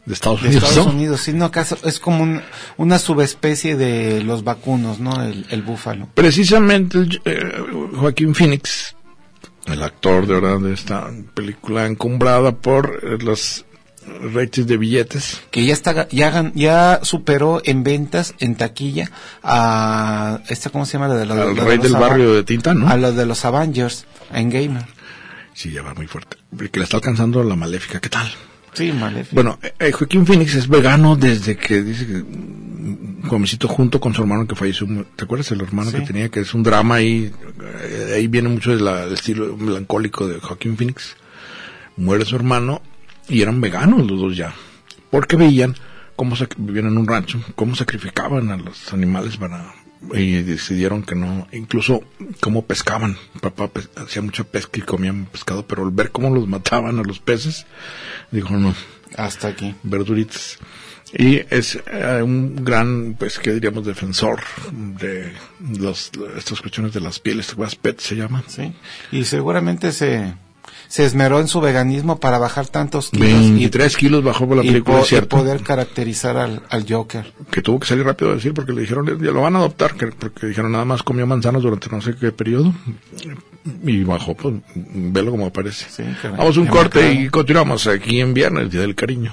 de 0.04 0.12
Estados 0.12 0.42
De 0.42 0.48
Unidos. 0.48 0.68
Estados 0.68 0.86
¿no? 0.88 0.92
Unidos, 0.92 1.20
sí, 1.22 1.32
no, 1.32 1.46
acaso 1.46 1.78
es 1.84 1.98
como 2.00 2.22
un- 2.24 2.42
una 2.76 2.98
subespecie 2.98 3.76
de 3.76 4.22
los 4.24 4.44
vacunos, 4.44 5.00
¿no? 5.00 5.22
El, 5.22 5.46
el 5.48 5.62
búfalo. 5.62 6.06
Precisamente 6.12 6.98
eh, 7.24 7.40
Joaquín 7.94 8.34
Phoenix, 8.34 8.94
el 9.72 9.82
actor 9.82 10.26
de 10.26 10.34
verdad 10.40 10.58
de 10.60 10.72
esta 10.74 11.10
película 11.34 11.86
encumbrada 11.86 12.52
por 12.52 13.00
eh, 13.02 13.18
los 13.22 13.64
ratings 14.32 14.66
de 14.66 14.76
billetes. 14.76 15.40
Que 15.50 15.64
ya 15.66 15.72
está, 15.74 16.08
ya, 16.08 16.50
ya 16.54 17.00
superó 17.02 17.60
en 17.64 17.82
ventas, 17.84 18.34
en 18.38 18.54
taquilla, 18.56 19.10
a 19.42 20.40
esta, 20.48 20.70
¿cómo 20.70 20.86
se 20.86 20.94
llama? 20.94 21.08
La 21.08 21.14
de, 21.16 21.26
la- 21.26 21.34
al 21.34 21.56
la 21.56 21.62
de 21.64 21.68
rey 21.68 21.78
del 21.78 21.94
Ava- 21.94 22.08
barrio 22.08 22.34
de 22.34 22.42
Tintán, 22.44 22.80
¿no? 22.80 22.88
A 22.88 22.96
los 22.96 23.14
de 23.16 23.26
los 23.26 23.44
Avengers, 23.44 24.06
en 24.32 24.50
Gamer. 24.50 24.84
Sí, 25.54 25.72
ya 25.72 25.82
va 25.82 25.92
muy 25.94 26.06
fuerte. 26.06 26.36
Que 26.70 26.78
le 26.78 26.84
está 26.84 26.96
alcanzando 26.98 27.42
la 27.42 27.56
maléfica. 27.56 28.00
¿Qué 28.00 28.08
tal? 28.08 28.30
Sí, 28.78 28.92
maléfico. 28.92 29.34
Bueno, 29.34 29.58
eh, 29.62 29.72
eh, 29.78 29.92
Joaquín 29.92 30.24
Phoenix 30.24 30.54
es 30.54 30.68
vegano 30.68 31.16
desde 31.16 31.56
que 31.56 31.82
dice 31.82 32.06
que 32.06 32.14
mm, 32.22 33.28
comecito 33.28 33.66
junto 33.68 34.00
con 34.00 34.14
su 34.14 34.22
hermano 34.22 34.46
que 34.46 34.54
falleció. 34.54 34.86
¿Te 35.16 35.24
acuerdas 35.24 35.50
el 35.50 35.60
hermano 35.60 35.90
Sí. 35.90 35.96
que 35.98 36.02
tenía? 36.06 36.28
Que 36.28 36.40
es 36.40 36.54
un 36.54 36.62
drama 36.62 36.94
ahí. 36.96 37.32
eh, 37.82 38.12
ahí 38.16 38.26
viene 38.28 38.48
mucho 38.48 38.70
de 38.76 38.82
del 38.82 39.12
estilo 39.14 39.56
melancólico 39.56 40.26
de 40.28 40.38
Joaquín 40.40 40.76
Phoenix. 40.76 41.16
Muere 41.96 42.24
su 42.24 42.36
hermano 42.36 42.80
y 43.28 43.42
eran 43.42 43.60
veganos 43.60 44.06
los 44.06 44.20
dos 44.20 44.36
ya. 44.36 44.54
Porque 45.10 45.36
veían 45.36 45.74
cómo 46.16 46.36
vivían 46.56 46.86
en 46.86 46.98
un 46.98 47.06
rancho, 47.06 47.40
cómo 47.56 47.74
sacrificaban 47.74 48.50
a 48.50 48.56
los 48.56 48.92
animales 48.92 49.36
para 49.36 49.74
y 50.14 50.42
decidieron 50.42 51.02
que 51.02 51.14
no, 51.14 51.46
incluso 51.52 52.02
cómo 52.40 52.64
pescaban, 52.64 53.16
papá 53.40 53.68
pes- 53.68 53.90
hacía 53.96 54.22
mucha 54.22 54.44
pesca 54.44 54.78
y 54.78 54.82
comían 54.82 55.26
pescado, 55.26 55.66
pero 55.66 55.84
al 55.84 55.90
ver 55.90 56.10
cómo 56.12 56.30
los 56.34 56.46
mataban 56.46 56.98
a 56.98 57.02
los 57.02 57.18
peces, 57.18 57.66
dijo 58.30 58.56
no, 58.56 58.74
Hasta 59.16 59.48
aquí. 59.48 59.74
verduritas. 59.82 60.58
Y 61.14 61.36
es 61.48 61.78
eh, 61.90 62.20
un 62.22 62.62
gran, 62.64 63.16
pues, 63.18 63.38
¿qué 63.38 63.54
diríamos? 63.54 63.86
Defensor 63.86 64.40
de 64.70 65.32
los, 65.78 66.10
estas 66.36 66.60
cuestiones 66.60 66.92
de 66.92 67.00
las 67.00 67.18
pieles, 67.18 67.56
pet 67.80 67.98
se 67.98 68.14
llama. 68.14 68.44
Sí. 68.46 68.74
Y 69.10 69.24
seguramente 69.24 69.92
se, 69.92 70.34
se 70.88 71.04
esmeró 71.04 71.38
en 71.40 71.48
su 71.48 71.60
veganismo 71.60 72.18
para 72.18 72.38
bajar 72.38 72.66
tantos 72.66 73.10
kilos 73.10 73.28
23 73.28 73.96
kilos 73.96 74.24
bajó 74.24 74.48
por 74.48 74.56
la 74.56 74.64
y, 74.64 74.68
película, 74.68 75.00
y 75.00 75.04
cierto. 75.04 75.36
poder 75.36 75.62
caracterizar 75.62 76.36
al, 76.38 76.62
al 76.70 76.86
Joker. 76.88 77.32
que 77.50 77.60
tuvo 77.62 77.78
que 77.78 77.86
salir 77.86 78.04
rápido 78.04 78.30
a 78.30 78.34
decir 78.34 78.54
porque 78.54 78.72
le 78.72 78.80
dijeron, 78.80 79.06
ya 79.06 79.30
lo 79.30 79.42
van 79.42 79.54
a 79.54 79.58
adoptar, 79.58 79.94
que- 79.94 80.06
porque 80.08 80.46
dijeron 80.46 80.72
nada 80.72 80.84
más 80.86 81.02
comió 81.02 81.26
manzanas 81.26 81.62
durante 81.62 81.88
no 81.90 82.00
sé 82.00 82.14
qué 82.18 82.32
periodo 82.32 82.72
y 83.84 84.02
bajó, 84.02 84.34
pues 84.34 84.54
velo 84.74 85.30
como 85.30 85.46
aparece. 85.46 85.86
Sí. 85.90 86.02
Vamos 86.36 86.56
a 86.56 86.60
un 86.60 86.66
corte 86.68 87.12
y 87.12 87.28
continuamos 87.28 87.86
aquí 87.86 88.20
en 88.20 88.32
Viernes, 88.32 88.70
Día 88.70 88.80
del 88.80 88.94
Cariño. 88.94 89.32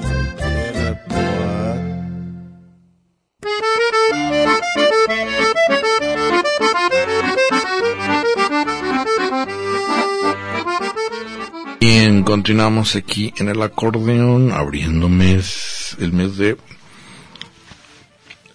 Bien, 11.93 12.23
continuamos 12.23 12.95
aquí 12.95 13.33
en 13.35 13.49
el 13.49 13.61
acordeón, 13.61 14.53
abriendo 14.53 15.09
mes, 15.09 15.97
el 15.99 16.13
mes 16.13 16.37
de 16.37 16.55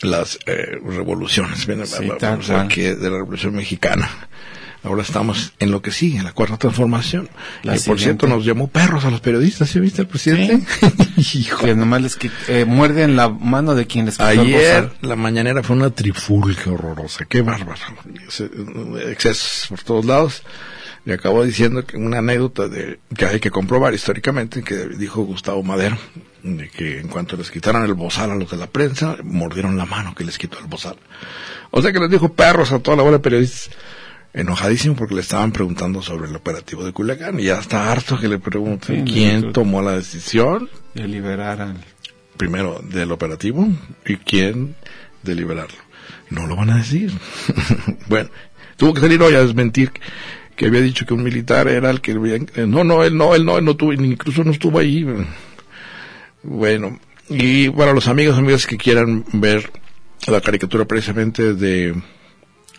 las 0.00 0.38
eh, 0.46 0.78
revoluciones, 0.82 1.66
Bien, 1.66 1.86
Sí, 1.86 2.08
vamos 2.08 2.46
tal 2.46 2.56
a 2.56 2.62
aquí 2.62 2.80
de 2.80 3.10
la 3.10 3.18
revolución 3.18 3.54
mexicana. 3.54 4.08
Ahora 4.82 5.02
estamos 5.02 5.52
en 5.58 5.70
lo 5.70 5.82
que 5.82 5.90
sigue, 5.90 6.16
en 6.16 6.24
la 6.24 6.32
cuarta 6.32 6.56
transformación. 6.56 7.28
La 7.62 7.76
y 7.76 7.80
por 7.80 8.00
cierto, 8.00 8.26
nos 8.26 8.42
llamó 8.42 8.68
perros 8.68 9.04
a 9.04 9.10
los 9.10 9.20
periodistas, 9.20 9.68
¿sí 9.68 9.80
viste 9.80 10.00
el 10.00 10.08
presidente? 10.08 10.66
Hijo. 11.34 11.66
Que 11.66 11.74
nomás 11.74 12.00
les 12.00 12.18
eh, 12.48 12.64
muerden 12.66 13.16
la 13.16 13.28
mano 13.28 13.74
de 13.74 13.86
quien 13.86 14.06
les 14.06 14.18
Ayer 14.18 14.92
la 15.02 15.14
mañanera 15.14 15.62
fue 15.62 15.76
una 15.76 15.90
trifulca 15.90 16.70
horrorosa, 16.70 17.26
qué 17.26 17.42
bárbaro. 17.42 17.76
Ese- 18.26 18.48
Excesos 19.10 19.66
por 19.68 19.82
todos 19.82 20.06
lados. 20.06 20.42
Le 21.06 21.14
acabó 21.14 21.44
diciendo 21.44 21.86
que 21.86 21.96
una 21.96 22.18
anécdota 22.18 22.68
de 22.68 22.98
que 23.16 23.24
hay 23.24 23.40
que 23.40 23.50
comprobar 23.50 23.94
históricamente 23.94 24.62
que 24.62 24.88
dijo 24.98 25.22
Gustavo 25.22 25.62
Madero 25.62 25.96
de 26.42 26.68
que 26.68 27.00
en 27.00 27.08
cuanto 27.08 27.36
les 27.36 27.50
quitaron 27.50 27.84
el 27.84 27.94
bozal 27.94 28.30
a 28.30 28.34
los 28.34 28.50
de 28.50 28.56
la 28.56 28.66
prensa, 28.66 29.16
mordieron 29.22 29.76
la 29.76 29.86
mano 29.86 30.14
que 30.14 30.24
les 30.24 30.36
quitó 30.36 30.58
el 30.58 30.66
bozal. 30.66 30.96
O 31.70 31.80
sea 31.80 31.92
que 31.92 32.00
les 32.00 32.10
dijo 32.10 32.32
perros 32.32 32.72
a 32.72 32.80
toda 32.80 32.96
la 32.96 33.02
bola 33.02 33.16
de 33.16 33.22
periodistas 33.22 33.70
enojadísimo 34.36 34.94
porque 34.94 35.14
le 35.14 35.22
estaban 35.22 35.50
preguntando 35.50 36.02
sobre 36.02 36.28
el 36.28 36.36
operativo 36.36 36.84
de 36.84 36.92
Culiacán 36.92 37.40
y 37.40 37.44
ya 37.44 37.58
está 37.58 37.90
harto 37.90 38.18
que 38.18 38.28
le 38.28 38.38
pregunten 38.38 39.06
Sí, 39.06 39.12
quién 39.12 39.40
no, 39.40 39.52
tomó 39.52 39.80
la 39.80 39.92
decisión 39.92 40.68
De 40.94 41.08
liberar 41.08 41.62
al... 41.62 41.76
primero 42.36 42.80
del 42.82 43.12
operativo 43.12 43.66
y 44.04 44.16
quién 44.16 44.76
de 45.22 45.34
liberarlo. 45.34 45.78
No 46.28 46.46
lo 46.46 46.54
van 46.54 46.70
a 46.70 46.76
decir. 46.76 47.12
bueno, 48.08 48.28
tuvo 48.76 48.92
que 48.94 49.00
salir 49.00 49.20
hoy 49.22 49.34
a 49.34 49.42
desmentir 49.42 49.92
que 50.56 50.66
había 50.66 50.80
dicho 50.80 51.04
que 51.06 51.14
un 51.14 51.22
militar 51.22 51.68
era 51.68 51.90
el 51.90 52.00
que 52.00 52.12
había- 52.12 52.36
eh, 52.36 52.66
no, 52.66 52.82
no, 52.82 53.04
él 53.04 53.16
no, 53.16 53.34
él 53.34 53.44
no, 53.44 53.58
él 53.58 53.64
no 53.64 53.76
tuvo, 53.76 53.92
incluso 53.92 54.42
no 54.42 54.50
estuvo 54.50 54.78
ahí. 54.78 55.06
Bueno, 56.42 56.98
y 57.28 57.68
para 57.70 57.92
los 57.92 58.08
amigos, 58.08 58.38
amigas 58.38 58.66
que 58.66 58.76
quieran 58.76 59.24
ver 59.32 59.70
la 60.26 60.40
caricatura 60.40 60.84
precisamente 60.84 61.54
de 61.54 61.94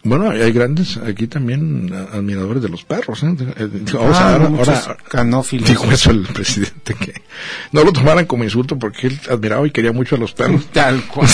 bueno, 0.03 0.29
hay 0.29 0.51
grandes 0.53 0.95
aquí 0.97 1.27
también 1.27 1.91
admiradores 2.13 2.61
de 2.63 2.69
los 2.69 2.85
perros. 2.85 3.23
¿eh? 3.23 3.35
O 3.97 4.13
sea, 4.13 4.29
Ah, 4.29 4.35
ahora- 4.35 4.45
ahora- 4.47 4.97
canófilos. 5.09 5.67
Dijo 5.69 5.91
eso 5.91 6.11
el 6.11 6.21
presidente, 6.27 6.93
que 6.93 7.13
no 7.73 7.83
lo 7.83 7.91
tomaran 7.91 8.25
como 8.25 8.45
insulto 8.45 8.79
porque 8.79 9.07
él 9.07 9.19
admiraba 9.29 9.67
y 9.67 9.71
quería 9.71 9.91
mucho 9.91 10.15
a 10.15 10.19
los 10.19 10.31
perros. 10.33 10.65
Tal 10.71 11.01
cual. 11.07 11.27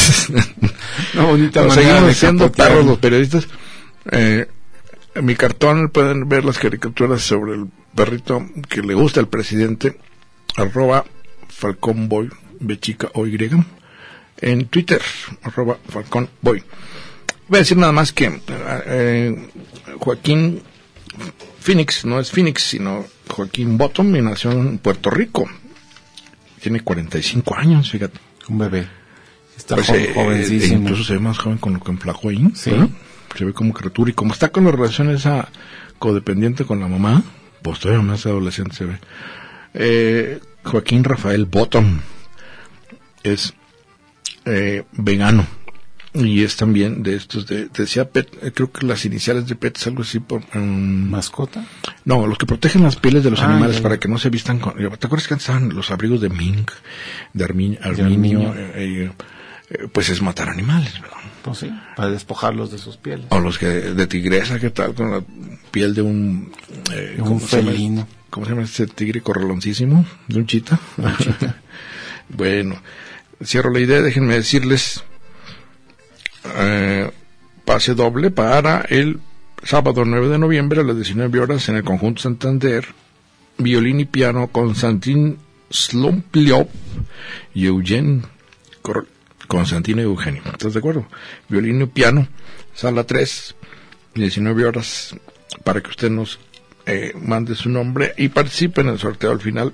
Una 1.14 1.24
bonita 1.26 1.60
Nos 1.62 1.70
manera 1.76 1.88
seguimos 1.90 2.08
de 2.08 2.14
siendo 2.16 2.44
capotear. 2.46 2.68
perros 2.70 2.86
los 2.88 2.98
periodistas. 2.98 3.48
Eh, 4.12 4.48
en 5.16 5.26
mi 5.26 5.36
cartón 5.36 5.90
pueden 5.90 6.28
ver 6.30 6.46
las 6.46 6.58
caricaturas 6.58 7.22
sobre 7.22 7.54
el 7.54 7.68
perrito 7.96 8.46
que 8.70 8.82
le 8.82 8.94
gusta 8.94 9.20
al 9.20 9.28
presidente, 9.28 9.98
arroba 10.56 11.06
falconboy, 11.50 12.30
B 12.60 12.80
chica 12.80 13.10
o 13.14 13.28
Y, 13.28 13.38
en 14.42 14.66
Twitter, 14.68 15.02
arroba 15.44 15.78
falconboy. 15.88 16.64
Voy 17.48 17.58
a 17.58 17.60
decir 17.60 17.78
nada 17.78 17.92
más 17.92 18.12
que 18.12 18.42
eh, 18.88 19.50
Joaquín 20.00 20.62
Phoenix, 21.60 22.06
no 22.06 22.20
es 22.20 22.32
Phoenix, 22.32 22.64
sino 22.64 23.06
Joaquín 23.30 23.78
Bottom, 23.78 24.16
y 24.16 24.22
nació 24.22 24.52
en 24.52 24.80
Puerto 24.80 25.10
Rico. 25.10 25.46
Tiene 26.62 26.80
45 26.82 27.56
años, 27.56 27.92
fíjate. 27.92 28.20
Un 28.50 28.58
bebé. 28.58 28.88
Está 29.56 29.76
Pues, 29.76 29.90
eh, 29.90 30.12
jovencísimo. 30.16 30.82
incluso 30.82 31.04
se 31.04 31.14
ve 31.14 31.20
más 31.20 31.38
joven 31.38 31.58
con 31.58 31.74
lo 31.74 31.80
que 31.82 31.92
enflacó 31.92 32.30
ahí. 32.30 32.50
Sí. 32.56 32.72
¿Verdad? 33.34 33.38
Se 33.40 33.46
ve 33.46 33.54
como 33.54 33.74
criatura. 33.74 34.12
Y 34.12 34.14
como 34.14 34.34
está 34.34 34.50
con 34.50 34.66
la 34.66 34.72
relación 34.72 35.10
esa 35.10 35.50
codependiente 36.00 36.66
con 36.66 36.80
la 36.80 36.88
mamá, 36.88 37.24
pues 37.62 37.80
todavía 37.80 38.04
más 38.04 38.26
adolescente 38.26 38.76
se 38.76 38.86
ve. 38.86 39.00
Eh, 39.74 40.40
Joaquín 40.64 41.04
Rafael 41.04 41.46
Bottom 41.46 42.00
es 43.24 43.54
eh, 44.46 44.84
vegano. 44.94 45.46
Y 46.16 46.44
es 46.44 46.58
también 46.58 47.02
de 47.02 47.16
estos 47.16 47.48
de, 47.48 47.70
decía 47.70 48.08
Pet, 48.08 48.30
eh, 48.44 48.52
creo 48.54 48.72
que 48.72 48.86
las 48.86 49.04
iniciales 49.04 49.48
de 49.48 49.56
Pet 49.56 49.76
es 49.78 49.88
algo 49.88 50.04
así 50.04 50.20
por, 50.20 50.42
mm, 50.56 51.10
¿Mascota? 51.10 51.66
no, 52.06 52.28
los 52.28 52.38
que 52.38 52.46
protegen 52.46 52.84
las 52.84 52.98
pieles 52.98 53.24
de 53.24 53.32
los 53.32 53.42
Ah, 53.42 53.46
animales 53.50 53.78
ya, 53.78 53.82
para 53.82 53.98
que 54.00 54.08
no 54.08 54.20
se 54.20 54.30
vistan 54.30 54.60
con... 54.60 54.76
¿Te 54.76 54.86
acuerdas 55.08 55.28
que 55.28 55.34
antes 55.34 55.50
estaban 55.50 55.70
los 55.70 55.90
abrigos 55.90 56.22
de 56.22 56.30
mink, 56.30 56.70
de 57.34 57.46
armi- 57.48 57.80
arminio? 57.82 58.50
arminio. 58.52 58.54
eh, 58.56 58.72
eh, 58.76 59.12
eh, 59.72 59.88
pues 59.92 60.10
es 60.10 60.22
matar 60.22 60.50
animales, 60.50 61.02
¿verdad? 61.02 61.18
Pues 61.44 61.58
sí, 61.58 61.70
para 61.96 62.10
despojarlos 62.10 62.72
de 62.72 62.78
sus 62.78 62.96
pieles. 62.98 63.26
O 63.30 63.40
los 63.40 63.58
que 63.58 63.68
de 63.68 64.08
tigresa, 64.08 64.60
¿qué 64.60 64.70
tal? 64.70 64.94
Con 64.94 65.12
la 65.12 65.22
piel 65.72 65.94
de 65.94 66.02
un... 66.02 66.52
eh, 66.94 67.16
un 67.20 67.26
¿cómo 67.26 67.40
se 67.42 67.62
felino. 67.62 68.08
¿Cómo 68.30 68.46
se 68.46 68.52
llama 68.54 68.64
este 68.64 68.88
tigre 68.88 69.22
correloncísimo? 69.22 70.06
De 70.28 70.38
un 70.40 70.48
chita. 70.48 70.80
bueno, 72.30 72.82
cierro 73.44 73.72
la 73.72 73.80
idea, 73.82 74.02
déjenme 74.02 74.36
decirles... 74.36 75.04
eh, 76.56 77.12
pase 77.66 77.94
doble 77.94 78.32
para 78.32 78.82
el 78.90 79.20
sábado 79.64 80.04
9 80.06 80.30
de 80.30 80.40
noviembre 80.40 80.82
a 80.82 80.84
las 80.84 80.96
19 80.96 81.40
horas 81.40 81.68
en 81.70 81.76
el 81.78 81.84
Conjunto 81.84 82.22
Santander, 82.22 82.86
violín 83.58 84.00
y 84.00 84.06
piano 84.06 84.48
Konstantin 84.48 85.38
Slumpliov 85.70 86.68
y 87.54 87.66
Eugen 87.68 88.24
Constantino 89.58 90.02
y 90.02 90.06
Eugenio. 90.06 90.42
¿Estás 90.52 90.74
de 90.74 90.80
acuerdo? 90.80 91.06
Violín 91.48 91.80
y 91.82 91.86
piano, 91.86 92.28
sala 92.74 93.04
3, 93.04 93.56
19 94.16 94.66
horas, 94.66 95.16
para 95.64 95.80
que 95.82 95.90
usted 95.92 96.10
nos 96.10 96.40
eh, 96.88 97.14
mande 97.22 97.54
su 97.54 97.70
nombre 97.70 98.14
y 98.18 98.30
participe 98.30 98.82
en 98.82 98.90
el 98.90 98.98
sorteo 98.98 99.30
al 99.32 99.40
final 99.40 99.72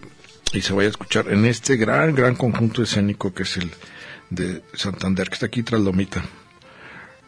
y 0.52 0.60
se 0.62 0.74
vaya 0.74 0.88
a 0.88 0.92
escuchar 0.92 1.30
en 1.30 1.46
este 1.46 1.78
gran, 1.78 2.14
gran 2.14 2.36
conjunto 2.36 2.84
escénico 2.84 3.34
que 3.34 3.44
es 3.44 3.56
el 3.56 3.72
de 4.30 4.62
Santander, 4.74 5.30
que 5.30 5.36
está 5.36 5.46
aquí 5.46 5.64
tras 5.64 5.80
Lomita. 5.82 6.24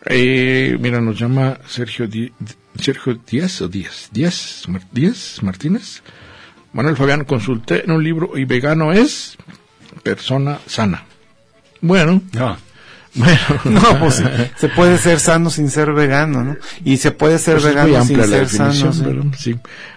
Eh, 0.06 0.76
mira, 0.80 1.00
nos 1.00 1.18
llama 1.18 1.58
Sergio, 1.68 2.06
Di- 2.08 2.34
Sergio 2.80 3.16
Díaz 3.26 3.62
o 3.62 3.68
Díaz, 3.70 4.10
Díaz, 4.12 4.64
Díaz 4.92 5.40
Martínez. 5.42 6.02
Manuel 6.74 6.98
Fabián, 6.98 7.24
consulté 7.24 7.84
en 7.86 7.92
un 7.92 8.04
libro 8.04 8.38
y 8.38 8.44
vegano 8.46 8.92
es 8.92 9.38
persona 10.04 10.60
sana. 10.66 11.06
Bueno, 11.82 12.22
No. 12.34 12.58
Bueno, 13.14 13.38
No, 13.66 14.00
pues 14.00 14.24
se 14.56 14.70
puede 14.70 14.98
ser 14.98 15.20
sano 15.20 15.50
sin 15.50 15.70
ser 15.70 15.92
vegano, 15.92 16.44
¿no? 16.44 16.58
Y 16.86 16.98
se 16.98 17.12
puede 17.12 17.38
ser 17.40 17.56
Pues 17.56 17.66
es 17.66 17.76
muy 17.76 17.84
vegano 17.92 18.06
sin 18.06 18.16
amplia 18.22 18.40
la 18.40 18.48
ser 18.48 18.50
sano. 18.50 18.70
definición, 18.72 18.94
sí. 18.94 19.02
pero 19.06 19.24
sí. 19.38 19.56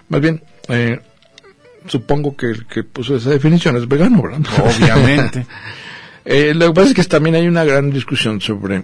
Más 0.09 0.21
bien, 0.21 0.43
eh, 0.67 0.99
supongo 1.87 2.35
que 2.35 2.47
el 2.47 2.65
que 2.65 2.83
puso 2.83 3.15
esa 3.15 3.29
definición 3.29 3.77
es 3.77 3.87
vegano, 3.87 4.21
¿verdad? 4.21 4.41
Obviamente. 4.63 5.45
Eh, 6.27 6.55
lo 6.55 6.69
que 6.69 6.73
pasa 6.73 6.87
es 6.87 6.95
que 6.95 7.03
también 7.03 7.35
hay 7.35 7.47
una 7.47 7.63
gran 7.63 7.91
discusión 7.91 8.41
sobre 8.41 8.83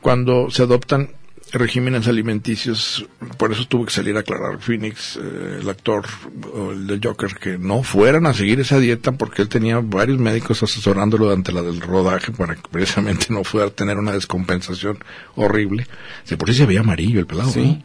cuando 0.00 0.48
se 0.50 0.62
adoptan 0.62 1.10
regímenes 1.52 2.06
alimenticios, 2.08 3.06
por 3.36 3.52
eso 3.52 3.66
tuvo 3.66 3.86
que 3.86 3.92
salir 3.92 4.16
a 4.16 4.20
aclarar 4.20 4.58
Phoenix, 4.60 5.16
eh, 5.16 5.58
el 5.60 5.68
actor 5.68 6.04
o 6.52 6.72
el 6.72 6.86
del 6.86 7.00
Joker, 7.02 7.34
que 7.34 7.58
no 7.58 7.82
fueran 7.82 8.26
a 8.26 8.34
seguir 8.34 8.60
esa 8.60 8.78
dieta 8.78 9.12
porque 9.12 9.42
él 9.42 9.48
tenía 9.48 9.80
varios 9.80 10.18
médicos 10.18 10.62
asesorándolo 10.62 11.26
durante 11.26 11.52
la 11.52 11.62
del 11.62 11.80
rodaje 11.80 12.32
para 12.32 12.54
que 12.54 12.62
precisamente 12.70 13.26
no 13.30 13.44
fuera 13.44 13.68
a 13.68 13.70
tener 13.70 13.98
una 13.98 14.12
descompensación 14.12 14.98
horrible. 15.36 15.86
De 16.28 16.36
por 16.36 16.48
sí 16.48 16.54
se 16.54 16.66
veía 16.66 16.80
amarillo 16.80 17.20
el 17.20 17.26
pelado. 17.26 17.50
Sí. 17.50 17.82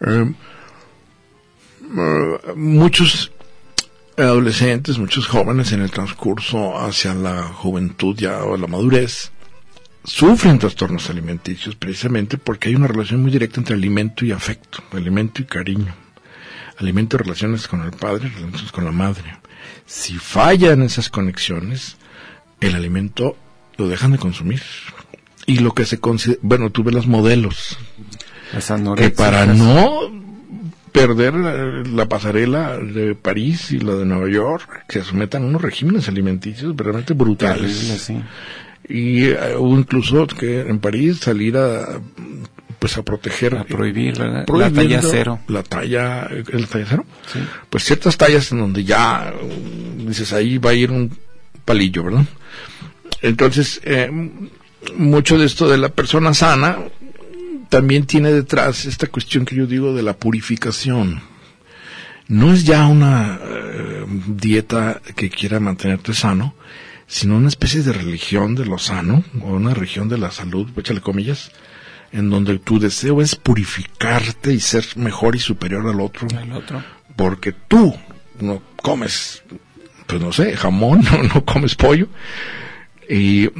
¿no? 0.00 0.22
Eh, 0.22 0.34
eh, 1.96 2.52
muchos 2.56 3.32
adolescentes, 4.16 4.98
muchos 4.98 5.26
jóvenes 5.26 5.72
en 5.72 5.82
el 5.82 5.90
transcurso 5.90 6.78
hacia 6.78 7.14
la 7.14 7.42
juventud 7.42 8.16
ya 8.16 8.44
o 8.44 8.56
la 8.56 8.66
madurez 8.66 9.32
sufren 10.04 10.58
trastornos 10.58 11.08
alimenticios 11.10 11.74
precisamente 11.74 12.36
porque 12.36 12.68
hay 12.68 12.74
una 12.74 12.86
relación 12.86 13.22
muy 13.22 13.30
directa 13.30 13.60
entre 13.60 13.74
alimento 13.74 14.24
y 14.24 14.32
afecto, 14.32 14.82
alimento 14.92 15.42
y 15.42 15.46
cariño, 15.46 15.94
alimento 16.78 17.16
y 17.16 17.20
relaciones 17.20 17.66
con 17.66 17.82
el 17.82 17.90
padre, 17.90 18.28
relaciones 18.28 18.70
con 18.70 18.84
la 18.84 18.92
madre. 18.92 19.38
Si 19.86 20.14
fallan 20.14 20.82
esas 20.82 21.08
conexiones, 21.08 21.96
el 22.60 22.74
alimento 22.74 23.36
lo 23.76 23.88
dejan 23.88 24.12
de 24.12 24.18
consumir. 24.18 24.62
Y 25.46 25.58
lo 25.58 25.72
que 25.72 25.84
se 25.84 26.00
considera, 26.00 26.40
bueno, 26.42 26.70
tú 26.70 26.84
ves 26.84 26.94
los 26.94 27.06
modelos, 27.06 27.78
que 28.96 29.10
para 29.10 29.44
no 29.46 30.10
perder 30.90 31.34
la, 31.34 31.52
la 31.82 32.08
pasarela 32.08 32.78
de 32.78 33.14
París 33.14 33.72
y 33.72 33.78
la 33.78 33.94
de 33.94 34.06
Nueva 34.06 34.30
York, 34.30 34.84
que 34.88 35.00
se 35.00 35.06
sometan 35.06 35.42
a 35.42 35.46
unos 35.46 35.60
regímenes 35.60 36.08
alimenticios 36.08 36.74
realmente 36.76 37.12
brutales. 37.14 37.76
Terrible, 37.76 37.98
sí. 37.98 38.22
Y 38.88 39.24
eh, 39.24 39.56
hubo 39.56 39.78
incluso 39.78 40.26
que 40.26 40.60
en 40.60 40.78
París 40.78 41.18
salir 41.20 41.56
a 41.56 42.00
pues 42.78 42.98
a 42.98 43.02
proteger 43.02 43.56
A 43.56 43.64
prohibir, 43.64 44.18
¿verdad? 44.18 44.40
La 44.40 44.44
prohibiendo 44.44 45.08
talla 45.08 45.10
cero. 45.10 45.40
la 45.48 45.62
talla 45.62 46.26
el 46.26 46.66
talla 46.66 46.84
cero 46.86 47.06
Sí. 47.32 47.38
pues 47.70 47.84
ciertas 47.84 48.18
tallas 48.18 48.52
en 48.52 48.58
donde 48.58 48.84
ya 48.84 49.32
um, 49.42 50.06
dices 50.06 50.34
ahí 50.34 50.58
va 50.58 50.70
a 50.70 50.74
ir 50.74 50.90
un 50.90 51.10
palillo 51.64 52.04
verdad 52.04 52.26
entonces 53.22 53.80
eh, 53.84 54.10
mucho 54.96 55.38
de 55.38 55.46
esto 55.46 55.66
de 55.66 55.78
la 55.78 55.88
persona 55.88 56.34
sana 56.34 56.76
también 57.70 58.04
tiene 58.04 58.30
detrás 58.32 58.84
esta 58.84 59.06
cuestión 59.06 59.46
que 59.46 59.56
yo 59.56 59.66
digo 59.66 59.94
de 59.94 60.02
la 60.02 60.12
purificación 60.18 61.22
no 62.28 62.52
es 62.52 62.64
ya 62.64 62.86
una 62.86 63.38
eh, 63.42 64.04
dieta 64.26 65.00
que 65.16 65.30
quiera 65.30 65.58
mantenerte 65.58 66.12
sano 66.12 66.54
sino 67.06 67.36
una 67.36 67.48
especie 67.48 67.82
de 67.82 67.92
religión 67.92 68.54
de 68.54 68.66
lo 68.66 68.78
sano 68.78 69.24
o 69.40 69.48
una 69.48 69.74
religión 69.74 70.08
de 70.08 70.18
la 70.18 70.30
salud 70.30 70.68
échale 70.76 71.00
comillas 71.00 71.50
en 72.12 72.30
donde 72.30 72.58
tu 72.60 72.78
deseo 72.78 73.20
es 73.20 73.34
purificarte 73.34 74.52
y 74.52 74.60
ser 74.60 74.84
mejor 74.96 75.34
y 75.34 75.40
superior 75.40 75.86
al 75.88 76.00
otro. 76.00 76.28
Porque 77.16 77.52
tú 77.52 77.94
no 78.40 78.62
comes, 78.76 79.42
pues 80.06 80.20
no 80.20 80.32
sé, 80.32 80.56
jamón, 80.56 81.02
no, 81.10 81.22
no 81.24 81.44
comes 81.44 81.74
pollo, 81.74 82.08
y 83.08 83.50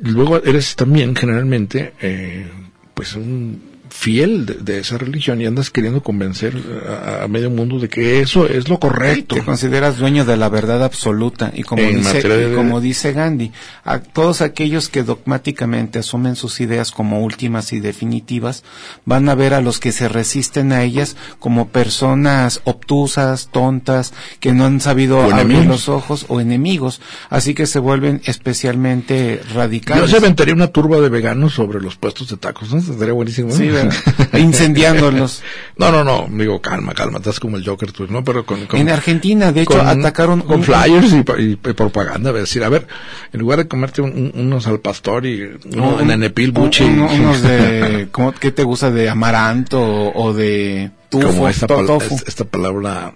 luego 0.00 0.42
eres 0.42 0.76
también 0.76 1.16
generalmente, 1.16 1.94
eh, 2.00 2.48
pues 2.94 3.14
un 3.14 3.71
fiel 3.94 4.46
de, 4.46 4.54
de 4.54 4.78
esa 4.78 4.96
religión 4.96 5.40
y 5.40 5.46
andas 5.46 5.70
queriendo 5.70 6.02
convencer 6.02 6.56
a, 6.88 7.24
a 7.24 7.28
medio 7.28 7.50
mundo 7.50 7.78
de 7.78 7.88
que 7.88 8.20
eso 8.20 8.46
es 8.48 8.68
lo 8.68 8.80
correcto. 8.80 9.34
Te 9.34 9.42
consideras 9.44 9.98
dueño 9.98 10.24
de 10.24 10.36
la 10.38 10.48
verdad 10.48 10.82
absoluta 10.82 11.52
y 11.54 11.62
como 11.62 11.82
En 11.82 11.98
dice 11.98 12.26
de- 12.26 12.52
y 12.52 12.54
como 12.54 12.80
dice 12.80 13.12
Gandhi, 13.12 13.52
a 13.84 13.98
todos 14.00 14.40
aquellos 14.40 14.88
que 14.88 15.02
dogmáticamente 15.02 15.98
asumen 15.98 16.36
sus 16.36 16.60
ideas 16.60 16.90
como 16.90 17.20
últimas 17.22 17.72
y 17.74 17.80
definitivas 17.80 18.64
van 19.04 19.28
a 19.28 19.34
ver 19.34 19.52
a 19.54 19.60
los 19.60 19.78
que 19.78 19.92
se 19.92 20.08
resisten 20.08 20.72
a 20.72 20.82
ellas 20.82 21.16
como 21.38 21.68
personas 21.68 22.60
obtusas, 22.64 23.48
tontas, 23.52 24.14
que 24.40 24.52
no 24.52 24.64
han 24.64 24.80
sabido 24.80 25.20
abrir 25.22 25.66
los 25.66 25.88
ojos 25.88 26.24
o 26.28 26.40
enemigos, 26.40 27.00
así 27.28 27.52
que 27.54 27.66
se 27.66 27.78
vuelven 27.78 28.22
especialmente 28.24 29.40
Yo 29.46 29.54
radicales. 29.54 30.10
se 30.10 30.16
aventaría 30.16 30.54
una 30.54 30.68
turba 30.68 31.00
de 31.00 31.08
veganos 31.08 31.52
sobre 31.54 31.80
los 31.80 31.96
puestos 31.96 32.28
de 32.28 32.36
tacos, 32.36 32.72
¿no? 32.72 32.80
Sería 32.80 33.12
buenísimo. 33.12 33.48
¿no? 33.48 33.54
Sí, 33.54 33.66
¿verdad? 33.66 33.81
incendiándolos. 34.38 35.42
No, 35.76 35.90
no, 35.90 36.04
no, 36.04 36.28
digo, 36.30 36.60
calma, 36.60 36.94
calma, 36.94 37.18
estás 37.18 37.40
como 37.40 37.56
el 37.56 37.64
Joker 37.66 37.92
tú, 37.92 38.06
¿no? 38.08 38.22
Pero 38.24 38.44
con, 38.46 38.66
con- 38.66 38.78
En 38.80 38.88
Argentina, 38.90 39.52
de 39.52 39.62
hecho, 39.62 39.78
con- 39.78 39.86
atacaron 39.86 40.42
con 40.42 40.58
un- 40.58 40.64
flyers 40.64 41.12
y, 41.12 41.16
y- 41.42 41.52
y 41.52 41.56
propaganda, 41.56 42.30
es 42.30 42.36
decir, 42.36 42.62
a 42.64 42.68
ver, 42.68 42.86
en 43.32 43.40
lugar 43.40 43.58
de 43.58 43.68
comerte 43.68 44.02
un- 44.02 44.32
un- 44.34 44.40
unos 44.46 44.66
al 44.66 44.80
pastor 44.80 45.26
y 45.26 45.42
uno 45.72 45.96
un- 45.96 46.06
nenepil, 46.06 46.50
un- 46.56 46.70
unos 47.20 47.42
de, 47.42 48.08
¿cómo, 48.12 48.32
¿qué 48.32 48.52
te 48.52 48.62
gusta? 48.64 48.90
De 48.90 49.08
amaranto 49.08 49.80
o, 49.80 50.22
o 50.28 50.32
de 50.34 50.90
tufo, 51.08 51.28
como 51.28 51.48
esta, 51.48 51.66
pal- 51.66 52.22
esta 52.26 52.44
palabra 52.44 53.14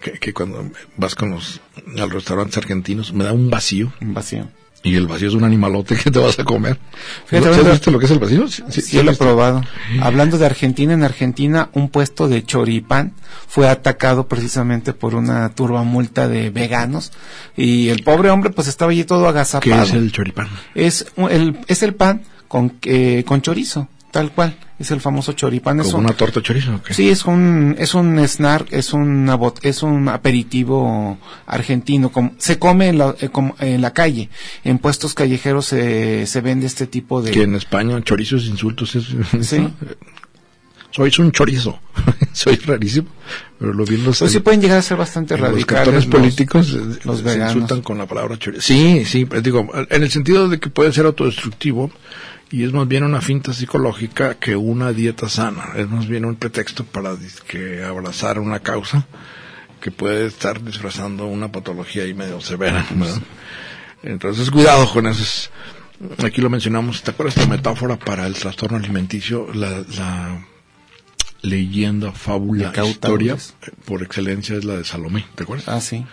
que, 0.00 0.12
que 0.12 0.32
cuando 0.32 0.70
vas 0.96 1.14
con 1.14 1.30
los 1.30 1.60
restaurantes 2.10 2.56
argentinos 2.58 3.12
me 3.12 3.24
da 3.24 3.32
un 3.32 3.48
vacío 3.50 3.92
Un 4.00 4.14
vacío. 4.14 4.48
Y 4.84 4.94
el 4.94 5.06
vacío 5.08 5.28
es 5.28 5.34
un 5.34 5.42
animalote 5.44 5.96
que 5.96 6.10
te 6.10 6.18
vas 6.18 6.38
a 6.38 6.44
comer. 6.44 6.78
Fíjate, 7.26 7.52
¿Sí 7.54 7.60
has 7.60 7.70
visto 7.72 7.90
lo 7.90 7.98
que 7.98 8.04
es 8.06 8.10
el 8.12 8.18
vacío? 8.20 8.46
Sí, 8.48 8.62
Sí, 8.68 8.80
sí, 8.80 9.02
lo 9.02 9.10
he 9.10 9.16
probado. 9.16 9.62
Hablando 10.00 10.38
de 10.38 10.46
Argentina, 10.46 10.92
en 10.94 11.02
Argentina 11.02 11.68
un 11.72 11.88
puesto 11.88 12.28
de 12.28 12.44
choripán 12.44 13.12
fue 13.48 13.68
atacado 13.68 14.28
precisamente 14.28 14.92
por 14.92 15.14
una 15.14 15.48
turba 15.50 15.82
multa 15.82 16.28
de 16.28 16.50
veganos 16.50 17.12
y 17.56 17.88
el 17.88 18.02
pobre 18.04 18.30
hombre 18.30 18.50
pues 18.50 18.68
estaba 18.68 18.92
allí 18.92 19.04
todo 19.04 19.22
¿Qué 19.24 19.28
agazapado. 19.30 19.82
es 19.82 19.92
el 19.92 20.12
choripán? 20.12 20.48
Es 20.74 21.06
un- 21.16 21.30
el, 21.30 21.58
es 21.66 21.82
el 21.82 21.94
pan 21.94 22.22
con, 22.46 22.74
eh, 22.84 23.24
con 23.26 23.42
chorizo, 23.42 23.88
tal 24.12 24.30
cual. 24.32 24.56
Es 24.78 24.90
el 24.92 25.00
famoso 25.00 25.32
choripán. 25.32 25.80
Es 25.80 25.86
¿Como 25.86 25.98
un- 25.98 26.04
una 26.04 26.14
torta 26.14 26.40
chorizo? 26.40 26.80
Sí, 26.90 27.08
es 27.10 27.24
un, 27.24 27.74
es 27.78 27.94
un 27.94 28.18
snack, 28.20 28.68
es 28.72 28.92
una 28.92 29.36
bot- 29.36 29.58
es 29.62 29.82
un 29.82 30.08
aperitivo 30.08 31.18
argentino. 31.46 32.10
como- 32.12 32.32
se 32.38 32.58
come 32.58 32.88
en 32.88 32.98
la, 32.98 33.14
eh, 33.20 33.28
en 33.60 33.80
la 33.80 33.92
calle. 33.92 34.28
En 34.62 34.78
puestos 34.78 35.14
callejeros 35.14 35.66
se, 35.66 36.26
se 36.26 36.40
vende 36.40 36.66
este 36.66 36.86
tipo 36.86 37.20
de... 37.22 37.32
Que 37.32 37.42
en 37.42 37.56
España 37.56 38.00
chorizos, 38.04 38.46
insultos 38.46 38.94
es... 38.94 39.06
Sí. 39.46 39.68
Sois 40.90 41.18
un 41.18 41.32
chorizo. 41.32 41.78
Soy 42.32 42.56
rarísimo. 42.56 43.08
Pero 43.58 43.72
lo 43.74 43.84
vi 43.84 43.96
en 43.96 44.04
los, 44.04 44.18
Pues 44.20 44.32
sí 44.32 44.40
pueden 44.40 44.60
llegar 44.60 44.78
a 44.78 44.82
ser 44.82 44.96
bastante 44.96 45.34
en 45.34 45.40
los 45.40 45.50
radicales. 45.50 45.84
cartones 45.84 46.06
políticos 46.06 46.74
eh, 46.74 46.98
los 47.04 47.20
se 47.20 47.38
insultan 47.38 47.82
con 47.82 47.98
la 47.98 48.06
palabra 48.06 48.38
chorizo. 48.38 48.62
Sí, 48.62 49.04
sí, 49.04 49.24
pues 49.24 49.42
digo, 49.42 49.68
en 49.74 50.02
el 50.02 50.10
sentido 50.10 50.48
de 50.48 50.58
que 50.58 50.70
puede 50.70 50.92
ser 50.92 51.06
autodestructivo 51.06 51.90
y 52.50 52.64
es 52.64 52.72
más 52.72 52.88
bien 52.88 53.04
una 53.04 53.20
finta 53.20 53.52
psicológica 53.52 54.34
que 54.34 54.56
una 54.56 54.92
dieta 54.92 55.28
sana. 55.28 55.72
Es 55.76 55.88
más 55.88 56.06
bien 56.06 56.24
un 56.24 56.36
pretexto 56.36 56.84
para 56.84 57.14
que 57.46 57.84
abrazar 57.84 58.38
una 58.38 58.60
causa 58.60 59.06
que 59.80 59.90
puede 59.90 60.26
estar 60.26 60.62
disfrazando 60.62 61.26
una 61.26 61.52
patología 61.52 62.04
ahí 62.04 62.14
medio 62.14 62.40
severa. 62.40 62.86
¿verdad? 62.90 63.20
Entonces, 64.02 64.50
cuidado 64.50 64.88
con 64.90 65.06
esos. 65.06 65.50
Aquí 66.24 66.40
lo 66.40 66.48
mencionamos. 66.48 67.02
¿Te 67.02 67.10
acuerdas 67.10 67.34
de 67.34 67.42
la 67.42 67.48
metáfora 67.48 67.98
para 67.98 68.26
el 68.26 68.34
trastorno 68.34 68.76
alimenticio? 68.78 69.48
La, 69.52 69.84
la 69.96 70.46
leyenda, 71.42 72.12
fábula, 72.12 72.72
historia 72.84 73.36
por 73.84 74.02
excelencia 74.02 74.56
es 74.56 74.64
la 74.64 74.76
de 74.76 74.84
Salomé. 74.84 75.24
¿Te 75.34 75.44
acuerdas? 75.44 75.68
Ah, 75.68 75.80
sí. 75.80 76.04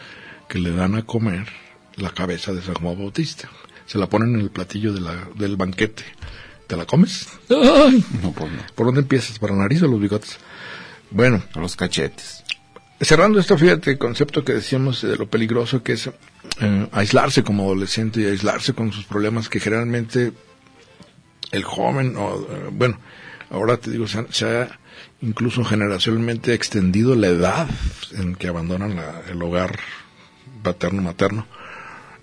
que 0.48 0.60
le 0.60 0.72
dan 0.72 0.96
a 0.96 1.04
comer 1.04 1.48
la 1.96 2.12
cabeza 2.12 2.54
de 2.54 2.62
San 2.62 2.76
Juan 2.76 2.98
Bautista. 2.98 3.50
Se 3.86 3.98
la 3.98 4.08
ponen 4.08 4.36
en 4.36 4.42
el 4.42 4.50
platillo 4.52 4.94
de 4.94 5.02
la, 5.02 5.28
del 5.36 5.56
banquete. 5.58 6.04
¿Te 6.68 6.76
la 6.76 6.86
comes? 6.86 7.28
¡Ay! 7.50 8.04
No, 8.24 8.32
pues 8.32 8.52
no. 8.52 8.60
¿Por 8.74 8.88
dónde 8.88 9.02
empiezas? 9.02 9.38
¿Para 9.40 9.54
la 9.54 9.60
nariz 9.64 9.82
o 9.84 9.88
los 9.88 10.00
bigotes? 10.02 10.38
Bueno, 11.12 11.42
Por 11.54 11.62
los 11.62 11.76
cachetes. 11.76 12.44
cerrando 13.00 13.40
esto, 13.40 13.58
fíjate, 13.58 13.92
el 13.92 13.98
concepto 14.00 14.44
que 14.44 14.54
decíamos 14.54 15.02
de 15.04 15.16
lo 15.18 15.30
peligroso 15.30 15.84
que 15.84 15.94
es 15.94 16.10
eh, 16.60 16.88
aislarse 16.92 17.44
como 17.44 17.64
adolescente 17.66 18.22
y 18.22 18.26
aislarse 18.26 18.74
con 18.74 18.92
sus 18.92 19.06
problemas 19.06 19.48
que 19.50 19.60
generalmente 19.60 20.34
el 21.52 21.64
joven, 21.64 22.16
o, 22.18 22.40
eh, 22.50 22.70
bueno, 22.72 23.00
ahora 23.52 23.78
te 23.78 23.92
digo, 23.92 24.08
se 24.08 24.26
se 24.32 24.46
ha 24.46 24.80
incluso 25.22 25.64
generacionalmente 25.64 26.54
extendido 26.54 27.16
la 27.16 27.28
edad 27.28 27.68
en 28.18 28.36
que 28.36 28.48
abandonan 28.48 28.96
la- 28.96 29.22
el 29.30 29.42
hogar 29.42 29.80
paterno-materno. 30.64 31.46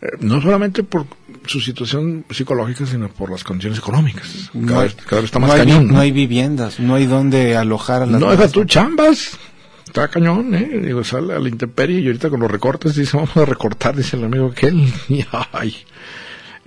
Eh, 0.00 0.06
no 0.20 0.40
solamente 0.42 0.82
por 0.82 1.06
su 1.46 1.60
situación 1.60 2.24
psicológica, 2.30 2.86
sino 2.86 3.08
por 3.08 3.30
las 3.30 3.44
condiciones 3.44 3.78
económicas. 3.78 4.50
Cada, 4.52 4.64
No 4.66 4.80
hay- 4.80 4.88
vez, 4.88 4.96
cada 5.06 5.16
vez 5.22 5.24
está 5.26 5.38
más 5.38 5.50
no 5.50 5.56
cañón. 5.56 5.88
no 5.88 6.00
hay 6.00 6.10
viviendas, 6.12 6.80
no 6.80 6.94
hay 6.94 7.06
donde 7.06 7.56
alojar 7.56 8.02
a 8.02 8.06
las 8.06 8.20
No, 8.20 8.30
deja 8.30 8.48
tú 8.48 8.64
chambas. 8.64 9.38
Está 9.86 10.08
cañón, 10.08 10.54
¿eh? 10.54 10.80
Digo, 10.84 11.04
sale 11.04 11.34
a 11.34 11.38
la 11.38 11.48
intemperie 11.48 12.00
y 12.00 12.06
ahorita 12.06 12.30
con 12.30 12.40
los 12.40 12.50
recortes 12.50 12.94
dice, 12.96 13.16
vamos 13.16 13.36
a 13.36 13.44
recortar, 13.44 13.94
dice 13.96 14.16
el 14.16 14.24
amigo 14.24 14.46
aquel. 14.48 14.92
Y, 15.08 15.24
ay. 15.52 15.76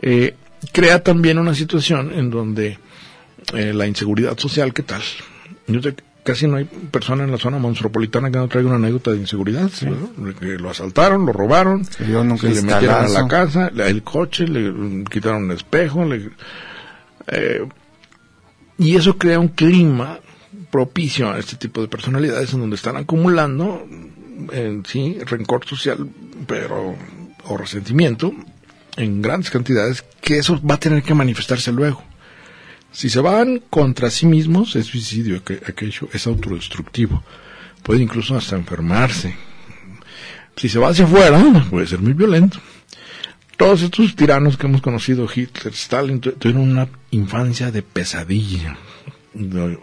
Eh, 0.01 0.35
crea 0.71 1.01
también 1.03 1.37
una 1.39 1.55
situación 1.55 2.11
en 2.13 2.29
donde 2.29 2.77
eh, 3.53 3.73
la 3.73 3.87
inseguridad 3.87 4.37
social, 4.37 4.73
¿qué 4.73 4.83
tal? 4.83 5.01
Yo 5.67 5.81
que 5.81 5.95
casi 6.25 6.47
no 6.47 6.57
hay 6.57 6.65
persona 6.65 7.23
en 7.23 7.31
la 7.31 7.37
zona 7.37 7.59
metropolitana 7.59 8.29
que 8.31 8.37
no 8.37 8.47
traiga 8.49 8.67
una 8.67 8.77
anécdota 8.77 9.11
de 9.11 9.17
inseguridad. 9.17 9.69
¿no? 10.17 10.35
Que 10.35 10.57
lo 10.57 10.69
asaltaron, 10.71 11.25
lo 11.25 11.31
robaron, 11.31 11.85
se 12.37 12.47
le 12.55 12.61
metieron 12.73 12.95
a 12.97 13.07
la 13.13 13.27
casa, 13.29 13.71
el 13.75 14.03
coche, 14.03 14.47
le 14.47 15.03
quitaron 15.05 15.45
el 15.45 15.55
espejo, 15.57 16.03
le- 16.03 16.31
eh, 17.27 17.65
y 18.77 18.95
eso 18.95 19.17
crea 19.17 19.39
un 19.39 19.47
clima 19.49 20.19
propicio 20.71 21.31
a 21.31 21.39
este 21.39 21.55
tipo 21.55 21.81
de 21.81 21.87
personalidades 21.87 22.53
en 22.53 22.59
donde 22.59 22.75
están 22.75 22.97
acumulando 22.97 23.85
en 24.51 24.83
sí 24.85 25.17
rencor 25.25 25.65
social, 25.65 26.09
pero 26.47 26.95
o 27.45 27.57
resentimiento 27.57 28.33
en 28.97 29.21
grandes 29.21 29.49
cantidades 29.51 30.03
que 30.21 30.37
eso 30.39 30.59
va 30.61 30.75
a 30.75 30.79
tener 30.79 31.03
que 31.03 31.13
manifestarse 31.13 31.71
luego. 31.71 32.03
Si 32.95 33.09
se 33.09 33.19
van 33.19 33.61
contra 33.69 34.09
sí 34.09 34.25
mismos 34.25 34.75
es 34.77 34.85
suicidio, 34.85 35.43
aqu- 35.43 35.61
aquello 35.67 36.07
es 36.13 36.25
autodestructivo, 36.27 37.23
puede 37.83 38.01
incluso 38.01 38.37
hasta 38.37 38.55
enfermarse. 38.55 39.35
Si 40.55 40.69
se 40.69 40.79
va 40.79 40.89
hacia 40.89 41.03
afuera 41.03 41.67
puede 41.69 41.87
ser 41.87 41.99
muy 41.99 42.13
violento. 42.13 42.57
Todos 43.57 43.81
estos 43.81 44.15
tiranos 44.15 44.55
que 44.57 44.67
hemos 44.67 44.81
conocido, 44.81 45.27
Hitler, 45.33 45.73
Stalin, 45.73 46.21
tu- 46.21 46.31
tuvieron 46.33 46.69
una 46.69 46.87
infancia 47.11 47.69
de 47.71 47.81
pesadilla, 47.81 48.77
de, 49.33 49.77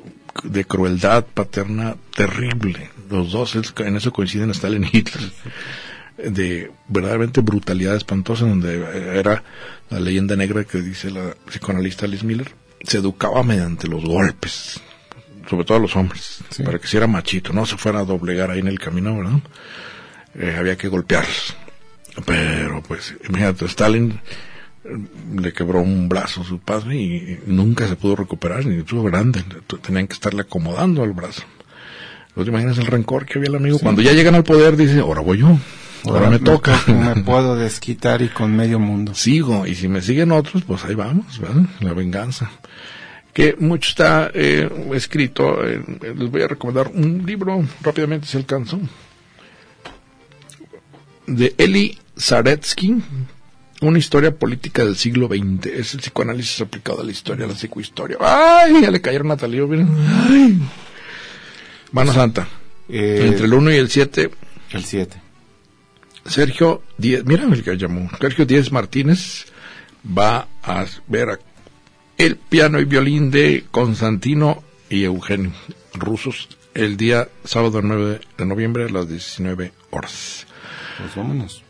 de 0.45 0.65
crueldad 0.65 1.27
paterna 1.27 1.97
terrible. 2.15 2.89
Los 3.11 3.33
dos 3.33 3.55
en 3.79 3.97
eso 3.97 4.11
coinciden 4.11 4.51
Stalin 4.53 4.85
y 4.85 4.97
Hitler. 4.97 5.31
De 6.31 6.71
verdaderamente 6.89 7.41
brutalidad 7.43 7.97
espantosa, 7.97 8.47
donde 8.47 9.19
era 9.19 9.43
la 9.91 10.01
leyenda 10.01 10.35
negra 10.37 10.65
que 10.65 10.81
dice 10.81 11.11
la 11.11 11.35
psicoanalista 11.47 12.07
Liz 12.07 12.23
Miller, 12.25 12.51
se 12.85 12.99
educaba 12.99 13.43
mediante 13.43 13.89
los 13.89 14.05
golpes, 14.05 14.81
sobre 15.49 15.65
todo 15.65 15.79
a 15.79 15.81
los 15.81 15.95
hombres, 15.97 16.41
Sí. 16.51 16.63
para 16.63 16.79
que 16.79 16.87
si 16.87 16.97
era 16.97 17.07
machito, 17.07 17.53
no 17.53 17.67
se 17.67 17.77
fuera 17.77 18.01
a 18.01 18.05
doblegar 18.05 18.51
ahí 18.51 18.61
en 18.61 18.69
el 18.69 18.79
camino, 18.79 19.17
¿verdad? 19.17 19.41
Eh, 20.35 20.57
había 20.59 20.77
que 20.77 20.89
golpearlos. 20.89 21.55
Pero 22.27 22.83
pues, 22.83 23.15
imagínate, 23.29 23.65
Stalin 23.67 24.21
eh, 24.85 24.89
le 25.41 25.53
quebró 25.53 25.81
un 25.81 26.09
brazo 26.09 26.43
a 26.43 26.45
su 26.45 26.59
padre 26.59 26.97
y 26.97 27.39
nunca 27.47 27.87
se 27.89 27.97
pudo 27.97 28.17
recuperar, 28.17 28.67
ni 28.67 28.79
estuvo 28.79 29.03
grande, 29.03 29.43
tenían 29.83 30.07
que 30.07 30.15
estarle 30.15 30.43
acomodando 30.43 31.05
el 31.05 31.13
brazo. 31.13 31.43
¿No 32.35 32.45
te 32.45 32.51
imaginas 32.51 32.79
el 32.79 32.87
rencor 32.87 33.27
que 33.27 33.39
había 33.39 33.51
el 33.51 33.57
amigo? 33.57 33.79
Cuando 33.79 34.01
ya 34.03 34.13
llegan 34.13 34.35
al 34.35 34.45
poder, 34.45 34.77
dice, 34.77 35.01
ahora 35.01 35.21
voy 35.21 35.39
yo, 35.39 35.59
ahora, 36.05 36.31
me 36.31 36.39
toca. 36.39 36.81
Me 36.87 37.23
puedo 37.23 37.57
desquitar 37.57 38.23
y 38.23 38.29
con 38.29 38.55
medio 38.55 38.79
mundo. 38.79 39.15
Sigo, 39.15 39.67
y 39.67 39.75
si 39.75 39.89
me 39.89 40.03
siguen 40.03 40.33
otros, 40.33 40.65
pues 40.65 40.85
ahí 40.85 40.95
vamos, 40.95 41.39
¿verdad? 41.39 41.65
La 41.81 41.93
venganza. 41.93 42.51
Que 43.33 43.57
mucho 43.59 43.89
está 43.89 44.31
eh, 44.35 44.69
escrito, 44.95 45.67
eh, 45.67 45.83
les 46.17 46.31
voy 46.31 46.43
a 46.43 46.49
recomendar 46.49 46.89
un 46.89 47.25
libro, 47.25 47.65
rápidamente 47.81 48.27
se 48.27 48.37
alcanzó, 48.37 48.79
de 51.27 51.55
Eli 51.57 51.99
Zaretsky, 52.19 53.03
una 53.81 53.99
historia 53.99 54.37
política 54.37 54.85
del 54.85 54.97
siglo 54.97 55.29
XX. 55.29 55.67
Es 55.67 55.95
el 55.95 56.01
psicoanálisis 56.01 56.61
aplicado 56.61 57.01
a 57.01 57.05
la 57.05 57.11
historia, 57.11 57.47
a 57.47 57.49
la 57.49 57.55
psicohistoria. 57.55 58.19
¡Ay! 58.21 58.83
Ya 58.83 58.91
le 58.91 59.01
cayeron 59.01 59.31
a 59.31 59.37
Talío, 59.37 59.67
miren. 59.67 59.89
¡Ay! 60.29 60.59
Mano 61.93 62.13
Santa. 62.13 62.47
Eh, 62.89 63.29
Entre 63.29 63.47
el 63.47 63.55
1 63.55 63.71
y 63.73 63.77
el 63.77 63.89
7, 63.89 64.31
el 64.73 64.85
7. 64.85 65.22
Sergio 66.27 66.83
Díez, 66.99 67.25
mira 67.25 67.45
el 67.45 67.63
que 67.63 67.77
llamó, 67.77 68.09
Sergio 68.21 68.47
Díez 68.47 68.71
Martínez 68.73 69.47
va 70.07 70.47
a 70.63 70.85
ver 71.09 71.31
a- 71.31 71.39
el 72.19 72.37
piano 72.37 72.81
y 72.81 72.85
violín 72.85 73.31
de 73.31 73.65
Constantino 73.71 74.63
y 74.89 75.05
Eugenio, 75.05 75.53
rusos, 75.95 76.49
el 76.75 76.97
día 76.97 77.29
sábado 77.45 77.81
9 77.83 78.21
de 78.39 78.47
noviembre 78.47 78.85
a 78.85 78.89
las 78.89 79.09
19 79.09 79.73
horas. 79.91 80.47
Pues 80.99 81.15
vámonos. 81.17 81.63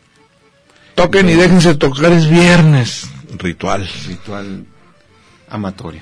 Toquen 0.95 1.27
y 1.29 1.33
déjense 1.33 1.73
tocar, 1.75 2.11
es 2.11 2.29
viernes. 2.29 3.09
Ritual. 3.39 3.89
Ritual 4.07 4.65
amatorio. 5.49 6.01